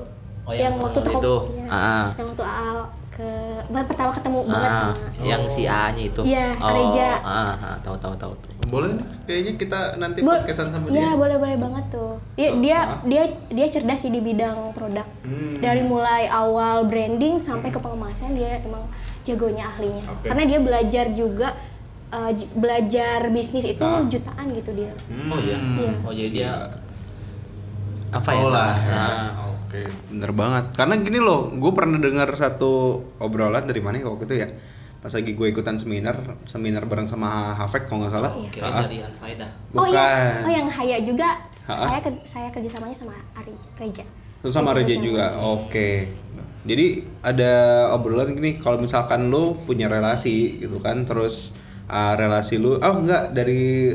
Oh, 0.42 0.50
yang, 0.50 0.72
yang 0.72 0.74
waktu 0.80 1.00
toko 1.02 1.18
itu. 1.18 1.34
iya. 1.54 1.64
Ah. 1.68 2.06
yang 2.14 2.26
waktu 2.26 2.40
AA 2.42 2.72
ke 3.18 3.30
pertama 3.66 4.14
ketemu 4.14 4.38
banget 4.46 4.70
Ah, 4.70 4.78
sama 4.94 4.94
yang 5.20 5.42
si 5.50 5.66
A-nya 5.66 6.02
itu. 6.04 6.22
Iya, 6.22 6.54
Reja. 6.54 7.10
Ah, 7.18 7.50
ah, 7.58 7.76
tahu 7.82 7.98
tahu 7.98 8.14
tahu 8.14 8.30
tuh. 8.38 8.50
Boleh 8.64 8.94
nih. 8.94 9.06
Kayaknya 9.26 9.52
kita 9.56 9.80
nanti 9.96 10.18
Bo- 10.20 10.30
podcastan 10.32 10.70
sama 10.70 10.86
Iya, 10.86 11.02
dia. 11.04 11.18
boleh 11.18 11.36
boleh 11.36 11.56
banget 11.58 11.84
tuh. 11.90 12.14
Dia 12.32 12.48
Oh, 12.48 12.62
dia 12.62 12.78
ah. 12.78 12.86
dia 13.02 13.22
dia 13.48 13.66
cerdas 13.66 13.98
sih 13.98 14.08
di 14.08 14.20
bidang 14.20 14.70
produk. 14.70 15.02
Hmm. 15.20 15.58
Dari 15.58 15.82
mulai 15.82 16.30
awal 16.30 16.86
branding 16.86 17.36
sampai 17.36 17.68
ke 17.68 17.76
pengemasan 17.76 18.32
dia 18.32 18.62
emang 18.62 18.86
jagonya 19.20 19.66
ahlinya. 19.68 20.06
Oke. 20.08 20.24
Karena 20.24 20.44
dia 20.46 20.58
belajar 20.60 21.04
juga 21.10 21.48
j- 22.30 22.48
belajar 22.54 23.18
bisnis 23.28 23.66
itu 23.66 23.82
Ah. 23.82 24.00
jutaan 24.00 24.46
gitu 24.52 24.70
dia. 24.72 24.94
Hmm. 25.04 25.26
Oh 25.28 25.38
iya. 25.38 25.58
Iya. 25.58 25.92
Oh 26.00 26.12
jadi 26.12 26.30
dia 26.30 26.52
apa 28.10 28.30
ya? 28.30 28.38
Oh 28.38 28.48
lah. 28.48 28.72
ya. 28.78 28.88
Nah, 28.88 29.26
Oke, 29.68 29.84
bener 30.08 30.32
banget. 30.32 30.64
Karena 30.72 30.96
gini 30.96 31.20
loh, 31.20 31.52
gue 31.52 31.72
pernah 31.72 32.00
dengar 32.00 32.32
satu 32.32 32.72
obrolan 33.20 33.68
dari 33.68 33.78
mana 33.78 34.00
ya 34.00 34.08
waktu 34.08 34.24
itu 34.24 34.36
ya. 34.38 34.48
Pas 34.98 35.12
lagi 35.12 35.30
gue 35.30 35.46
ikutan 35.46 35.76
seminar, 35.76 36.16
seminar 36.44 36.82
bareng 36.82 37.04
sama 37.04 37.52
Hafek 37.54 37.84
kalau 37.84 38.02
nggak 38.02 38.10
salah. 38.10 38.32
Oh, 38.32 38.40
iya. 38.40 38.50
kira 38.50 38.66
Ah, 38.66 38.82
dari 38.82 38.98
Anfaida. 38.98 39.46
Oh 39.70 39.84
Bukan. 39.84 39.92
iya, 39.92 40.42
oh 40.42 40.50
yang 40.50 40.68
Haya 40.68 40.98
juga 41.04 41.28
Ha-ha. 41.64 41.84
saya 41.84 42.00
ker- 42.00 42.24
saya 42.24 42.48
kerjasamanya 42.48 42.96
sama 42.96 43.14
Ari 43.36 43.52
Reja. 43.76 44.02
Terus 44.40 44.50
sama 44.50 44.72
Reja 44.72 44.96
Reja. 44.96 45.04
juga. 45.04 45.26
Oke. 45.38 46.08
Jadi 46.64 46.86
ada 47.20 47.52
obrolan 47.92 48.32
gini, 48.32 48.56
kalau 48.56 48.76
misalkan 48.76 49.28
lu 49.28 49.54
punya 49.62 49.86
relasi 49.86 50.58
gitu 50.58 50.80
kan, 50.80 51.04
terus 51.04 51.52
uh, 51.86 52.16
relasi 52.16 52.56
lu, 52.56 52.74
oh 52.74 52.94
enggak 52.98 53.30
dari 53.30 53.94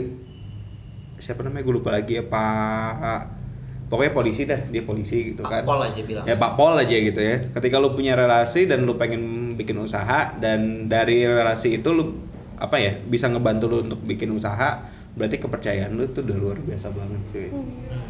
siapa 1.15 1.41
namanya 1.41 1.63
gue 1.63 1.75
lupa 1.75 1.89
lagi 1.91 2.15
ya 2.15 2.23
Pak. 2.23 3.42
Pokoknya 3.91 4.13
polisi 4.15 4.49
dah, 4.49 4.57
dia 4.73 4.81
polisi 4.81 5.33
gitu 5.35 5.45
Pak 5.45 5.51
kan. 5.51 5.63
Pol 5.67 5.79
aja 5.83 6.01
bilang. 6.01 6.25
Ya 6.25 6.35
Pak 6.39 6.51
Pol 6.57 6.73
aja 6.79 6.95
gitu 6.95 7.21
ya. 7.21 7.37
Ketika 7.53 7.77
lu 7.77 7.93
punya 7.93 8.17
relasi 8.17 8.65
dan 8.65 8.89
lu 8.89 8.97
pengen 8.97 9.53
bikin 9.53 9.77
usaha 9.77 10.33
dan 10.41 10.89
dari 10.89 11.27
relasi 11.29 11.77
itu 11.77 11.93
lu 11.93 12.17
apa 12.57 12.79
ya 12.79 12.95
bisa 13.05 13.29
ngebantu 13.29 13.65
lu 13.69 13.77
untuk 13.85 14.01
bikin 14.01 14.33
usaha, 14.33 14.81
berarti 15.13 15.37
kepercayaan 15.37 15.93
lu 15.93 16.09
tuh 16.09 16.25
udah 16.25 16.37
luar 16.37 16.57
biasa 16.63 16.89
banget 16.89 17.21
cuy. 17.29 17.49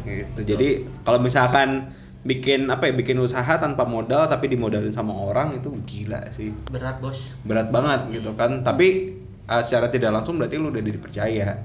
Gitu. 0.08 0.40
Jadi 0.46 0.68
kalau 1.04 1.20
misalkan 1.20 1.92
bikin 2.24 2.72
apa 2.72 2.88
ya 2.88 2.96
bikin 2.96 3.20
usaha 3.20 3.60
tanpa 3.60 3.84
modal 3.84 4.24
tapi 4.24 4.48
dimodalin 4.48 4.88
sama 4.88 5.12
orang 5.12 5.60
itu 5.60 5.68
gila 5.84 6.24
sih. 6.32 6.48
Berat 6.72 7.04
bos. 7.04 7.36
Berat 7.44 7.68
banget 7.68 8.08
gitu 8.08 8.32
kan. 8.32 8.64
Tapi 8.64 9.20
uh, 9.44 9.60
secara 9.60 9.92
tidak 9.92 10.16
langsung 10.16 10.40
berarti 10.40 10.56
lu 10.56 10.72
udah 10.72 10.80
dipercaya. 10.80 11.60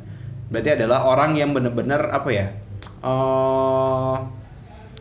Berarti 0.52 0.70
adalah 0.76 1.08
orang 1.08 1.40
yang 1.40 1.56
bener-bener 1.56 2.12
apa 2.12 2.30
ya? 2.34 2.52
Eh 2.84 4.16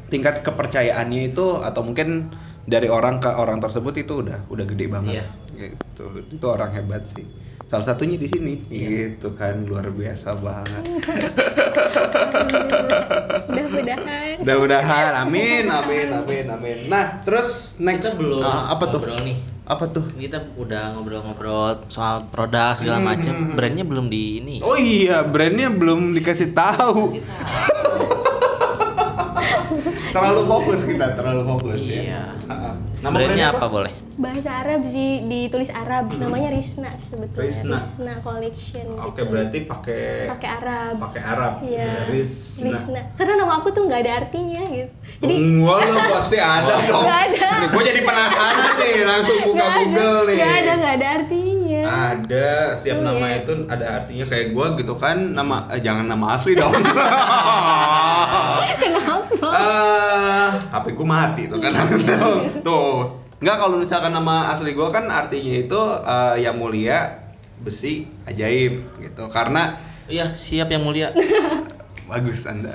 tingkat 0.08 0.40
kepercayaannya 0.40 1.32
itu 1.32 1.60
atau 1.60 1.84
mungkin 1.84 2.32
dari 2.68 2.88
orang 2.88 3.20
ke 3.20 3.28
orang 3.28 3.60
tersebut 3.60 3.94
itu 3.96 4.24
udah 4.24 4.44
udah 4.48 4.64
gede 4.68 4.86
banget. 4.88 5.12
Iya. 5.20 5.24
Gitu. 5.56 6.04
Itu 6.36 6.46
orang 6.48 6.72
hebat 6.76 7.08
sih. 7.08 7.24
Salah 7.68 7.84
satunya 7.84 8.16
di 8.16 8.24
sini. 8.24 8.64
Gitu 8.64 9.32
kan 9.32 9.60
luar 9.62 9.92
biasa 9.92 10.32
banget. 10.34 10.84
Mudah-mudahan. 13.46 14.34
Mudah-mudahan. 14.40 15.12
Amin, 15.18 15.64
amin, 15.66 16.08
amin, 16.14 16.44
amin. 16.48 16.76
Nah, 16.86 17.20
terus 17.22 17.76
next 17.78 18.16
Kita 18.16 18.20
belum 18.20 18.40
Ah, 18.42 18.72
apa 18.72 18.84
tuh? 18.88 19.00
nih. 19.20 19.36
Apa 19.64 19.84
tuh? 19.86 20.00
Kita 20.10 20.48
udah 20.56 20.96
ngobrol-ngobrol 20.96 21.84
soal 21.86 22.24
produk 22.26 22.72
segala 22.74 22.98
Hmm, 22.98 23.06
macam. 23.06 23.34
hmm, 23.34 23.44
hmm. 23.44 23.54
Brandnya 23.54 23.84
belum 23.84 24.06
di 24.08 24.22
ini. 24.40 24.56
Oh 24.58 24.72
iya, 24.74 25.20
brandnya 25.22 25.68
belum 25.68 26.16
dikasih 26.16 26.56
tahu. 26.56 27.20
Terlalu 30.14 30.40
fokus 30.44 30.80
kita, 30.82 31.06
terlalu 31.14 31.42
fokus 31.46 31.80
ya. 31.84 32.00
Iya. 32.02 32.22
Ah, 32.46 32.52
ah. 32.52 33.10
Brandnya 33.10 33.46
apa 33.52 33.66
boleh? 33.66 33.92
Bahasa 34.18 34.50
Arab 34.50 34.82
sih 34.82 35.22
ditulis 35.22 35.70
Arab, 35.70 36.10
namanya 36.10 36.50
Risna 36.50 36.90
sebetulnya. 36.98 37.78
Risna. 37.78 38.12
Collection 38.18 38.98
Oke, 38.98 39.22
gitu. 39.22 39.30
berarti 39.30 39.58
pakai 39.62 40.26
pakai 40.26 40.48
Arab. 40.50 40.92
pakai 40.98 41.22
Arab. 41.22 41.52
Iya. 41.62 42.10
Risna. 42.10 42.64
Risna. 42.66 43.00
Karena 43.14 43.34
nama 43.38 43.62
aku 43.62 43.70
tuh 43.70 43.86
nggak 43.86 44.00
ada 44.02 44.12
artinya 44.18 44.62
gitu. 44.66 44.90
Jadi 45.18 45.34
Enggak 45.38 45.78
lah, 45.86 46.06
pasti 46.18 46.36
ada 46.36 46.74
dong. 46.90 47.02
Nggak 47.06 47.20
ada. 47.30 47.48
Gue 47.70 47.82
jadi 47.86 48.00
penasaran 48.02 48.74
nih, 48.74 48.94
langsung 49.06 49.38
buka 49.44 49.62
ada, 49.62 49.78
Google 49.86 50.18
nih. 50.26 50.34
nggak 50.34 50.54
ada, 50.58 50.72
nggak 50.74 50.94
ada 50.98 51.06
artinya. 51.14 51.57
Ada, 51.88 52.48
setiap 52.74 52.96
Oh, 52.98 53.04
nama 53.04 53.26
iya. 53.26 53.40
itu 53.40 53.52
ada 53.64 53.84
artinya 53.96 54.24
kayak 54.24 54.46
gua 54.50 54.66
gitu 54.74 54.94
kan. 54.94 55.16
Nama 55.32 55.56
eh, 55.70 55.80
jangan 55.80 56.06
nama 56.06 56.26
asli 56.32 56.52
dong. 56.52 56.70
Kenapa? 58.78 59.48
Eh, 59.48 60.48
HP 60.68 60.86
gua 60.92 61.06
mati 61.08 61.42
tuh 61.46 61.58
kan 61.58 61.72
tuh. 61.90 62.40
tuh. 62.60 62.92
Enggak 63.38 63.56
kalau 63.56 63.76
misalkan 63.76 64.10
nama 64.10 64.50
asli 64.50 64.72
gua 64.72 64.88
kan 64.88 65.06
artinya 65.06 65.54
itu 65.56 65.80
eh, 66.02 66.34
yang 66.40 66.54
mulia, 66.54 67.28
besi, 67.58 68.06
ajaib 68.24 68.82
gitu. 68.98 69.24
Karena 69.28 69.78
Iya, 70.04 70.32
siap 70.32 70.68
yang 70.68 70.82
mulia. 70.82 71.12
bagus 72.08 72.44
Anda. 72.44 72.72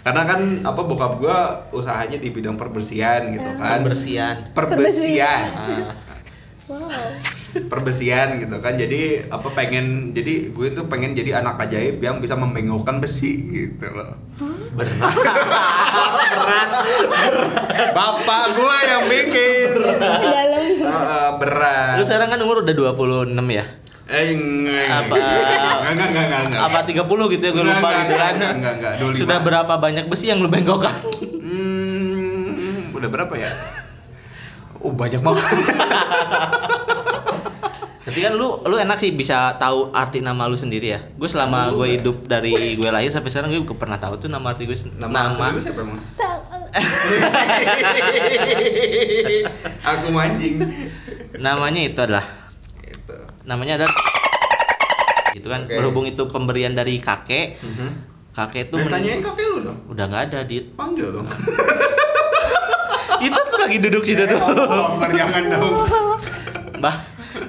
Karena 0.00 0.22
kan 0.24 0.40
apa 0.62 0.80
bokap 0.80 1.16
gua 1.16 1.38
usahanya 1.70 2.16
di 2.16 2.28
bidang 2.28 2.54
perbersihan 2.54 3.32
gitu 3.32 3.50
kan. 3.56 3.80
Pembersihan. 3.80 4.36
Perbesian. 4.52 5.44
Ah, 5.50 5.92
Wow. 6.70 6.86
Perbesian 7.50 8.38
gitu 8.38 8.58
kan 8.58 8.74
jadi 8.74 9.26
apa 9.26 9.50
pengen 9.50 10.10
jadi 10.10 10.48
gue 10.48 10.68
tuh 10.70 10.86
pengen 10.86 11.12
jadi 11.12 11.38
anak 11.38 11.58
ajaib 11.60 11.98
yang 11.98 12.18
bisa 12.18 12.34
membengkokkan 12.34 12.98
besi 12.98 13.34
gitu 13.48 13.90
loh 13.90 14.14
berat. 14.70 14.94
bapak 17.92 18.44
gue 18.52 18.76
yang 18.84 19.02
bikin 19.04 19.68
Dalam. 20.00 20.64
Heeh, 20.78 21.28
berat 21.36 21.96
Lu 21.96 22.04
sekarang 22.04 22.30
kan 22.30 22.38
umur 22.38 22.62
udah 22.62 22.74
26 22.94 23.34
ya? 23.50 23.64
eh 24.06 24.26
enggak 24.28 25.06
Apa? 25.06 25.14
enggak 25.14 25.30
enggak 25.86 26.08
enggak 26.08 26.24
enggak, 26.24 26.40
enggak. 26.48 26.60
Apa 26.66 26.78
30 26.82 26.98
gitu 27.30 27.42
ya 27.44 27.52
gue 27.52 27.62
lupa 27.64 27.78
enggak, 27.78 28.00
gitu 28.00 28.14
kan. 28.16 28.32
enggak, 28.34 28.52
enggak, 28.52 28.72
enggak, 28.74 28.92
25. 29.14 29.22
Sudah 29.22 29.38
berapa 29.40 29.74
banyak 29.76 30.04
besi 30.06 30.24
yang 30.26 30.38
lu 30.38 30.48
bengkokkan? 30.48 30.94
Hmm, 31.40 32.90
udah 32.90 33.06
berapa 33.08 33.34
ya 33.34 33.50
Oh 34.80 34.90
banyak 34.90 35.20
banget. 35.20 35.44
Tapi 38.10 38.20
kan 38.20 38.32
lu 38.34 38.58
lu 38.60 38.76
enak 38.76 38.96
sih 38.96 39.12
bisa 39.12 39.54
tahu 39.54 39.88
arti 39.90 40.18
nama 40.18 40.44
lu 40.44 40.54
sendiri 40.54 40.88
ya. 40.88 40.98
Gue 41.14 41.24
selama 41.24 41.70
gue 41.70 41.92
hidup 41.92 42.24
dari 42.24 42.74
gue 42.74 42.86
lahir 42.86 43.08
sampai 43.08 43.28
sekarang 43.28 43.48
gue 43.54 43.72
pernah 43.72 43.96
tahu 43.96 44.18
tuh 44.18 44.26
nama 44.26 44.50
arti 44.50 44.64
gue 44.64 44.74
sen- 44.74 44.90
Nama, 44.92 45.30
nama. 45.30 45.48
lu 45.48 45.58
siapa 45.58 45.80
emang? 45.80 45.96
Aku 49.84 50.06
mancing. 50.10 50.54
namanya 51.36 51.80
itu 51.82 51.96
adalah 51.96 52.24
Gitu. 52.80 53.12
namanya 53.44 53.76
adalah 53.76 53.92
gitu 55.32 55.46
kan 55.46 55.64
Oke. 55.64 55.72
berhubung 55.72 56.04
itu 56.04 56.20
pemberian 56.26 56.72
dari 56.72 56.98
kakek 56.98 57.56
kakek 58.30 58.66
itu 58.66 58.72
Tuh 58.72 58.76
men- 58.80 58.90
tanyain 58.92 59.18
kakek 59.20 59.44
lu 59.46 59.56
dong. 59.62 59.76
udah 59.88 60.04
nggak 60.04 60.22
ada 60.28 60.38
dit 60.42 60.64
Panggil 60.74 61.06
dong. 61.08 61.24
itu 63.22 63.38
tuh 63.40 63.58
lagi 63.58 63.76
duduk 63.78 64.02
situ 64.02 64.20
tuh 64.22 64.36
Oh, 64.36 64.94
Omar, 64.94 65.08
jangan 65.10 65.42
dong. 65.48 65.72
mbah 66.76 66.96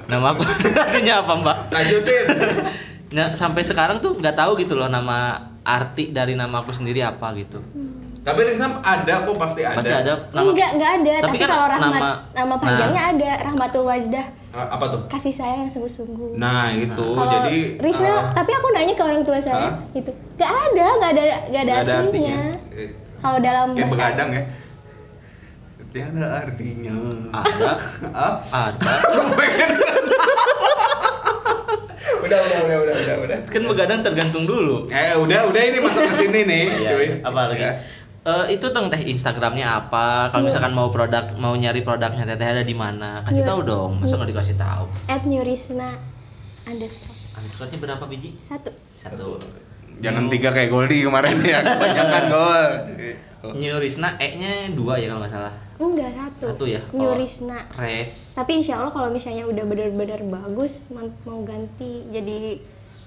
nama 0.04 0.26
aku 0.30 0.42
artinya 0.84 1.14
apa 1.18 1.32
mbah 1.34 1.56
Lanjutin. 1.68 2.24
nah, 3.16 3.26
sampai 3.32 3.62
sekarang 3.62 3.98
tuh 3.98 4.14
nggak 4.14 4.34
tahu 4.34 4.56
gitu 4.56 4.72
loh 4.72 4.86
nama 4.86 5.36
arti 5.62 6.10
dari 6.10 6.32
nama 6.32 6.58
aku 6.58 6.70
sendiri 6.70 7.00
apa 7.00 7.30
gitu 7.34 7.62
Tapi 8.22 8.38
Rizna 8.44 8.78
ada 8.78 9.26
kok 9.26 9.34
pasti 9.34 9.60
ada. 9.60 9.74
pasti 9.74 9.90
ada 9.90 10.30
nama 10.30 10.46
Enggak, 10.46 10.70
enggak 10.72 10.90
ada. 10.96 11.12
Tapi 11.12 11.26
Tapi, 11.26 11.36
kan 11.36 11.48
kalau 11.48 11.66
rahmat 11.68 11.90
nama- 11.92 12.18
nama, 12.30 12.54
panjangnya 12.56 13.02
ada, 13.08 13.30
Rahmatul 13.42 13.82
Wajdah. 13.82 14.26
Ah, 14.52 14.66
Apa 14.70 14.84
tuh? 14.86 15.00
Kasih 15.08 15.32
sayang 15.32 15.60
yang 15.60 15.72
sungguh-sungguh. 15.72 16.38
Nah, 16.38 16.70
itu 16.70 17.02
kalau 17.08 17.34
jadi 17.42 17.82
Risna, 17.82 18.06
ah, 18.06 18.22
tapi 18.30 18.52
aku 18.52 18.70
nanya 18.70 18.94
ke 18.94 19.02
orang 19.02 19.26
tua 19.26 19.42
saya 19.42 19.58
Hah? 19.58 19.74
gitu. 19.90 20.14
Gak 20.38 20.46
ada, 20.46 20.86
gak 20.94 21.10
ada, 21.10 21.22
gak 21.24 21.34
ada, 21.58 21.72
nggak 21.72 21.82
ada 21.82 21.94
artinya. 22.00 22.38
Eh, 22.70 22.88
Kalau 23.18 23.38
dalam 23.38 23.66
Kayak 23.72 23.86
bahasa 23.88 24.02
begadang 24.04 24.30
ya. 24.30 24.42
Tiada 25.92 26.24
artinya. 26.40 26.96
ada 27.30 27.70
ada 28.48 28.92
udah, 32.22 32.38
udah, 32.38 32.60
udah, 32.64 32.76
udah, 32.78 32.94
udah, 32.96 33.16
udah. 33.20 33.38
kan 33.44 33.62
begadang 33.62 34.00
tergantung 34.00 34.44
dulu 34.44 34.88
Eh, 34.88 35.12
udah, 35.14 35.40
udah 35.44 35.62
ini 35.62 35.78
masuk 35.78 36.02
ke 36.06 36.14
sini 36.16 36.40
nih, 36.42 36.64
Iya, 36.70 36.88
cuy. 36.88 37.06
apa 37.20 37.40
lagi 37.46 37.60
Ya. 37.62 37.72
Eh, 38.22 38.54
itu 38.54 38.70
dong 38.70 38.86
teh 38.86 39.02
Instagramnya 39.02 39.66
apa 39.82 40.30
kalau 40.30 40.46
Iya. 40.46 40.48
misalkan 40.48 40.72
mau 40.72 40.88
produk 40.88 41.34
mau 41.34 41.52
nyari 41.52 41.82
produknya 41.82 42.22
teteh 42.24 42.46
ada 42.46 42.62
di 42.62 42.72
mana 42.72 43.20
kasih 43.22 43.42
Iya. 43.42 43.50
tahu 43.50 43.60
dong 43.62 43.92
masa 43.98 44.14
nggak 44.14 44.30
dikasih 44.30 44.56
tahu 44.56 44.84
at 45.06 45.22
Nurisna 45.22 45.98
underscore 46.64 47.18
Antrotnya 47.34 47.78
berapa 47.80 48.04
biji 48.06 48.38
satu. 48.40 48.70
satu 48.94 49.40
Jangan 49.98 50.28
tiga 50.28 50.50
kayak 50.50 50.68
Goldie 50.68 51.02
kemarin 51.02 51.36
ya, 51.42 51.60
kebanyakan 51.60 52.22
gol. 52.28 52.70
New 53.52 53.74
Risna 53.76 54.14
E 54.16 54.28
nya 54.36 54.70
dua 54.70 54.94
ya 54.94 55.10
kalau 55.10 55.20
nggak 55.20 55.32
salah 55.32 55.52
Enggak 55.84 56.12
satu. 56.12 56.44
Satu 56.48 56.64
ya? 56.64 56.80
Oh. 56.88 57.02
Nurisna. 57.02 57.66
res 57.74 58.32
Tapi 58.32 58.62
insya 58.62 58.78
Allah 58.78 58.94
kalau 58.94 59.10
misalnya 59.10 59.44
udah 59.44 59.64
benar-benar 59.64 60.20
bagus 60.22 60.86
mau 60.88 61.42
ganti 61.42 62.06
jadi 62.08 62.62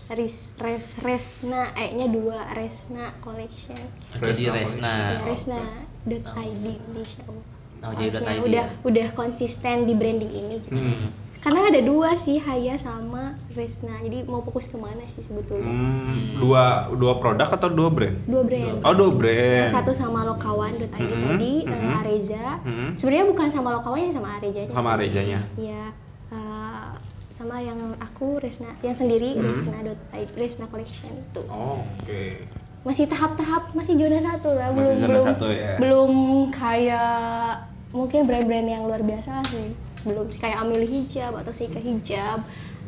ris 0.07 0.53
res 0.55 0.93
resna 0.99 1.73
e 1.73 1.95
nya 1.95 2.05
dua 2.05 2.45
resna 2.53 3.09
collection 3.19 3.73
jadi 4.13 4.53
Resna 4.53 4.53
Resna 4.53 4.93
ya 4.93 5.19
resna 5.25 5.59
dot 6.05 6.25
id 6.37 6.65
insya 6.93 7.21
Allah 7.25 7.45
Oh, 7.81 7.91
jadi 7.91 8.09
dot 8.11 8.21
Collection. 8.21 8.37
ID 8.37 8.47
udah 8.47 8.65
ya? 8.65 8.81
udah 8.83 9.07
konsisten 9.13 9.75
di 9.85 9.93
branding 9.93 10.29
ini 10.31 10.57
Hmm. 10.67 11.05
Karena 11.45 11.69
ada 11.69 11.77
dua 11.79 12.17
sih 12.17 12.37
Haya 12.37 12.73
sama 12.75 13.23
Resna 13.51 14.01
jadi 14.01 14.25
mau 14.25 14.41
fokus 14.41 14.65
ke 14.65 14.75
mana 14.75 15.05
sih 15.05 15.21
sebetulnya 15.21 15.69
Hmm, 15.69 16.41
dua 16.41 16.63
dua 16.91 17.13
produk 17.15 17.45
atau 17.47 17.69
dua 17.69 17.87
brand? 17.87 18.17
dua 18.25 18.41
brand 18.41 18.81
Oh, 18.81 18.91
dua 18.91 19.11
brand. 19.11 19.61
yang 19.63 19.69
satu 19.71 19.93
sama 19.93 20.25
lokawan.id 20.25 20.89
Mhm, 20.91 21.21
tadi 21.21 21.53
eh, 21.61 21.69
mhm. 21.71 21.93
Areza 21.95 22.45
Mhm. 22.59 22.87
sebenarnya 22.95 23.25
bukan 23.27 23.47
sama 23.47 23.69
lokawan 23.71 23.99
ya 23.99 24.09
sama 24.09 24.29
Arezanya 24.35 24.73
Sama 24.73 24.89
sih. 24.89 24.95
Arezanya. 24.97 25.39
Iya, 25.55 25.83
eh, 26.31 26.89
sama 27.29 27.55
yang 27.59 27.77
aku 27.95 28.41
Resna 28.41 28.73
yang 28.81 28.93
sendiri 28.93 29.37
Mhm. 29.37 29.45
Resna.id 29.45 30.29
Resna 30.33 30.65
collection 30.65 31.13
itu 31.13 31.41
Oh, 31.45 31.85
Oke. 32.01 32.41
masih 32.81 33.05
tahap-tahap 33.05 33.69
masih 33.71 33.93
zona 33.95 34.17
satu 34.23 34.49
lah 34.51 34.69
Masih 34.69 34.81
belum 34.81 34.97
zona 34.97 35.09
belum 35.11 35.25
satu 35.27 35.47
ya. 35.47 35.71
belum 35.77 36.11
kayak 36.49 37.53
mungkin 37.91 38.25
brand-brand 38.25 38.67
yang 38.67 38.83
luar 38.83 38.99
biasa 38.99 39.45
sih 39.45 39.69
belum 40.05 40.29
sih 40.29 40.39
kayak 40.39 40.57
Amili 40.59 40.85
Hijab 40.85 41.33
atau 41.35 41.49
Seika 41.49 41.77
Hijab 41.77 42.45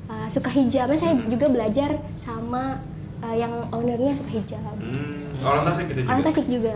eh, 0.07 0.27
suka 0.27 0.47
hijab 0.47 0.87
Kan 0.87 0.95
saya 0.95 1.13
Mhm. 1.13 1.27
juga 1.27 1.45
belajar 1.49 1.89
sama 2.15 2.79
eh, 3.17 3.35
yang 3.35 3.51
ownernya 3.69 4.13
suka 4.13 4.29
hijab 4.31 4.61
Hmm, 4.77 5.33
orang 5.41 5.65
Tasik 5.65 5.85
gitu 5.89 5.99
juga. 5.99 6.09
orang 6.09 6.23
Tasik 6.23 6.45
juga 6.47 6.73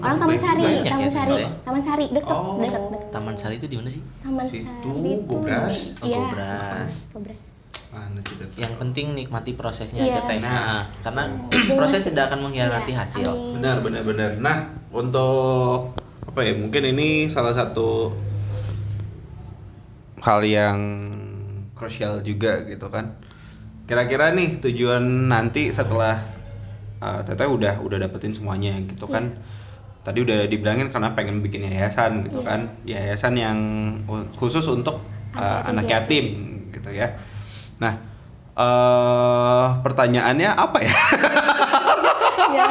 orang, 0.00 0.16
Taman 0.16 0.38
Sari 0.38 0.62
ya. 0.62 0.68
banyak 0.70 0.84
Taman 0.86 1.02
ya, 1.02 1.10
Sari 1.10 1.34
ya. 1.34 1.50
Taman 1.60 1.82
Sari 1.82 2.04
deket 2.08 2.30
Oh. 2.32 2.56
deket, 2.56 2.82
deket. 2.88 3.08
Taman 3.10 3.34
Sari 3.34 3.54
itu 3.58 3.66
di 3.66 3.76
mana 3.76 3.90
sih 3.90 4.02
Taman 4.22 4.46
Situ, 4.46 4.62
Sari 4.64 5.10
itu 5.10 5.26
Gobras. 5.26 5.76
di- 5.76 5.92
Oh, 6.00 6.06
Gobras. 6.08 6.92
Gobras 7.12 7.42
yang 8.54 8.74
penting 8.76 9.06
nikmati 9.14 9.52
prosesnya 9.54 9.98
Iya. 9.98 10.14
aja 10.14 10.28
teh 10.28 10.38
Nah. 10.38 10.50
Nah, 10.50 10.82
karena 11.00 11.22
Iya. 11.48 11.74
proses 11.78 12.02
tidak 12.04 12.24
akan 12.28 12.38
mengkhianati 12.44 12.92
Iya, 12.92 12.98
hasil. 13.00 13.30
Benar, 13.54 13.76
benar, 13.80 14.02
benar. 14.04 14.30
Nah, 14.38 14.56
untuk 14.90 15.94
apa 16.22 16.40
ya? 16.40 16.52
Mungkin 16.52 16.82
ini 16.88 17.08
salah 17.26 17.50
satu 17.50 18.12
hal 20.22 20.40
yang 20.42 20.78
krusial 21.74 22.20
juga 22.22 22.64
gitu 22.66 22.90
kan. 22.90 23.14
Kira-kira 23.88 24.34
nih 24.34 24.60
tujuan 24.60 25.30
nanti 25.30 25.72
setelah 25.72 26.20
uh, 27.00 27.20
Teteh 27.24 27.48
udah 27.48 27.80
udah 27.80 27.98
dapetin 28.02 28.34
semuanya 28.34 28.76
gitu 28.84 29.08
kan. 29.08 29.32
Tadi 30.04 30.24
udah 30.24 30.48
dibilangin 30.48 30.88
karena 30.88 31.12
pengen 31.12 31.40
bikin 31.44 31.68
yayasan 31.68 32.24
gitu 32.28 32.40
Iya. 32.42 32.48
kan. 32.48 32.60
Yayasan 32.84 33.34
yang 33.36 33.58
khusus 34.36 34.64
untuk 34.68 35.00
uh, 35.36 35.64
Anak 35.68 35.84
anak 35.84 35.84
yatim 35.88 36.24
yatim 36.24 36.72
gitu 36.72 36.90
ya. 36.92 37.08
Nah, 37.78 37.94
eh 38.58 39.66
pertanyaannya 39.86 40.50
apa 40.50 40.78
ya? 40.82 40.96
ya 42.58 42.70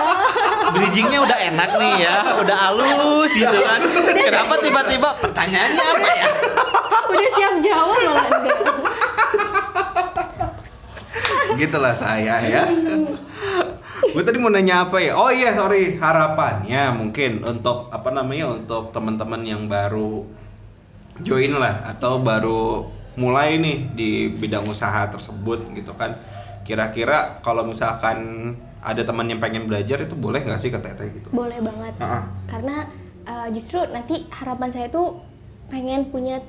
bridgingnya 0.75 1.19
udah 1.23 1.38
enak 1.38 1.69
nih 1.79 1.93
ya 2.03 2.15
udah 2.43 2.57
halus 2.67 3.31
gitu 3.31 3.57
kan 3.63 3.79
kenapa 4.11 4.53
tiba-tiba 4.59 5.09
pertanyaannya 5.23 5.85
apa 5.85 6.07
ya 6.11 6.27
udah 7.07 7.29
siap 7.39 7.55
jawab 7.63 7.99
malah 8.03 8.25
enggak 8.27 8.59
Gitulah 11.57 11.95
saya 11.97 12.38
ya. 12.45 12.69
Gue 14.13 14.21
tadi 14.21 14.38
mau 14.38 14.53
nanya 14.53 14.85
apa 14.85 15.01
ya? 15.01 15.17
Oh 15.17 15.33
iya 15.33 15.57
sorry 15.57 15.97
harapannya 15.97 16.93
mungkin 16.93 17.41
untuk 17.41 17.89
apa 17.89 18.13
namanya 18.13 18.53
untuk 18.53 18.93
teman-teman 18.93 19.41
yang 19.41 19.65
baru 19.65 20.21
join 21.25 21.57
lah 21.57 21.89
atau 21.89 22.21
baru 22.21 22.85
mulai 23.18 23.57
nih 23.57 23.78
di 23.91 24.09
bidang 24.30 24.63
usaha 24.65 25.09
tersebut 25.09 25.74
gitu 25.74 25.91
kan. 25.97 26.15
Kira-kira 26.61 27.39
kalau 27.41 27.65
misalkan 27.65 28.53
ada 28.78 29.01
teman 29.01 29.28
yang 29.28 29.41
pengen 29.41 29.65
belajar 29.65 29.99
itu 29.99 30.13
boleh 30.13 30.43
nggak 30.43 30.61
sih 30.61 30.70
ke 30.70 30.80
Teteh 30.80 31.09
gitu? 31.11 31.28
boleh 31.34 31.59
banget 31.59 31.93
Ah, 31.97 32.22
ah. 32.22 32.24
karena 32.47 32.86
uh, 33.26 33.47
justru 33.51 33.82
nanti 33.89 34.30
harapan 34.32 34.70
saya 34.70 34.88
tuh 34.88 35.20
pengen 35.68 36.07
punya 36.07 36.39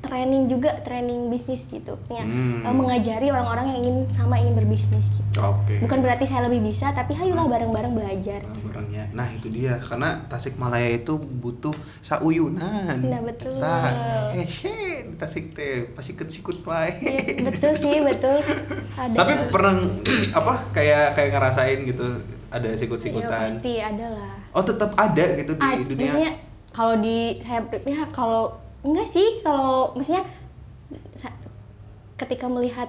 training 0.00 0.46
juga 0.46 0.80
training 0.80 1.28
bisnis 1.28 1.64
gitu 1.64 1.94
ya 2.08 2.22
Hmm. 2.22 2.62
Uh, 2.62 2.72
mengajari 2.72 3.28
orang-orang 3.28 3.66
yang 3.68 3.78
ingin 3.80 3.96
sama 4.08 4.36
ingin 4.36 4.54
berbisnis 4.54 5.06
gitu 5.08 5.38
Oke. 5.38 5.76
bukan 5.78 6.00
berarti 6.00 6.24
saya 6.24 6.46
lebih 6.46 6.64
bisa 6.64 6.90
tapi 6.90 7.12
hayulah 7.12 7.46
bareng-bareng 7.46 7.92
belajar 7.92 8.40
Nah, 8.42 8.60
barangnya. 8.66 9.04
Nah 9.12 9.28
itu 9.30 9.48
dia 9.48 9.76
karena 9.78 10.24
Tasikmalaya 10.24 10.90
itu 10.94 11.14
butuh 11.18 11.74
sauyunan. 12.00 12.96
Nah, 12.96 13.20
betul. 13.20 13.58
Tah, 13.58 13.90
eh 14.32 14.46
Tasik 15.12 15.52
teh 15.52 15.90
pasti 15.90 16.12
ikut 16.12 16.28
sikut 16.28 16.56
wae. 16.62 16.94
Iya, 16.96 17.42
betul 17.42 17.72
sih 17.76 17.98
betul 18.00 18.38
ada 18.94 19.14
Tapi 19.16 19.32
pernah 19.50 19.74
apa 20.38 20.54
kayak 20.70 21.14
kayak 21.14 21.30
ngerasain 21.30 21.78
gitu 21.84 22.06
ada 22.48 22.66
ya, 22.66 22.76
sikut-sikutan. 22.76 23.46
pasti 23.46 23.78
ada 23.78 24.06
lah 24.10 24.32
Oh 24.50 24.62
tetap 24.62 24.90
ada 24.94 25.24
gitu 25.34 25.52
di 25.52 25.62
Ah, 25.62 25.76
dunia. 25.78 26.30
kalau 26.70 26.94
di 26.96 27.38
saya 27.40 27.62
ya 27.80 28.06
kalau 28.08 28.54
enggak 28.82 29.06
sih 29.06 29.40
kalau 29.40 29.92
maksudnya 29.92 30.24
sa- 31.12 31.36
ketika 32.16 32.46
melihat 32.46 32.88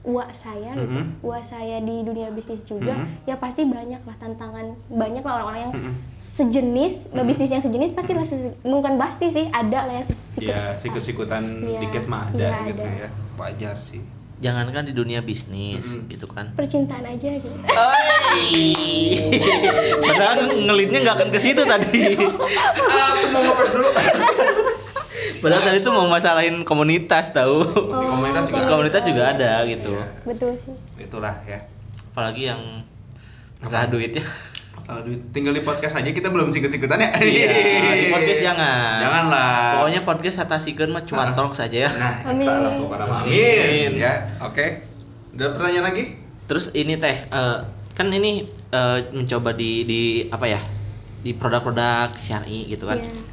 uak 0.00 0.32
saya 0.32 0.72
gitu 0.72 0.96
Mhm. 0.96 1.20
uak 1.20 1.42
saya 1.42 1.76
di 1.78 2.00
dunia 2.00 2.30
bisnis 2.30 2.62
juga 2.62 2.96
Mhm. 2.96 3.06
ya 3.26 3.36
pasti 3.36 3.62
banyak 3.62 4.00
lah 4.00 4.16
tantangan 4.16 4.66
banyak 4.88 5.20
lah 5.20 5.32
orang-orang 5.36 5.60
yang 5.62 5.74
Mhm. 5.74 5.92
sejenis 6.16 6.94
bisnis 7.20 7.50
yang 7.50 7.60
sejenis 7.60 7.92
pasti 7.92 8.12
lah 8.12 8.24
se- 8.24 8.56
bukan 8.62 8.96
pasti 8.96 9.28
sih 9.28 9.46
ada 9.46 9.84
lah 9.84 10.00
sikut 10.00 10.40
Ya 10.42 10.72
sikut-sikutan 10.76 11.42
Iya, 11.62 11.78
dikit 11.80 12.04
mah 12.06 12.26
ada 12.28 12.40
iya, 12.40 12.66
gitu 12.66 12.80
ada. 12.80 12.96
ya. 12.98 13.08
Wajar 13.36 13.76
sih. 13.82 14.00
jangankan 14.40 14.88
di 14.88 14.94
dunia 14.94 15.20
bisnis 15.20 15.84
Mm-mm. 15.84 16.08
gitu 16.08 16.24
kan 16.24 16.48
percintaan 16.56 17.04
aja 17.04 17.28
gitu 17.28 17.44
padahal 20.00 20.38
ngelitnya 20.58 20.98
nggak 21.02 21.14
akan 21.14 21.28
ke 21.28 21.38
situ 21.38 21.60
tadi 21.62 22.16
Aku 22.16 23.26
mau 23.28 23.40
ngepres 23.42 23.68
dulu. 23.70 23.88
padahal 25.40 25.62
tadi 25.62 25.78
tuh 25.80 25.90
mau 25.90 26.06
masalahin 26.06 26.62
komunitas 26.62 27.30
tahu 27.30 27.64
komunitas 27.82 28.46
juga. 28.46 28.66
komunitas 28.66 29.02
juga 29.02 29.22
ada 29.28 29.64
gitu 29.64 29.92
Iya. 29.92 30.06
betul 30.24 30.52
sih 30.54 30.74
Itulah 30.96 31.34
ya. 31.42 31.58
apalagi 32.08 32.46
yang 32.46 32.60
masalah 33.58 33.86
duit 33.86 34.12
ya 34.12 34.24
Kalau 34.80 35.02
di- 35.02 35.22
tinggal 35.30 35.52
di 35.52 35.62
podcast 35.62 35.94
aja 35.96 36.10
kita 36.10 36.26
belum 36.28 36.50
sikut-sikutan 36.50 36.98
ya. 36.98 37.10
Iya, 37.14 37.46
di 37.94 38.06
podcast 38.08 38.42
jangan. 38.42 38.98
Janganlah. 38.98 39.54
Pokoknya 39.76 40.00
podcast 40.02 40.36
atasikeun 40.40 40.90
mah 40.90 41.04
cuma 41.04 41.22
Ah. 41.24 41.30
talk 41.30 41.54
saja 41.54 41.86
ya. 41.86 41.90
Nah, 41.92 42.26
Amin. 42.26 42.42
kita 42.42 42.58
lah 42.58 42.72
mah. 42.74 43.22
Amin. 43.22 43.30
Amin. 43.86 43.92
Ya, 43.96 44.34
oke. 44.40 44.66
Ada 45.30 45.46
pertanyaan 45.52 45.86
lagi? 45.86 46.04
Terus 46.44 46.74
ini 46.74 46.98
teh 46.98 47.22
eh, 47.22 47.58
kan 47.94 48.06
ini 48.08 48.42
eh, 48.68 48.98
mencoba 49.12 49.54
di 49.54 49.86
di 49.86 50.00
apa 50.26 50.48
ya? 50.48 50.58
Di 51.22 51.30
produk-produk 51.32 52.10
syar'i 52.16 52.66
gitu 52.66 52.82
kan. 52.84 52.98
Iya. 52.98 53.29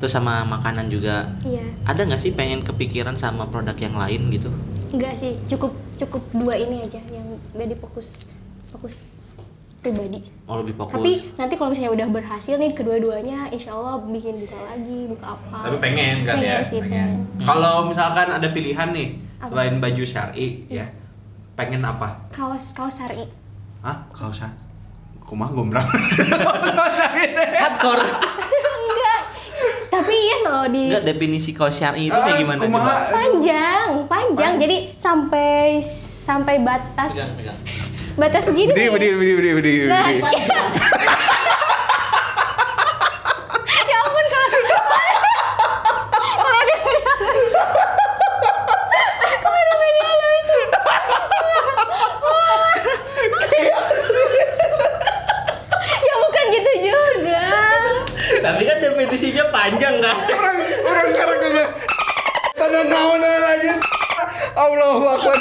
Terus 0.00 0.10
sama 0.10 0.42
makanan 0.42 0.88
juga. 0.88 1.28
Iya. 1.44 1.60
Ada 1.84 2.08
nggak 2.08 2.18
sih 2.18 2.32
pengen 2.32 2.64
kepikiran 2.64 3.14
sama 3.14 3.44
produk 3.44 3.76
yang 3.76 3.94
lain 3.94 4.32
gitu? 4.32 4.48
Enggak 4.90 5.14
sih, 5.16 5.36
cukup 5.46 5.70
cukup 5.94 6.24
dua 6.32 6.56
ini 6.56 6.82
aja 6.82 6.98
yang 7.06 7.26
jadi 7.52 7.76
fokus 7.76 8.24
fokus 8.66 9.20
pribadi. 9.78 10.24
Oh 10.44 10.56
lebih 10.56 10.72
fokus. 10.74 10.92
Tapi 10.94 11.12
nanti 11.36 11.54
kalau 11.54 11.70
misalnya 11.70 11.92
udah 11.94 12.08
berhasil 12.10 12.54
nih 12.54 12.72
kedua-duanya, 12.72 13.48
insya 13.48 13.72
Allah 13.72 14.00
bikin 14.02 14.40
buka 14.40 14.58
lagi, 14.58 14.98
buka 15.06 15.26
apa? 15.30 15.58
Tapi 15.62 15.76
pengen 15.78 16.16
kan 16.22 16.34
Pengen 16.36 16.48
ya? 16.50 16.58
sih, 16.64 16.78
pengen. 16.80 17.08
pengen. 17.30 17.44
Kalau 17.44 17.74
misalkan 17.86 18.28
ada 18.30 18.48
pilihan 18.50 18.88
nih 18.90 19.08
Apa? 19.38 19.48
selain 19.48 19.74
baju 19.78 20.02
syar'i 20.02 20.64
Iya. 20.66 20.84
ya. 20.84 20.86
Pengen 21.54 21.80
apa? 21.82 22.08
Kaos 22.28 22.72
kaos 22.72 22.96
syari. 22.96 23.28
Hah? 23.80 24.04
Kaos 24.10 24.36
syar'i? 24.38 24.56
Kumaha 25.20 25.52
gombrang. 25.54 25.86
hardcore. 27.54 28.04
Enggak. 28.90 29.19
Tapi 30.00 30.16
ya 30.16 30.36
kalau 30.40 30.64
di 30.66 30.82
Enggak 30.88 31.04
definisi 31.06 31.50
kaos 31.52 31.74
syar'i 31.74 32.08
itu 32.08 32.14
Ah, 32.14 32.24
kayak 32.24 32.38
gimana 32.38 32.58
kumaha? 32.58 32.80
coba? 32.80 32.94
panjang, 33.12 33.88
panjang. 34.06 34.52
Jadi 34.56 34.76
sampai 34.96 35.76
sampai 36.22 36.56
batas 36.58 37.10
Pegang, 37.10 37.32
pegang. 37.36 37.58
batas 38.16 38.42
segini. 38.44 38.70
Berdiri, 38.70 38.88
berdiri, 38.88 39.14
berdiri, 39.14 39.36
berdiri, 39.36 39.78
berdiri. 39.82 39.88
Nah, 39.88 40.06
berdiri. 40.06 40.48
ya 43.82 43.96
ampun 44.00 44.24
kalau 44.26 44.48
kalau 46.34 46.56
ada 46.56 46.74
video 46.78 47.12
lucu. 47.20 47.62
kalau 49.36 49.58
ada 49.58 49.74
video 49.76 50.06
lucu. 50.14 50.58
ya 56.00 56.14
bukan 56.18 56.44
gitu 56.50 56.72
juga. 56.82 57.44
Tapi 58.40 58.62
kan 58.62 58.76
definisinya 58.78 59.44
panjang 59.50 59.94
kan? 59.98 60.16
orang 60.30 60.56
orang 60.82 61.08
karek 61.10 61.40
aja 61.42 61.64
tanah 62.52 62.82
naon 62.84 63.22
aja 63.22 63.72
Allahu 64.60 65.04
akbar 65.08 65.38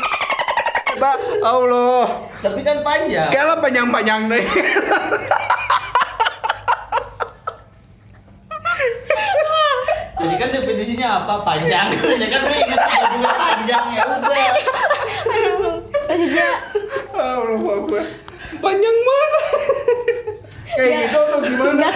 kita 0.90 1.12
Allah 1.42 2.04
Tapi 2.40 2.62
kan 2.62 2.78
panjang. 2.82 3.30
kalah 3.30 3.58
panjang-panjang 3.60 4.22
deh 4.28 4.44
Jadi 10.20 10.36
kan 10.36 10.50
definisinya 10.52 11.08
apa? 11.18 11.34
Panjang. 11.44 11.88
ya 11.96 12.28
kan 12.28 12.42
gue 12.44 12.58
ingat 12.60 12.80
bajunya 12.82 13.32
panjang 13.34 13.86
ya 13.90 14.04
udah. 14.10 14.52
Maksudnya 16.10 16.48
Allahu 17.14 17.68
akbar 17.78 18.04
panjang 18.60 18.98
banget 19.00 19.44
kayak 20.70 20.90
Ya. 20.90 20.98
gitu 21.02 21.20
atau 21.20 21.40
gimana 21.42 21.88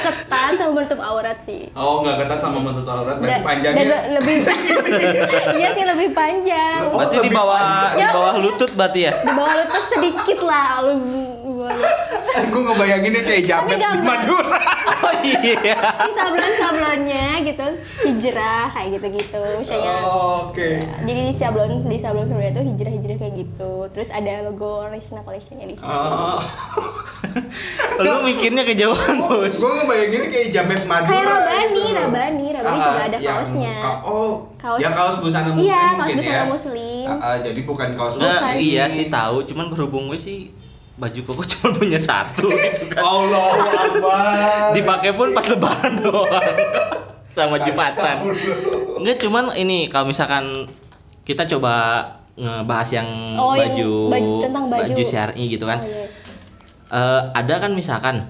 ketat 0.46 0.60
sama 0.60 0.72
menutup 0.74 1.00
aurat 1.00 1.38
sih. 1.40 1.62
oh 1.74 1.96
nggak 2.00 2.16
ketat 2.20 2.40
sama 2.40 2.58
menutup 2.60 2.88
aurat 2.88 3.16
berarti 3.16 3.34
Dan- 3.34 3.46
panjangnya 3.46 3.84
dan 3.86 4.02
lebih 4.14 4.36
iya 5.60 5.68
sih 5.72 5.86
lebih 5.86 6.10
panjang. 6.12 6.80
Oh, 6.86 6.98
Berarti 6.98 7.18
di 7.20 7.30
bawah 7.30 7.60
di 7.60 7.72
panjang. 7.94 8.12
bawah 8.12 8.34
lutut 8.38 8.72
berarti 8.74 9.00
ya? 9.02 9.12
Di 9.18 9.32
bawah 9.32 9.54
lutut 9.56 9.84
sedikit 9.88 10.40
lah, 10.42 10.68
di 10.82 10.94
lutut. 11.00 11.72
gue 12.44 12.62
ngebayanginnya 12.62 13.22
kayak 13.24 13.44
jamet 13.46 13.78
di. 13.78 14.04
Madura 14.04 14.60
Oh 15.04 15.14
iya. 15.22 15.76
Di 15.76 16.12
sablon-sablonnya 16.14 17.26
gitu, 17.44 17.68
hijrah 18.04 18.68
kayak 18.70 18.88
gitu-gitu. 18.94 19.42
Misalnya 19.58 19.96
Oh, 20.02 20.50
oke 20.50 20.70
jadi 21.04 21.20
di 21.24 21.34
sablon 21.34 21.84
di 21.84 21.98
sablon 21.98 22.26
sablon 22.26 22.50
itu 22.50 22.62
hijrah-hijrah 22.66 23.13
kayak 23.13 23.13
gitu. 23.54 23.72
Terus 23.90 24.10
ada 24.10 24.34
logo 24.44 24.84
Resna 24.86 25.22
Collection-nya 25.22 25.66
di 25.66 25.76
situ. 25.76 25.86
oh 25.86 26.42
Lu 27.96 28.22
mikirnya 28.24 28.64
kejauhan, 28.64 29.16
Bos. 29.20 29.56
gue 29.56 29.72
ngebayanginnya 29.76 30.28
kayak 30.28 30.48
jamet 30.50 30.82
Madura 30.84 31.14
Kayak 31.14 31.26
Rabani, 31.30 31.74
gitu. 31.80 31.94
Rabani, 31.96 32.46
Rabani 32.52 32.74
Ah, 32.74 32.84
juga 32.84 33.02
ada 33.04 33.18
kaosnya. 33.20 33.76
ka- 33.80 34.02
oh, 34.04 34.32
Kaos- 34.56 34.82
yang 34.82 34.94
kaos 34.94 35.16
busana 35.18 35.48
muslim 35.48 35.64
Iya, 35.64 35.78
kaos 35.80 35.98
mungkin 36.00 36.16
busana 36.18 36.34
ya. 36.36 36.46
muslim. 36.46 37.06
Ah, 37.06 37.18
ah, 37.24 37.36
jadi 37.40 37.60
bukan 37.64 37.90
kaos 37.94 38.14
Nah, 38.16 38.28
Bukan. 38.40 38.54
iya 38.60 38.86
sih 38.88 39.06
tahu, 39.08 39.36
cuman 39.44 39.66
berhubung 39.70 40.04
gue 40.08 40.18
sih 40.18 40.50
baju 40.94 41.20
koko 41.24 41.42
cuma 41.52 41.68
punya 41.72 41.98
satu 41.98 42.50
gitu 42.50 42.86
kan. 42.88 43.02
Allah 43.02 43.50
Akbar. 43.60 44.70
Dipakai 44.72 45.12
pun 45.12 45.30
pas 45.32 45.46
lebaran 45.48 45.94
doang. 45.96 46.56
Sama 47.34 47.58
Jumatan. 47.58 48.30
Enggak 48.96 49.18
cuman 49.20 49.54
ini 49.54 49.86
kalau 49.88 50.06
misalkan 50.06 50.70
kita 51.24 51.46
coba 51.48 52.06
ngebahas 52.34 52.90
yang 52.92 53.08
Oh, 53.38 53.54
yang 53.54 53.70
baju, 53.74 53.92
baju- 54.10 54.42
tentang 54.42 54.66
baju. 54.68 55.02
syar'i 55.04 55.44
gitu 55.48 55.66
kan. 55.66 55.80
Oh, 55.80 55.86
iya. 55.86 56.06
Eh, 56.90 57.22
ada 57.34 57.56
kan 57.58 57.72
misalkan 57.74 58.26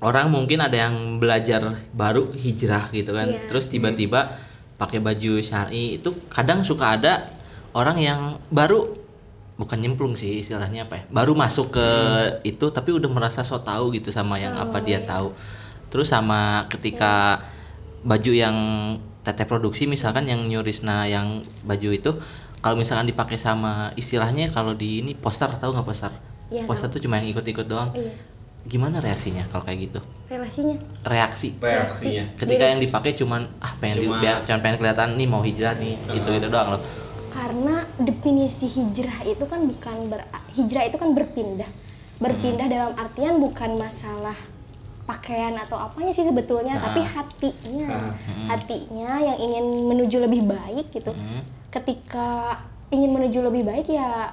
orang 0.00 0.28
mungkin 0.28 0.58
ada 0.58 0.74
yang 0.74 1.16
belajar 1.16 1.60
baru 1.92 2.32
hijrah 2.32 2.88
gitu 2.90 3.12
kan. 3.12 3.28
Iya. 3.28 3.48
Terus 3.48 3.68
tiba-tiba 3.68 4.36
pakai 4.76 4.98
baju 4.98 5.38
syar'i 5.38 5.96
itu 5.96 6.12
kadang 6.28 6.60
suka 6.60 6.96
ada 6.96 7.24
orang 7.72 7.96
yang 7.96 8.20
baru 8.48 8.98
bukan 9.54 9.78
nyemplung 9.78 10.12
sih 10.12 10.40
istilahnya 10.40 10.84
apa 10.84 10.94
ya. 10.98 11.04
Baru 11.08 11.32
masuk 11.32 11.72
ke 11.72 11.88
itu 12.42 12.68
tapi 12.68 12.90
udah 12.90 13.08
merasa 13.08 13.40
so 13.40 13.60
tahu 13.60 13.92
gitu 13.92 14.10
sama 14.10 14.36
yang 14.36 14.56
Oh, 14.56 14.64
apa 14.66 14.80
dia 14.80 15.00
iya. 15.00 15.06
tahu. 15.06 15.32
Terus 15.88 16.08
sama 16.08 16.66
ketika 16.68 17.44
baju 18.02 18.32
yang 18.32 18.56
teteh 19.22 19.46
produksi 19.46 19.86
misalkan 19.86 20.26
yang 20.26 20.42
nyurisna 20.42 21.06
yang 21.06 21.40
baju 21.62 21.88
itu 21.94 22.10
kalau 22.62 22.78
misalkan 22.78 23.04
dipakai 23.04 23.34
sama 23.34 23.90
istilahnya 23.92 24.46
kalau 24.48 24.72
di 24.72 25.02
ini 25.02 25.12
poster 25.12 25.50
tahu 25.52 25.74
nggak 25.74 25.82
poster? 25.84 26.12
Iya, 26.46 26.62
poster 26.64 26.86
tahu. 26.86 26.94
tuh 26.94 27.00
cuma 27.02 27.18
yang 27.18 27.28
ikut-ikut 27.28 27.66
doang. 27.66 27.90
Iya. 27.92 28.14
Gimana 28.62 29.02
reaksinya 29.02 29.42
kalau 29.50 29.66
kayak 29.66 29.90
gitu? 29.90 30.00
Relasinya. 30.30 30.78
Reaksi. 31.02 31.58
reaksinya. 31.58 32.24
Ketika 32.38 32.64
yang 32.64 32.78
dipakai 32.78 33.12
cuman 33.12 33.50
ah 33.58 33.74
pengen 33.76 33.98
di, 33.98 34.06
Cuma- 34.06 34.22
biar- 34.22 34.46
cuman 34.46 34.60
pengen 34.62 34.76
kelihatan 34.78 35.08
nih 35.12 35.26
mau 35.26 35.42
hijrah 35.42 35.74
nih 35.74 35.98
gitu-gitu 36.08 36.46
doang 36.46 36.78
loh. 36.78 36.82
Karena 37.28 37.82
definisi 37.98 38.70
hijrah 38.70 39.26
itu 39.26 39.42
kan 39.42 39.66
bukan 39.66 39.96
ber 40.06 40.22
hijrah 40.54 40.86
itu 40.86 40.96
kan 40.96 41.10
berpindah. 41.10 41.66
Berpindah 42.16 42.64
Hmm. 42.64 42.74
dalam 42.78 42.92
artian 42.94 43.42
bukan 43.42 43.74
masalah 43.74 44.38
pakaian 45.12 45.52
atau 45.54 45.76
apanya 45.76 46.10
sih 46.10 46.24
sebetulnya, 46.24 46.74
Nah. 46.74 46.82
tapi 46.82 47.00
hatinya. 47.02 47.88
Nah. 47.90 48.12
Hatinya 48.48 49.10
yang 49.20 49.38
ingin 49.38 49.64
menuju 49.86 50.16
lebih 50.18 50.42
baik 50.42 50.88
gitu. 50.90 51.12
Hmm. 51.12 51.44
Ketika 51.68 52.56
ingin 52.88 53.10
menuju 53.10 53.38
lebih 53.42 53.62
baik 53.62 53.86
ya 53.86 54.32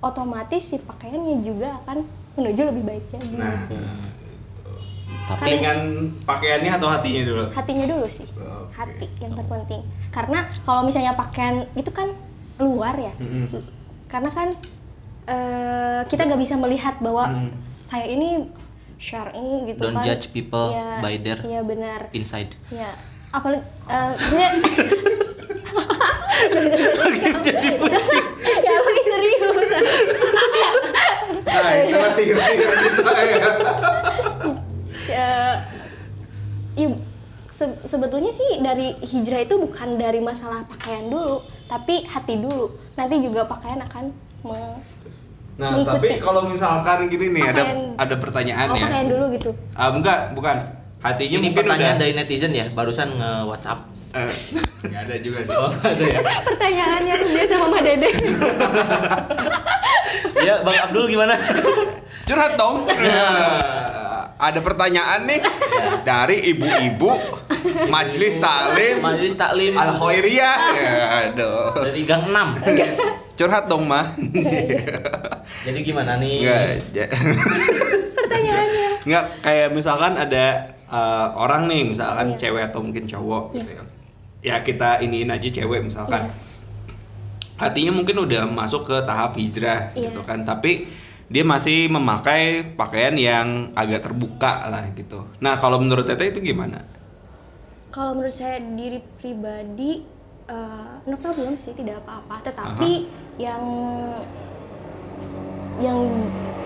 otomatis 0.00 0.62
si 0.64 0.76
pakaiannya 0.76 1.40
juga 1.40 1.78
akan 1.82 2.02
menuju 2.34 2.60
lebih 2.66 2.82
baik 2.84 3.04
jadi. 3.10 3.36
Nah, 3.36 3.66
Tapi 5.28 5.46
dengan 5.52 5.78
pakaiannya 6.24 6.72
atau 6.74 6.88
hatinya 6.90 7.22
dulu? 7.22 7.42
Hatinya 7.52 7.86
dulu 7.86 8.06
sih. 8.06 8.26
Oke. 8.26 8.74
Hati 8.74 9.06
yang 9.20 9.32
terpenting. 9.32 9.82
Karena 10.10 10.38
kalau 10.60 10.82
misalnya 10.82 11.14
pakaian 11.14 11.70
itu 11.72 11.90
kan 11.90 12.10
luar 12.58 12.92
ya. 12.94 13.14
Mm-mm. 13.16 13.62
karena 14.04 14.26
kan 14.28 14.48
eh, 15.24 16.02
kita 16.04 16.26
nggak 16.26 16.42
bisa 16.42 16.58
melihat 16.58 16.98
bahwa 16.98 17.30
Hmm. 17.30 17.54
saya 17.86 18.10
ini 18.10 18.42
syar'i 19.00 19.40
gitu 19.66 19.80
Don't 19.80 19.96
kan. 19.96 20.04
judge 20.04 20.28
people 20.30 20.70
Iya, 20.70 21.00
by 21.00 21.14
their 21.16 21.40
iya 21.42 21.60
benar. 21.62 22.12
inside. 22.12 22.52
ya 22.68 22.92
apalagi 23.30 23.64
eh, 23.88 24.08
sebenarnya 24.08 24.50
Jadi 27.40 27.68
pusing. 27.76 28.24
ya 28.66 28.72
lebih 28.74 29.02
serius. 29.02 29.40
Nah, 31.42 31.72
itu 31.78 31.96
masih 31.96 32.24
sihir 32.34 32.38
kita 32.70 33.12
ya. 33.30 33.48
ya, 35.06 35.30
ya, 36.74 36.88
se- 37.50 37.80
sebetulnya 37.84 38.30
sih 38.30 38.58
dari 38.58 38.96
hijrah 39.00 39.42
itu 39.42 39.54
bukan 39.58 39.96
dari 39.96 40.20
masalah 40.20 40.64
pakaian 40.66 41.06
dulu 41.06 41.40
tapi 41.66 42.04
hati 42.04 42.38
dulu. 42.38 42.66
Nanti 42.94 43.20
juga 43.20 43.44
pakaian 43.46 43.80
akan 43.80 44.04
me- 44.42 44.80
Nah, 45.60 45.84
tapi 45.84 46.16
kalau 46.16 46.48
misalkan 46.48 47.04
gini 47.06 47.30
nih 47.30 47.44
ada 47.44 47.62
Pakaian- 47.62 47.92
ada 47.94 48.14
pertanyaan 48.16 48.66
oh 48.66 48.74
ya. 48.74 48.82
pakaian 48.82 49.06
dulu 49.06 49.24
gitu 49.30 49.50
Ah, 49.72 49.92
bukan, 49.92 50.18
bukan. 50.32 50.56
Hatinya 50.98 51.36
Ini 51.36 51.46
mungkin 51.46 51.56
pertanyaan 51.58 51.94
udah 51.94 52.02
dari 52.02 52.12
netizen 52.14 52.52
ya, 52.52 52.66
barusan 52.68 53.08
nge 53.14 53.32
WhatsApp. 53.46 53.80
Eh, 54.10 54.32
nggak 54.82 55.02
ada 55.02 55.16
juga 55.18 55.38
sih. 55.42 55.52
Oh, 55.54 55.68
ada 55.70 56.00
ya. 56.02 56.18
pertanyaannya 56.48 57.14
biasa 57.30 57.54
mama 57.56 57.78
dede 57.78 58.10
ya, 60.40 60.54
Bang 60.60 60.78
Abdul 60.80 61.04
gimana? 61.06 61.34
Curhat 62.28 62.52
dong. 62.54 62.86
Nah, 62.86 64.32
ada 64.34 64.58
pertanyaan 64.58 65.24
nih 65.24 65.40
dari 66.00 66.36
ibu-ibu 66.48 67.10
Majelis 67.86 68.36
Taklim 68.36 68.98
Majelis 68.98 69.34
Taklim 69.34 69.72
Al 69.74 69.92
Khairiyah. 69.92 70.56
Ya, 70.72 70.92
aduh. 71.26 71.74
dari 71.80 72.00
Gang 72.02 72.24
6. 72.28 72.64
Curhat 73.36 73.66
dong, 73.66 73.84
mah. 73.84 74.14
Jadi 75.60 75.78
gimana 75.82 76.16
nih? 76.16 76.34
Enggak. 76.40 76.64
ja- 76.90 77.10
pertanyaannya 78.16 78.88
Nggak 79.02 79.24
kayak 79.40 79.68
misalkan 79.70 80.12
ada 80.14 80.44
eh, 80.90 81.28
orang 81.34 81.66
nih, 81.66 81.82
misalkan 81.86 82.26
Iya. 82.30 82.38
cewek 82.38 82.62
atau 82.66 82.80
mungkin 82.80 83.04
cowok 83.04 83.44
gitu 83.54 83.70
Iya. 83.70 83.78
ya. 83.78 83.84
Ya 84.40 84.56
kita 84.58 84.98
iniin 84.98 85.28
aja 85.28 85.48
cewek 85.48 85.80
misalkan. 85.82 86.26
Iya. 86.26 86.34
Hatinya 87.56 87.92
mungkin 87.94 88.16
udah 88.18 88.48
masuk 88.48 88.84
ke 88.84 88.96
tahap 89.04 89.36
hijrah 89.36 89.92
Iya. 89.92 90.08
gitu 90.08 90.24
kan, 90.24 90.42
tapi 90.42 90.88
dia 91.26 91.44
masih 91.44 91.86
memakai 91.86 92.74
pakaian 92.74 93.14
yang 93.14 93.48
agak 93.72 94.02
terbuka 94.02 94.66
lah 94.66 94.82
gitu. 94.90 95.22
Nah, 95.38 95.54
kalau 95.56 95.78
menurut 95.78 96.02
Teteh 96.02 96.34
itu 96.34 96.42
gimana? 96.42 96.82
Kalau 97.90 98.14
menurut 98.14 98.32
saya 98.32 98.58
diri 98.58 98.98
pribadi 99.14 100.02
eh, 100.46 100.92
no 101.04 101.14
problem 101.14 101.54
sih 101.54 101.70
tidak 101.72 102.02
apa-apa. 102.02 102.42
Tetapi 102.42 102.90
yang 103.36 103.62
yang 105.80 106.00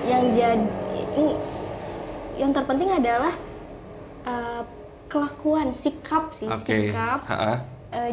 yang 0.05 0.25
jadi 0.35 1.27
yang 2.35 2.51
terpenting 2.51 2.91
adalah 2.91 3.35
eh, 4.27 4.63
kelakuan, 5.07 5.71
sikap 5.71 6.35
sih, 6.35 6.51
Oke. 6.51 6.91
sikap. 6.91 7.23
Eh, 7.95 8.11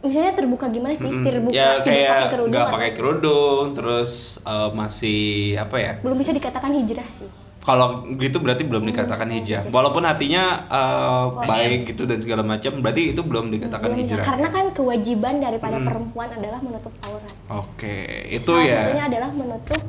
misalnya 0.00 0.32
terbuka 0.32 0.72
gimana 0.72 0.96
sih? 0.96 1.12
Mm-mm. 1.12 1.22
Terbuka 1.22 1.54
ya 1.54 1.84
tidak 1.84 2.08
pakai 2.08 2.28
kerudung 2.32 2.52
nggak 2.56 2.72
pakai 2.72 2.90
kerudung, 2.96 3.64
terus 3.76 4.12
eh, 4.40 4.70
masih 4.72 5.20
apa 5.60 5.76
ya? 5.76 5.92
belum 6.00 6.16
bisa 6.16 6.32
dikatakan 6.32 6.72
hijrah 6.72 7.08
sih. 7.20 7.41
Kalau 7.62 7.86
gitu 8.12 8.36
berarti 8.36 8.62
belum 8.62 8.82
Belum 8.82 8.90
dikatakan 8.90 9.26
bisa 9.28 9.38
hijrah. 9.38 9.62
Walaupun 9.70 10.02
hatinya 10.02 10.66
Wah. 10.66 11.46
baik 11.46 11.94
gitu 11.94 12.04
dan 12.04 12.18
segala 12.18 12.42
macam, 12.42 12.82
berarti 12.82 13.14
itu 13.14 13.22
belum 13.22 13.50
dikatakan 13.50 13.86
Belum 13.88 14.02
bisa. 14.02 14.18
hijrah. 14.18 14.24
Karena 14.26 14.48
kan 14.50 14.64
kewajiban 14.72 15.34
daripada 15.38 15.78
Mm. 15.78 15.86
perempuan 15.86 16.28
adalah 16.32 16.58
menutup 16.58 16.90
aurat. 17.02 17.34
Oke, 17.48 17.96
itu 18.28 18.50
Salah 18.50 18.66
ya 18.66 18.80
satunya 18.82 19.04
adalah 19.06 19.30
menutup 19.30 19.80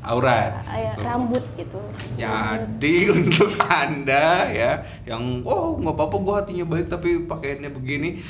aurat. 0.00 0.52
eh, 0.70 0.94
Tuh. 0.94 1.02
rambut 1.02 1.44
gitu. 1.56 1.80
Jadi 2.14 2.96
untuk 3.10 3.50
anda 3.82 4.26
ya 4.46 4.72
yang 5.02 5.42
oh 5.42 5.74
nggak 5.76 5.92
apa-apa 5.92 6.16
gua 6.16 6.34
hatinya 6.40 6.62
baik 6.64 6.86
tapi 6.86 7.18
pakaiannya 7.20 7.70
begini 7.70 8.22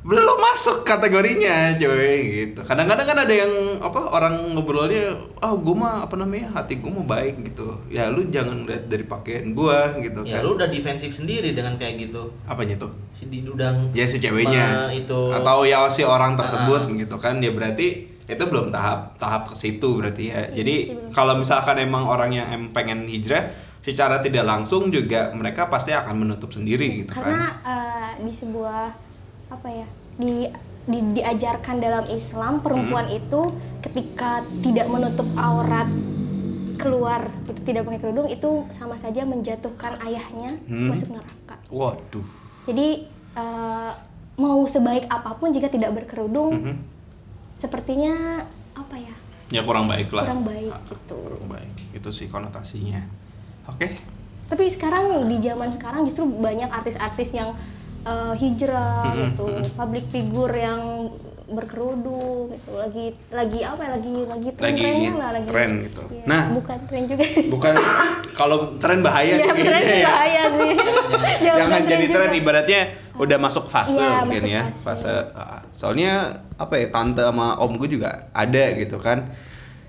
belum 0.00 0.40
masuk 0.40 0.80
kategorinya 0.80 1.76
coy 1.76 2.16
gitu. 2.40 2.64
Kadang-kadang 2.64 3.04
kan 3.04 3.18
ada 3.20 3.34
yang 3.34 3.52
apa 3.78 4.00
orang 4.08 4.56
ngobrolnya 4.56 5.12
oh 5.36 5.54
gue 5.54 5.74
mah 5.74 6.02
apa 6.02 6.16
namanya 6.16 6.48
hati 6.54 6.76
gue 6.76 6.88
mah 6.88 7.04
baik 7.04 7.44
gitu. 7.46 7.76
Ya 7.86 8.08
lu 8.08 8.24
jangan 8.26 8.64
lihat 8.64 8.88
dari 8.88 9.04
pakaian 9.04 9.52
gua 9.52 9.92
gitu 9.96 10.24
Ya 10.24 10.40
kan. 10.40 10.48
lu 10.48 10.56
udah 10.56 10.66
defensif 10.66 11.12
sendiri 11.12 11.52
dengan 11.52 11.76
kayak 11.76 12.00
gitu. 12.02 12.32
apanya 12.44 12.80
tuh? 12.80 12.96
Si 13.12 13.28
didudang 13.28 13.92
ya 13.92 14.04
si 14.04 14.16
ceweknya. 14.16 14.88
Itu. 14.90 15.30
Atau 15.30 15.62
ya 15.62 15.84
si 15.86 16.00
orang 16.00 16.32
tersebut 16.34 16.88
Ah. 16.88 16.96
gitu 16.96 17.16
kan. 17.16 17.36
Ya 17.38 17.52
berarti 17.52 17.88
itu 18.24 18.40
belum 18.42 18.70
tahap 18.70 19.18
tahap 19.18 19.48
ke 19.48 19.54
situ 19.54 20.00
berarti 20.00 20.32
ya. 20.32 20.48
Iya 20.48 20.64
jadi 20.64 20.74
kalau 21.12 21.36
misalkan 21.36 21.76
emang 21.76 22.04
orang 22.04 22.32
yang 22.32 22.48
em 22.48 22.62
pengen 22.70 23.04
hijrah 23.04 23.52
secara 23.80 24.20
tidak 24.20 24.44
langsung 24.44 24.88
juga 24.88 25.28
mereka 25.32 25.66
pasti 25.66 25.90
akan 25.90 26.14
menutup 26.18 26.48
sendiri 26.48 27.00
gitu 27.00 27.12
Karena 27.12 27.48
kan. 27.60 27.68
eh, 28.16 28.22
di 28.22 28.30
sebuah 28.30 29.09
apa 29.50 29.68
ya 29.68 29.86
di, 30.16 30.46
di- 30.86 31.10
diajarkan 31.12 31.76
dalam 31.78 32.04
Islam 32.08 32.60
perempuan 32.60 33.04
Hmm. 33.04 33.18
itu 33.18 33.40
ketika 33.80 34.30
tidak 34.60 34.86
menutup 34.86 35.26
aurat 35.36 35.90
keluar 36.76 37.20
itu 37.44 37.60
tidak 37.62 37.84
pakai 37.84 38.00
kerudung 38.00 38.24
itu 38.26 38.50
sama 38.70 38.96
saja 38.96 39.22
menjatuhkan 39.22 40.00
ayahnya 40.00 40.56
Hmm. 40.64 40.88
masuk 40.88 41.12
neraka. 41.12 41.56
waduh 41.68 42.24
Jadi 42.62 43.04
eh, 43.30 43.92
mau 44.36 44.64
sebaik 44.64 45.06
apa 45.06 45.34
pun 45.34 45.50
jika 45.50 45.66
tidak 45.66 45.92
berkerudung 45.92 46.50
Mhm. 46.56 46.74
sepertinya 47.54 48.42
apa 48.72 48.96
ya 48.96 49.14
ya 49.50 49.60
kurang 49.60 49.86
baik 49.86 50.08
lah 50.10 50.24
kurang 50.24 50.42
baik 50.44 50.70
Ah, 50.70 50.80
gitu. 50.84 51.14
kurang 51.16 51.46
baik 51.48 51.74
itu 51.92 52.08
sih 52.10 52.26
konotasinya 52.26 53.02
oke 53.66 53.86
Tapi 54.48 54.66
sekarang 54.66 55.26
di 55.26 55.38
zaman 55.38 55.70
sekarang 55.70 56.02
justru 56.02 56.26
banyak 56.26 56.66
artis-artis 56.68 57.30
yang 57.30 57.54
eh, 58.02 58.34
hijrah 58.34 59.10
Mm-mm, 59.10 59.20
gitu, 59.30 59.46
public 59.72 60.04
figure 60.06 60.54
yang 60.54 60.80
berkerudung 61.50 62.46
gitu, 62.48 62.70
lagi 62.72 63.04
lagi 63.28 63.58
apa 63.60 63.80
ya, 63.82 63.90
lagi 63.92 64.14
lagi 64.22 64.48
tren 64.52 64.66
Lagi 64.68 64.80
trennya 64.80 65.12
lah 65.12 65.30
lagi. 65.32 65.48
tren 65.48 65.70
gitu. 65.82 66.02
Iya, 66.08 66.24
Nah. 66.24 66.42
bukan 66.52 66.78
tren 66.86 67.02
juga. 67.04 67.24
bukan 67.50 67.72
kalau 68.32 68.56
tren 68.76 68.98
bahaya 69.00 69.34
nih 69.34 69.50
tren 69.60 69.82
ya. 69.82 70.06
bahaya 70.06 70.42
sih. 70.48 70.72
Jangan 71.50 71.58
jangan 71.58 71.80
jadi 71.84 72.06
tren 72.08 72.30
ibaratnya 72.32 72.80
udah 73.16 73.38
masuk 73.38 73.64
fase 73.66 73.98
Iya, 73.98 74.22
mungkin 74.22 74.40
masuk 74.40 74.48
ya 74.48 74.62
fase. 74.64 74.84
fase 75.02 75.12
ah, 75.34 75.60
soalnya 75.72 76.12
apa 76.54 76.74
ya 76.76 76.86
tante 76.88 77.20
sama 77.20 77.58
om 77.58 77.74
gue 77.74 77.88
juga 77.90 78.30
ada 78.30 78.64
gitu 78.72 78.96
kan 78.96 79.28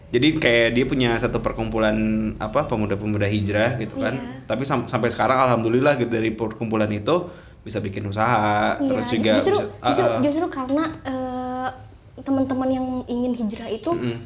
jadi 0.09 0.27
kayak 0.35 0.67
dia 0.73 0.85
punya 0.85 1.15
satu 1.15 1.39
perkumpulan 1.39 1.95
apa 2.37 2.65
pemuda-pemuda 2.65 3.23
hijrah 3.25 3.77
gitu 3.77 3.95
kan 3.97 4.13
Iya. 4.13 4.43
tapi 4.45 4.63
sam- 4.63 4.83
sampai 4.85 5.07
sekarang 5.07 5.39
alhamdulillah 5.41 5.95
gitu 5.95 6.09
dari 6.09 6.31
perkumpulan 6.31 6.89
itu 6.89 7.29
bisa 7.61 7.77
bikin 7.77 8.03
usaha 8.03 8.75
Iya, 8.75 8.89
terus 8.89 9.07
juga 9.07 9.31
justru 9.37 9.57
bisa- 9.57 9.69
justru, 9.87 10.05
ah. 10.07 10.19
justru 10.19 10.45
karena 10.47 10.83
eh, 11.03 11.69
teman-teman 12.19 12.69
yang 12.69 12.85
ingin 13.07 13.33
hijrah 13.35 13.67
itu 13.67 13.89
Mm-mm. 13.89 14.17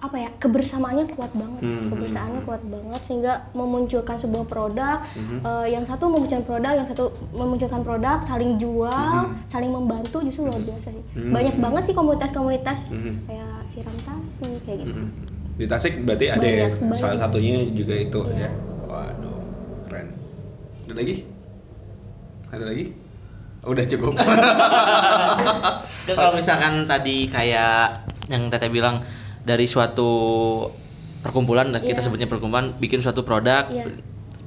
apa 0.00 0.16
ya 0.16 0.30
kebersamaannya 0.36 1.06
kuat 1.08 1.30
banget 1.32 1.58
Hmm, 1.60 1.86
kebersamaannya 1.88 2.40
hmm, 2.40 2.48
kuat 2.48 2.62
banget 2.64 3.00
sehingga 3.00 3.32
memunculkan 3.52 4.16
sebuah 4.16 4.44
produk 4.44 4.98
Mhm. 5.12 5.38
eh, 5.40 5.66
yang 5.70 5.82
satu 5.82 6.06
memunculkan 6.06 6.42
produk 6.42 6.72
yang 6.72 6.82
satu 6.84 7.04
memunculkan 7.30 7.80
produk 7.80 8.18
saling 8.20 8.58
jual 8.58 8.90
Mhm. 9.24 9.42
saling 9.44 9.70
membantu 9.70 10.18
justru 10.20 10.42
luar 10.44 10.58
biasa 10.60 10.90
sih 10.90 11.04
Hmm. 11.12 11.30
banyak 11.30 11.54
banget 11.56 11.82
sih 11.84 11.94
komunitas-komunitas 11.94 12.80
Mhm. 12.90 13.14
kayak 13.24 13.54
siram 13.64 13.96
tasi 13.96 14.50
kayak 14.60 14.78
gitu 14.80 14.94
Mm-mm. 14.96 15.08
di 15.52 15.64
Tasik 15.64 15.94
berarti 16.00 16.26
ada 16.28 16.42
ya 16.42 16.66
Banyak, 16.66 16.72
banyak. 16.80 16.98
salah 17.00 17.18
satunya 17.20 17.54
juga 17.68 17.94
itu 17.96 18.20
ya 18.28 18.34
Iya. 18.36 18.50
waduh 18.84 19.38
keren 19.84 20.08
ada 20.84 20.94
lagi 20.96 21.14
ada 22.52 22.64
lagi 22.68 22.92
udah 23.62 23.84
cukup 23.86 24.12
kalau 26.18 26.32
misalkan 26.34 26.84
tadi 26.84 27.30
kayak 27.30 28.04
yang 28.28 28.50
Teteh 28.50 28.68
bilang 28.68 29.00
dari 29.42 29.64
suatu 29.64 30.10
perkumpulan 31.22 31.70
dan 31.70 31.80
kita 31.80 32.02
Iya. 32.02 32.06
sebutnya 32.06 32.26
perkumpulan 32.26 32.74
bikin 32.76 32.98
suatu 32.98 33.22
produk, 33.22 33.70
Iya. 33.70 33.86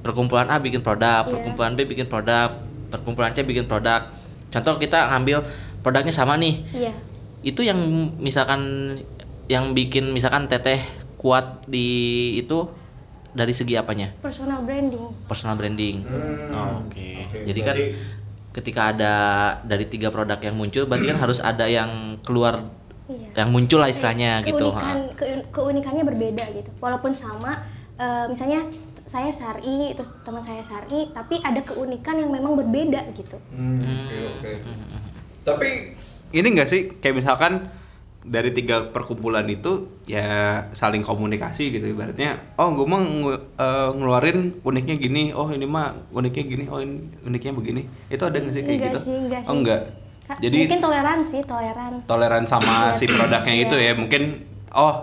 perkumpulan 0.04 0.52
A 0.52 0.60
bikin 0.60 0.84
produk, 0.84 1.24
Iya. 1.24 1.32
perkumpulan 1.32 1.72
B 1.74 1.88
bikin 1.88 2.08
produk, 2.12 2.60
perkumpulan 2.92 3.32
C 3.32 3.48
bikin 3.48 3.66
produk. 3.66 4.12
Contoh 4.52 4.76
kita 4.76 5.16
ngambil 5.16 5.48
produknya 5.80 6.12
sama 6.12 6.36
nih. 6.36 6.62
iya 6.76 6.94
Itu 7.40 7.64
yang 7.64 7.80
misalkan 8.20 8.92
yang 9.48 9.72
bikin 9.72 10.12
misalkan 10.12 10.52
Teteh 10.52 10.84
kuat 11.16 11.64
di 11.66 11.88
itu 12.36 12.68
dari 13.36 13.52
segi 13.52 13.76
apanya? 13.76 14.16
personal 14.18 14.64
branding 14.64 15.28
Personal 15.28 15.54
branding. 15.54 16.02
Hmm, 16.02 16.50
Oh, 16.50 16.72
Oke. 16.82 17.28
oke, 17.28 17.40
Jadi 17.44 17.60
kan 17.62 17.76
berarti- 17.76 18.24
ketika 18.56 18.82
ada 18.88 19.14
dari 19.62 19.86
tiga 19.86 20.08
produk 20.08 20.40
yang 20.40 20.56
muncul, 20.56 20.88
berarti 20.88 21.06
kan 21.06 21.20
harus 21.20 21.44
ada 21.44 21.68
yang 21.68 21.92
keluar 22.22 22.64
iya 23.06 23.30
yang 23.36 23.52
muncul 23.52 23.78
lah 23.78 23.86
istilahnya 23.86 24.40
Kayak 24.40 24.50
gitu. 24.50 24.68
keun- 25.14 25.46
keunikannya 25.52 26.02
berbeda 26.02 26.42
gitu 26.52 26.72
walaupun 26.80 27.12
sama 27.12 27.62
eh, 27.94 28.26
misalnya 28.26 28.66
saya 29.06 29.30
Sari 29.30 29.94
terus 29.94 30.10
teman 30.20 30.42
saya 30.42 30.60
Sari 30.60 31.14
tapi 31.14 31.38
ada 31.38 31.62
keunikan 31.62 32.18
yang 32.18 32.28
memang 32.28 32.56
berbeda 32.56 33.06
gitu 33.14 33.38
Hmm, 33.48 33.78
Hmm. 33.78 33.92
oke 34.02 34.18
oke 34.34 34.52
tapi 35.44 35.94
ini 36.34 36.48
enggak 36.50 36.66
sih 36.66 36.90
kayak 36.96 37.16
misalkan 37.16 37.70
dari 38.26 38.50
tiga 38.50 38.90
perkumpulan 38.90 39.46
itu 39.46 39.86
ya 40.10 40.26
saling 40.74 41.06
komunikasi 41.06 41.70
gitu. 41.70 41.94
Ibaratnya 41.94 42.58
oh 42.58 42.74
gue 42.74 42.86
mah 42.90 43.02
eh, 43.56 43.90
ngeluarin 43.94 44.60
uniknya 44.66 44.96
gini 44.98 45.24
oh 45.32 45.46
ini 45.48 45.64
mah 45.64 45.94
uniknya 46.10 46.44
gini 46.44 46.64
oh 46.66 46.82
ini 46.82 47.06
uniknya 47.22 47.54
begini. 47.54 47.82
Itu 48.10 48.26
ada 48.26 48.42
nggak 48.42 48.54
sih 48.54 48.62
kayak 48.66 48.76
enggak 48.76 48.90
gitu? 48.92 49.00
sih 49.06 49.16
enggak 49.16 49.42
sih. 49.46 49.50
oh 49.50 49.56
enggak. 49.56 49.82
Ka- 50.26 50.42
jadi 50.42 50.58
mungkin 50.66 50.82
toleransi 50.82 51.38
toleran. 51.46 51.94
toleran 52.10 52.44
sama 52.50 52.90
si 52.92 53.06
produknya 53.06 53.54
Iya. 53.54 53.64
itu 53.70 53.76
ya. 53.78 53.92
Mungkin 53.94 54.24
oh 54.74 54.82
oh 54.82 54.94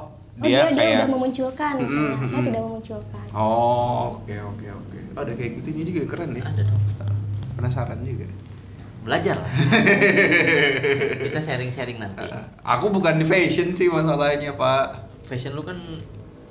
dia, 0.43 0.51
dia, 0.51 0.63
dia 0.67 0.75
kayak 0.75 0.97
udah 0.99 1.11
memunculkan 1.15 1.73
misalnya. 1.79 2.15
Mm-mm, 2.19 2.27
saya 2.27 2.41
tidak 2.43 2.63
memunculkan. 2.67 3.25
Oh 3.39 4.19
oke 4.19 4.35
oke 4.35 4.67
oke. 4.67 4.99
Ada 5.15 5.33
kayak 5.39 5.51
gitunya 5.63 5.83
juga 5.87 6.01
keren 6.11 6.35
ya. 6.35 6.43
Ada 6.43 6.63
dong. 6.67 6.83
penasaran 7.55 8.03
juga 8.03 8.27
Belajar 9.03 9.35
lah. 9.43 9.51
Kita 11.27 11.41
sharing-sharing 11.43 11.99
nanti. 11.99 12.23
Eh, 12.23 12.45
aku 12.63 12.95
bukan 12.95 13.19
di 13.19 13.27
fashion 13.27 13.75
sih 13.75 13.91
masalahnya 13.91 14.55
pak 14.55 15.11
Fashion 15.27 15.59
lu 15.59 15.67
kan 15.67 15.79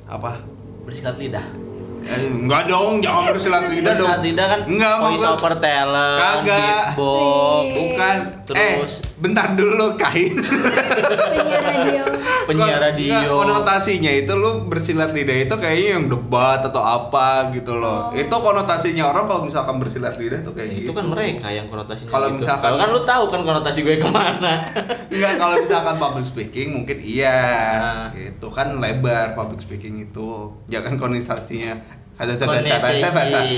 apa 0.07 0.43
bersilat 0.83 1.15
lidah. 1.15 1.70
Eh, 2.01 2.17
enggak 2.25 2.65
dong 2.65 2.97
jangan 2.97 3.29
bersilat 3.29 3.63
lidah 3.63 3.93
dong 3.93 4.07
Bersilat 4.07 4.21
lidah 4.21 4.45
kan 4.47 4.59
enggak 4.65 4.93
voice 4.97 5.21
over 5.23 5.53
talent, 5.55 6.17
Kagak. 6.17 6.85
beatbox, 6.91 7.65
bukan 7.71 8.15
terus 8.43 8.57
eh 8.57 8.73
bentar 9.17 9.47
dulu 9.51 9.85
kain 9.95 10.33
penyiar 10.33 11.61
radio 11.63 12.03
penyiar 12.47 12.79
radio. 12.81 13.13
enggak, 13.13 13.29
konotasinya 13.31 14.11
itu 14.11 14.33
lu 14.33 14.65
bersilat 14.65 15.11
lidah 15.11 15.37
itu 15.39 15.55
kayaknya 15.55 15.89
yang 15.95 16.05
debat 16.07 16.59
atau 16.59 16.81
apa 16.81 17.27
gitu 17.51 17.75
loh 17.75 17.89
Oh. 18.01 18.09
itu 18.13 18.31
konotasinya 18.31 19.03
orang 19.05 19.25
kalau 19.25 19.41
misalkan 19.43 19.75
bersilat 19.77 20.15
lidah 20.15 20.41
tuh 20.41 20.51
kayak 20.51 20.73
itu 20.73 20.79
gitu 20.81 20.91
kan 20.91 21.05
mereka 21.05 21.47
yang 21.47 21.67
konotasinya 21.67 22.09
Kalau 22.09 22.27
gitu. 22.29 22.37
misalkan- 22.39 22.63
Kalau 22.63 22.77
kan 22.79 22.89
lu 22.89 23.01
tahu 23.03 23.23
kan 23.27 23.41
konotasi 23.43 23.79
gue 23.81 23.97
ke 23.97 24.07
mana. 24.07 24.53
Enggak, 25.11 25.33
kalau 25.37 25.55
misalkan 25.57 25.95
public 25.97 26.25
speaking 26.25 26.67
mungkin 26.73 26.97
iya. 26.97 27.41
Nah. 27.77 28.07
Itu 28.11 28.47
kan 28.47 28.73
lebar 28.75 29.33
public 29.33 29.59
speaking 29.59 30.01
itu. 30.01 30.29
Jangan 30.65 30.95
konotasinya 30.95 31.77
Ada 32.19 32.33
cerdas 32.35 32.63
bahasa 32.63 32.79
bahasa. 32.81 33.39
Konotasi. 33.43 33.57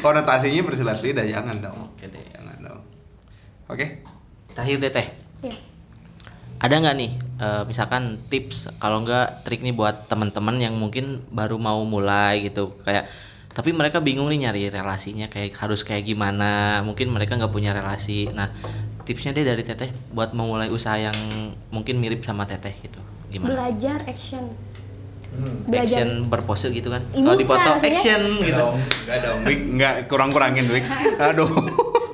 Konotasinya 0.00 0.62
bersilat 0.66 0.98
lidah 1.04 1.26
jangan 1.28 1.56
dong. 1.60 1.78
Oke 1.94 2.06
deh. 2.08 2.24
Jangan 2.32 2.56
dong. 2.62 2.80
Oke. 3.68 3.86
Terakhir 4.54 4.76
deh 4.80 4.92
teh. 4.94 5.06
Iya. 5.44 5.56
Ada 6.64 6.80
nggak 6.80 6.96
nih, 6.96 7.12
eh, 7.44 7.62
misalkan 7.68 8.16
tips 8.32 8.72
kalau 8.80 9.04
nggak 9.04 9.44
trik 9.44 9.60
nih 9.60 9.76
buat 9.76 10.08
teman-teman 10.08 10.56
yang 10.56 10.72
mungkin 10.72 11.20
baru 11.28 11.60
mau 11.60 11.82
mulai 11.84 12.40
gitu, 12.46 12.80
kayak 12.88 13.04
tapi 13.52 13.76
mereka 13.76 14.00
bingung 14.00 14.32
nih 14.32 14.48
nyari 14.48 14.62
relasinya 14.72 15.28
kayak 15.28 15.52
harus 15.60 15.84
kayak 15.84 16.08
gimana, 16.08 16.80
mungkin 16.80 17.12
mereka 17.12 17.36
nggak 17.36 17.52
punya 17.52 17.76
relasi. 17.76 18.32
Nah, 18.32 18.48
tipsnya 19.04 19.36
deh 19.36 19.44
dari 19.44 19.60
teteh 19.60 19.92
buat 20.14 20.32
memulai 20.32 20.72
usaha 20.72 20.96
yang 20.96 21.18
mungkin 21.68 22.00
mirip 22.00 22.24
sama 22.24 22.48
teteh 22.48 22.72
gitu, 22.80 23.02
gimana? 23.28 23.52
Belajar 23.52 24.00
action. 24.08 24.48
Hmm. 25.34 25.66
Belajar. 25.66 25.98
Action 26.00 26.10
berpose 26.26 26.66
gitu 26.70 26.88
kan? 26.88 27.02
Ih, 27.10 27.18
Kalau 27.18 27.26
bukan, 27.26 27.40
dipoto 27.40 27.68
maksudnya- 27.68 27.90
action 27.92 28.20
Enggak 28.24 28.46
gitu. 28.46 28.60
dong, 28.60 28.76
enggak 28.78 29.18
dong. 29.20 29.38
Wik, 29.42 29.60
enggak 29.68 29.94
kurang-kurangin, 30.06 30.66
Wik. 30.68 30.84
Aduh. 31.26 31.50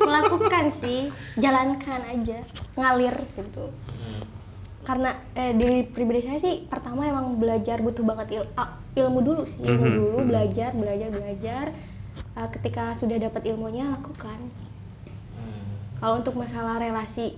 Melakukan 0.00 0.64
sih, 0.70 1.00
jalankan 1.36 2.00
aja, 2.02 2.38
ngalir 2.74 3.16
gitu. 3.30 3.64
Hmm. 3.68 4.22
Karena 4.80 5.10
eh, 5.32 5.52
di 5.52 5.68
pribadi 5.84 6.20
saya 6.22 6.38
sih 6.38 6.64
pertama 6.64 7.04
emang 7.04 7.36
belajar 7.36 7.78
butuh 7.78 8.02
banget 8.02 8.26
il- 8.34 8.52
ah, 8.54 8.74
ilmu 8.92 9.20
dulu 9.20 9.42
sih, 9.44 9.60
ilmu 9.60 9.84
Mhm, 9.84 9.94
dulu 9.94 10.18
mhm. 10.18 10.26
belajar, 10.26 10.70
belajar, 10.72 11.08
belajar. 11.10 11.64
Ah, 12.32 12.48
ketika 12.48 12.92
sudah 12.92 13.20
dapat 13.20 13.44
ilmunya 13.44 13.86
lakukan. 13.86 14.40
Hmm. 15.30 15.62
Kalau 15.96 16.14
untuk 16.16 16.34
masalah 16.34 16.78
relasi, 16.78 17.36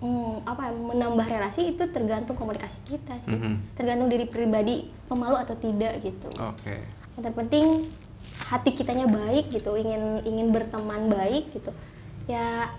hmm, 0.00 0.44
apa 0.44 0.68
ya, 0.68 0.72
menambah 0.72 1.26
relasi 1.26 1.70
itu 1.70 1.84
tergantung 1.86 2.34
komunikasi 2.34 2.80
kita 2.84 3.14
sih, 3.20 3.30
Mhm. 3.30 3.74
tergantung 3.74 4.08
diri 4.08 4.24
pribadi 4.24 4.76
pemalu 5.06 5.36
atau 5.36 5.54
tidak 5.54 6.00
gitu. 6.00 6.28
Oke. 6.36 6.80
Yang 7.14 7.22
terpenting 7.22 7.66
hati 8.42 8.70
kitanya 8.72 9.04
baik 9.04 9.48
gitu, 9.50 9.76
ingin 9.76 10.24
ingin 10.24 10.48
berteman 10.48 11.06
baik 11.06 11.52
gitu. 11.52 11.70
Ya 12.24 12.72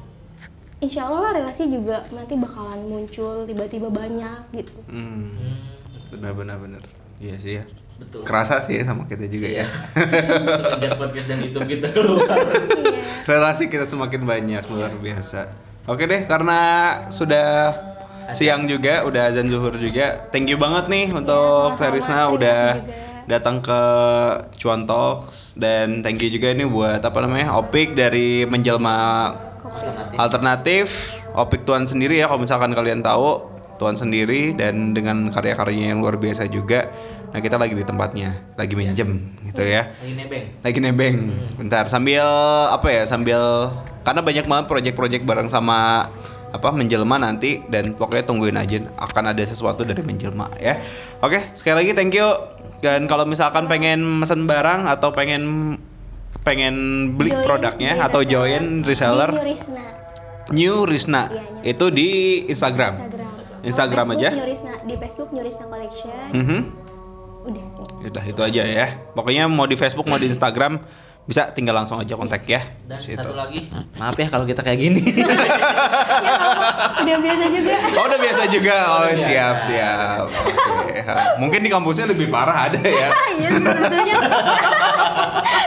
insya 0.78 1.06
Allah 1.06 1.22
lah 1.22 1.34
relasi 1.38 1.70
juga 1.70 2.10
nanti 2.10 2.34
bakalan 2.34 2.82
muncul 2.82 3.46
tiba-tiba 3.46 3.88
banyak 3.88 4.42
gitu. 4.52 4.74
Hmm. 4.86 5.30
Hmm. 5.30 5.58
Benar 6.12 6.34
benar 6.34 6.58
benar. 6.58 6.82
Iya 7.22 7.36
sih 7.38 7.54
ya. 7.56 7.66
Betul. 8.02 8.26
Kerasa 8.26 8.58
sih 8.60 8.76
ya 8.76 8.84
sama 8.84 9.06
kita 9.06 9.30
juga 9.30 9.46
Iya. 9.46 9.62
ya. 9.62 9.66
Semenjak 10.74 10.98
podcast 10.98 11.28
dan 11.30 11.38
YouTube 11.40 11.70
kita 11.70 11.88
keluar. 11.94 12.26
Iya. 12.34 13.06
Relasi 13.30 13.70
kita 13.70 13.86
semakin 13.86 14.26
banyak 14.26 14.64
luar 14.66 14.90
biasa. 14.98 15.54
Oke 15.90 16.06
deh, 16.06 16.30
karena 16.30 16.60
sudah 17.10 17.74
siang 18.38 18.70
juga, 18.70 19.02
udah 19.04 19.34
azan 19.34 19.50
zuhur 19.50 19.74
juga. 19.82 20.30
Thank 20.30 20.54
you 20.54 20.58
banget 20.62 20.88
nih 20.88 21.10
untuk 21.10 21.74
sama-sama. 21.74 21.80
Ferisna 21.80 22.18
Terima 22.22 22.36
udah 22.38 22.62
juga. 22.78 22.94
datang 23.28 23.56
ke 23.66 23.82
Cuan 24.62 24.82
Talks 24.86 25.58
dan 25.58 26.06
thank 26.06 26.22
you 26.22 26.30
juga 26.30 26.54
ini 26.54 26.66
buat 26.70 27.02
apa 27.02 27.20
namanya 27.24 27.58
Opik 27.58 27.98
dari 27.98 28.46
menjelma 28.46 28.98
Alternatif. 29.62 30.18
alternatif 30.18 30.86
Opik 31.32 31.64
Tuan 31.64 31.88
sendiri 31.88 32.20
ya 32.20 32.28
kalau 32.28 32.44
misalkan 32.44 32.76
kalian 32.76 33.00
tahu 33.00 33.48
Tuan 33.80 33.98
sendiri 33.98 34.54
dan 34.54 34.94
dengan 34.94 35.34
karya-karyanya 35.34 35.98
yang 35.98 36.06
luar 36.06 36.22
biasa 36.22 36.46
juga. 36.46 36.94
Nah 37.32 37.40
kita 37.40 37.56
lagi 37.56 37.72
di 37.72 37.88
tempatnya, 37.88 38.36
lagi 38.60 38.76
minjem 38.76 39.32
gitu 39.48 39.64
ya 39.64 39.88
Lagi 40.00 40.14
nebeng. 40.16 40.44
lagi 40.64 40.80
nebeng 40.80 41.16
bentar 41.56 41.88
sambil 41.88 42.24
apa 42.68 42.88
ya 42.88 43.04
sambil 43.04 43.40
karena 44.04 44.22
banyak 44.24 44.46
banget 44.48 44.66
project-project 44.68 45.24
bareng 45.24 45.48
sama 45.48 46.08
apa 46.52 46.68
menjelma 46.72 47.16
nanti 47.16 47.64
dan 47.68 47.96
pokoknya 47.96 48.28
tungguin 48.28 48.56
aja 48.56 48.84
akan 49.00 49.32
ada 49.32 49.44
sesuatu 49.44 49.88
dari 49.88 50.04
menjelma 50.04 50.52
ya 50.60 50.80
oke 51.20 51.56
sekali 51.56 51.84
lagi 51.84 51.92
thank 51.96 52.12
you 52.12 52.28
dan 52.84 53.08
kalau 53.08 53.24
misalkan 53.24 53.68
pengen 53.68 54.04
mesen 54.04 54.44
barang 54.44 54.88
atau 54.88 55.16
pengen 55.16 55.76
pengen 56.44 56.76
beli 57.16 57.32
Join 57.32 57.44
produknya 57.46 57.94
di 57.96 58.04
atau 58.04 58.22
join 58.26 58.84
reseller 58.84 59.30
Di 59.30 59.38
New 59.38 59.48
Risna. 59.48 59.84
New 60.52 60.76
Risna 60.84 61.22
New 61.32 61.64
itu 61.64 61.86
di 61.88 62.10
Instagram 62.50 62.94
Instagram. 63.00 63.32
Instagram 63.62 64.06
aja 64.18 64.30
New 64.34 64.48
Risna. 64.48 64.74
Di 64.84 64.96
Facebook 64.98 65.30
New 65.32 65.44
Risna 65.46 65.66
Collection. 65.70 66.28
Mhm. 66.34 66.60
Udah. 67.42 67.64
Udah 68.02 68.24
itu 68.26 68.42
aja 68.42 68.64
ya 68.66 68.88
pokoknya 69.14 69.46
mau 69.50 69.66
di 69.66 69.78
Facebook 69.78 70.06
mau 70.06 70.18
di 70.18 70.30
Instagram 70.30 70.82
bisa 71.22 71.54
tinggal 71.54 71.78
langsung 71.78 72.02
aja 72.02 72.18
kontak 72.18 72.50
ya 72.50 72.66
Dan 72.90 72.98
Situ. 72.98 73.14
satu 73.14 73.38
lagi, 73.38 73.70
maaf 73.94 74.18
ya 74.18 74.26
kalau 74.26 74.42
kita 74.42 74.66
kayak 74.66 74.82
gini. 74.82 75.06
ya 77.06 77.14
udah 77.14 77.18
biasa 77.22 77.46
juga. 77.54 77.74
Oh 77.94 78.04
udah 78.10 78.20
biasa 78.20 78.42
juga. 78.50 78.76
Oh 78.90 79.06
siap 79.14 79.56
siap. 79.70 80.26
Oke. 80.34 80.98
Mungkin 81.38 81.62
di 81.62 81.70
kampusnya 81.70 82.10
lebih 82.10 82.26
parah 82.34 82.74
ada 82.74 82.82
ya. 82.82 83.10
Iya 83.32 83.48
sebetulnya. 83.58 84.16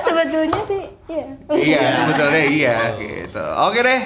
sebetulnya 0.04 0.60
sih 0.68 0.82
iya. 1.10 1.26
iya 1.54 1.82
sebetulnya 1.96 2.44
iya 2.44 2.76
gitu. 2.98 3.44
Oke 3.70 3.78
deh. 3.82 4.02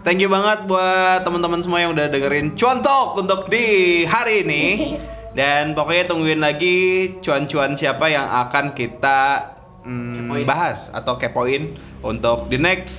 Thank 0.00 0.22
you 0.22 0.30
banget 0.30 0.64
buat 0.64 1.26
teman-teman 1.28 1.60
semua 1.60 1.82
yang 1.82 1.90
udah 1.92 2.06
dengerin 2.08 2.56
Cuantok 2.56 3.20
untuk 3.20 3.52
di 3.52 4.02
hari 4.08 4.48
ini. 4.48 4.64
Dan 5.36 5.76
pokoknya 5.76 6.08
tungguin 6.08 6.40
lagi 6.40 6.76
cuan-cuan 7.20 7.76
siapa 7.76 8.08
yang 8.08 8.24
akan 8.24 8.72
kita 8.72 9.52
mm, 9.84 10.24
Kepoin. 10.24 10.44
bahas 10.48 10.88
atau 10.96 11.20
kepoin 11.20 11.76
untuk 12.00 12.48
the 12.48 12.56
next 12.56 12.96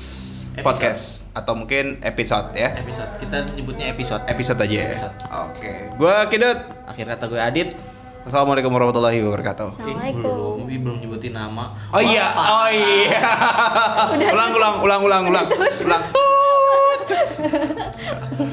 Episode. 0.54 0.62
podcast 0.62 1.04
atau 1.34 1.54
mungkin 1.54 2.02
episode 2.02 2.54
ya. 2.54 2.78
episode 2.78 3.10
kita 3.18 3.42
nyebutnya 3.58 3.90
episode. 3.90 4.22
Episode 4.30 4.60
aja 4.62 4.74
ya. 4.74 4.86
Episode. 4.94 5.16
Oke. 5.50 5.74
Gua 5.98 6.30
Kidut. 6.30 6.60
Akhir 6.86 7.06
kata 7.10 7.26
gue 7.26 7.42
Adit. 7.42 7.70
Assalamualaikum 8.26 8.70
warahmatullahi 8.70 9.18
wabarakatuh. 9.26 9.74
Assalamualaikum. 9.74 10.22
Belum, 10.66 10.82
belum 10.82 10.98
nyebutin 11.02 11.34
nama. 11.34 11.74
Oh 11.90 12.02
iya, 12.02 12.26
oh 12.38 12.70
iya. 12.70 13.22
ulang, 14.34 14.52
ulang, 14.54 14.76
ulang, 14.86 15.02
ulang, 15.02 15.24
ulang, 15.26 15.46
ulang. 15.90 16.04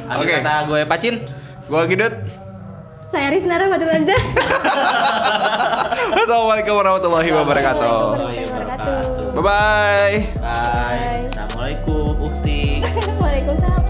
Akhir 0.09 0.25
Oke. 0.25 0.35
kata 0.41 0.53
gue 0.73 0.81
Pacin. 0.89 1.15
Gua 1.69 1.85
Kidut. 1.85 2.44
Saya 3.13 3.31
Rizna 3.31 3.57
Rahmatul 3.61 3.91
Azhar. 3.93 4.21
Assalamualaikum 6.25 6.75
warahmatullahi 6.75 7.31
wabarakatuh. 7.31 7.87
Assalamualaikum 7.87 8.51
warahmatullahi 8.51 8.51
wabarakatuh. 8.51 9.35
Bye 9.35 9.43
bye. 9.45 9.45
Bye. 9.45 10.19
Bye. 10.43 11.19
Assalamualaikum 11.31 12.07
Ukti. 12.25 12.83
Waalaikumsalam. 13.23 13.84